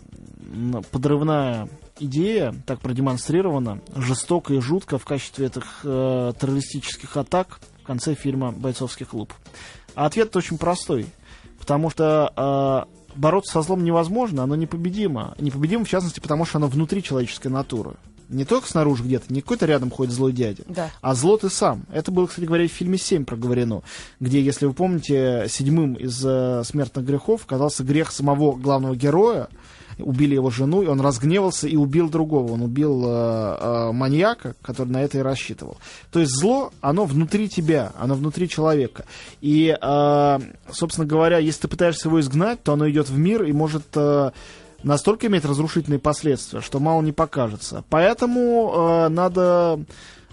подрывная 0.92 1.68
идея, 2.00 2.56
так 2.66 2.80
продемонстрирована, 2.80 3.82
жестоко 3.96 4.54
и 4.54 4.60
жутко 4.60 4.98
в 4.98 5.04
качестве 5.04 5.48
этих 5.48 5.82
э, 5.84 6.34
террористических 6.40 7.18
атак 7.18 7.60
в 7.84 7.86
конце 7.86 8.16
фильма 8.16 8.54
«Бойцовский 8.54 9.06
клуб»? 9.06 9.34
А 9.94 10.06
ответ 10.06 10.36
очень 10.38 10.58
простой. 10.58 11.08
Потому 11.60 11.90
что 11.90 12.88
бороться 13.18 13.54
со 13.54 13.62
злом 13.62 13.84
невозможно, 13.84 14.44
оно 14.44 14.56
непобедимо. 14.56 15.36
Непобедимо, 15.40 15.86
в 15.86 15.90
частности, 15.90 16.20
потому 16.20 16.46
что 16.46 16.58
оно 16.58 16.68
внутри 16.68 17.04
человеческой 17.04 17.48
натуры. 17.50 17.96
Не 18.30 18.44
только 18.44 18.68
снаружи 18.68 19.04
где-то, 19.04 19.34
не 19.34 19.42
какой-то 19.42 19.66
рядом 19.66 19.90
ходит 19.90 20.14
злой 20.14 20.34
дядя, 20.34 20.64
да. 20.68 20.92
а 21.02 21.16
зло 21.16 21.38
ты 21.38 21.50
сам. 21.50 21.84
Это 21.92 22.12
было, 22.12 22.28
кстати 22.28 22.46
говоря, 22.46 22.68
в 22.68 22.72
фильме 22.72 22.98
«Семь» 22.98 23.24
проговорено, 23.24 23.84
где, 24.20 24.42
если 24.42 24.66
вы 24.66 24.74
помните, 24.74 25.46
седьмым 25.48 25.94
из 25.94 26.22
э, 26.26 26.64
смертных 26.66 27.06
грехов 27.06 27.46
оказался 27.46 27.86
грех 27.86 28.12
самого 28.12 28.58
главного 28.58 28.98
героя, 28.98 29.48
убили 30.00 30.36
его 30.36 30.50
жену, 30.50 30.82
и 30.82 30.88
он 30.88 31.02
разгневался 31.02 31.68
и 31.68 31.76
убил 31.76 32.10
другого. 32.10 32.54
Он 32.54 32.62
убил 32.62 33.04
э, 33.06 33.58
э, 33.60 33.92
маньяка, 33.92 34.56
который 34.62 34.90
на 34.90 35.04
это 35.04 35.20
и 35.20 35.22
рассчитывал. 35.22 35.78
То 36.12 36.20
есть 36.20 36.32
зло, 36.32 36.72
оно 36.82 37.06
внутри 37.06 37.50
тебя, 37.50 37.92
оно 37.98 38.16
внутри 38.16 38.50
человека. 38.50 39.06
И, 39.42 39.76
э, 39.80 40.40
собственно 40.72 41.08
говоря, 41.08 41.38
если 41.38 41.62
ты 41.62 41.68
пытаешься 41.68 42.08
его 42.08 42.20
изгнать, 42.20 42.64
то 42.64 42.74
оно 42.74 42.90
идет 42.90 43.10
в 43.10 43.18
мир 43.18 43.44
и 43.44 43.52
может... 43.52 43.86
Э, 43.96 44.32
настолько 44.84 45.26
иметь 45.28 45.44
разрушительные 45.44 46.00
последствия, 46.00 46.62
что 46.62 46.80
мало 46.80 47.02
не 47.02 47.12
покажется. 47.12 47.84
Поэтому 47.90 48.72
э, 48.74 49.10
надо 49.10 49.80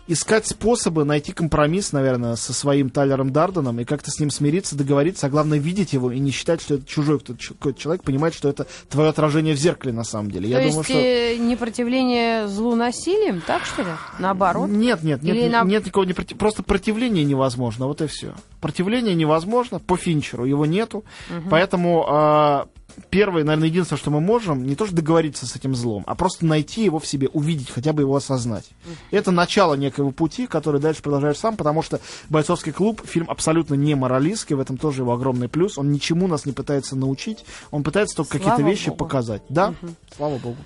искать 0.06 0.46
способы 0.46 1.04
найти 1.04 1.32
компромисс, 1.32 1.92
наверное, 1.92 2.36
со 2.36 2.52
своим 2.52 2.90
Тайлером 2.90 3.32
Дарденом 3.32 3.80
и 3.80 3.84
как-то 3.84 4.10
с 4.10 4.20
ним 4.20 4.30
смириться, 4.30 4.76
договориться, 4.76 5.26
а 5.26 5.30
главное 5.30 5.58
видеть 5.58 5.92
его 5.92 6.10
и 6.10 6.18
не 6.18 6.30
считать, 6.30 6.60
что 6.60 6.74
это 6.74 6.86
чужой 6.86 7.18
какой-то 7.18 7.80
человек, 7.80 8.02
понимать, 8.02 8.34
что 8.34 8.48
это 8.48 8.66
твое 8.88 9.08
отражение 9.08 9.54
в 9.54 9.58
зеркале 9.58 9.92
на 9.92 10.04
самом 10.04 10.30
деле. 10.30 10.46
То 10.46 10.52
Я 10.52 10.60
есть 10.60 10.72
думаю, 10.72 10.84
что... 10.84 10.94
Э, 10.94 11.36
непротивление 11.38 12.48
злу 12.48 12.74
насилием, 12.74 13.42
так 13.46 13.64
что 13.64 13.82
ли? 13.82 13.88
Наоборот? 14.18 14.68
Нет, 14.68 15.02
нет, 15.02 15.22
нет, 15.22 15.34
Или 15.34 15.42
нет, 15.44 15.52
на... 15.52 15.64
нет 15.64 15.84
никакого 15.84 16.04
непротив... 16.04 16.36
просто 16.36 16.62
противления 16.62 17.24
невозможно, 17.24 17.86
вот 17.86 18.02
и 18.02 18.06
все. 18.06 18.34
Противление 18.60 19.14
невозможно 19.14 19.78
по 19.78 19.96
Финчеру, 19.96 20.44
его 20.44 20.66
нету, 20.66 21.04
угу. 21.30 21.48
поэтому 21.50 22.06
э, 22.08 22.64
первое, 23.10 23.44
наверное, 23.44 23.68
единственное, 23.68 23.98
что 23.98 24.10
мы 24.10 24.20
можем, 24.20 24.66
не 24.66 24.74
то 24.74 24.86
что 24.86 24.94
договориться 24.94 25.46
с 25.46 25.56
этим 25.56 25.74
злом, 25.74 26.04
а 26.06 26.14
просто 26.14 26.46
найти 26.46 26.84
его 26.84 26.98
в 26.98 27.06
себе, 27.06 27.28
увидеть, 27.28 27.70
хотя 27.70 27.92
бы 27.92 28.02
его 28.02 28.16
осознать. 28.16 28.70
Это 29.10 29.30
начало 29.30 29.74
некого 29.74 30.10
пути, 30.10 30.46
который 30.46 30.80
дальше 30.80 31.02
продолжаешь 31.02 31.38
сам, 31.38 31.56
потому 31.56 31.82
что 31.82 32.00
«Бойцовский 32.28 32.72
клуб» 32.72 33.02
фильм 33.04 33.26
абсолютно 33.28 33.74
не 33.74 33.94
моралистский, 33.94 34.56
в 34.56 34.60
этом 34.60 34.76
тоже 34.76 35.02
его 35.02 35.12
огромный 35.12 35.48
плюс. 35.48 35.78
Он 35.78 35.92
ничему 35.92 36.26
нас 36.26 36.46
не 36.46 36.52
пытается 36.52 36.96
научить, 36.96 37.44
он 37.70 37.82
пытается 37.82 38.16
только 38.16 38.38
какие-то 38.38 38.62
вещи 38.62 38.86
Богу. 38.86 38.98
показать. 38.98 39.42
Да, 39.48 39.74
слава 40.16 40.38
богу. 40.38 40.56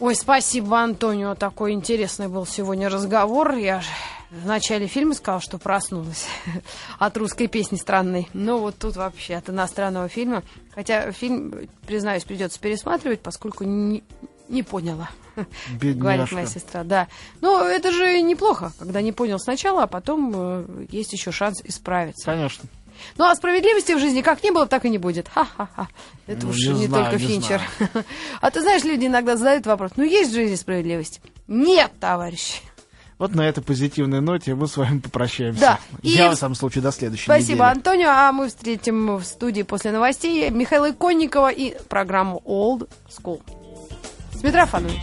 Ой, 0.00 0.14
спасибо, 0.14 0.80
Антонио. 0.80 1.34
Такой 1.34 1.72
интересный 1.72 2.28
был 2.28 2.46
сегодня 2.46 2.88
разговор. 2.88 3.56
Я 3.56 3.80
же 3.80 3.88
в 4.30 4.46
начале 4.46 4.86
фильма 4.86 5.14
сказала, 5.14 5.40
что 5.40 5.58
проснулась 5.58 6.26
от 7.00 7.16
русской 7.16 7.48
песни 7.48 7.76
странной. 7.76 8.28
Но 8.32 8.58
вот 8.58 8.76
тут 8.78 8.94
вообще 8.94 9.34
от 9.34 9.50
иностранного 9.50 10.08
фильма. 10.08 10.44
Хотя 10.72 11.10
фильм, 11.10 11.68
признаюсь, 11.84 12.22
придется 12.22 12.60
пересматривать, 12.60 13.20
поскольку 13.20 13.64
не, 13.64 14.04
не 14.48 14.62
поняла. 14.62 15.10
Бедняжка. 15.80 16.00
Говорит 16.00 16.32
моя 16.32 16.46
сестра, 16.46 16.84
да. 16.84 17.08
Но 17.40 17.64
это 17.64 17.90
же 17.90 18.22
неплохо, 18.22 18.72
когда 18.78 19.02
не 19.02 19.10
понял 19.10 19.40
сначала, 19.40 19.82
а 19.82 19.86
потом 19.88 20.32
э, 20.32 20.86
есть 20.90 21.12
еще 21.12 21.32
шанс 21.32 21.60
исправиться. 21.64 22.24
Конечно. 22.24 22.68
Ну, 23.16 23.24
а 23.24 23.34
справедливости 23.34 23.92
в 23.92 23.98
жизни 23.98 24.20
как 24.22 24.42
не 24.42 24.50
было, 24.50 24.66
так 24.66 24.84
и 24.84 24.90
не 24.90 24.98
будет. 24.98 25.28
Ха-ха-ха. 25.28 25.88
Это 26.26 26.46
Ну, 26.46 26.50
уж 26.50 26.56
не 26.58 26.72
не, 26.80 26.86
знаю, 26.86 27.04
только 27.10 27.20
не 27.22 27.28
Финчер. 27.28 27.60
А 28.40 28.50
ты 28.50 28.60
знаешь, 28.60 28.84
люди 28.84 29.06
иногда 29.06 29.36
задают 29.36 29.66
вопрос, 29.66 29.92
ну, 29.96 30.04
есть 30.04 30.30
в 30.30 30.34
жизни 30.34 30.54
справедливость? 30.56 31.20
Нет, 31.46 31.90
товарищи. 32.00 32.60
Вот 33.18 33.34
на 33.34 33.42
этой 33.48 33.64
позитивной 33.64 34.20
ноте 34.20 34.54
мы 34.54 34.68
с 34.68 34.76
вами 34.76 35.00
попрощаемся. 35.00 35.60
Да. 35.60 35.78
И 36.02 36.10
Я, 36.10 36.30
в- 36.30 36.36
самом 36.36 36.54
случае, 36.54 36.82
до 36.82 36.92
следующей 36.92 37.24
Спасибо, 37.24 37.64
недели. 37.64 37.76
Антонио. 37.78 38.08
А 38.10 38.30
мы 38.32 38.46
встретим 38.48 39.16
в 39.16 39.24
студии 39.24 39.62
после 39.62 39.90
новостей 39.90 40.50
Михаила 40.50 40.90
Иконникова 40.90 41.50
и 41.50 41.74
программу 41.88 42.40
Old 42.46 42.88
School. 43.10 43.40
С 44.38 44.42
Митрофановой. 44.44 45.00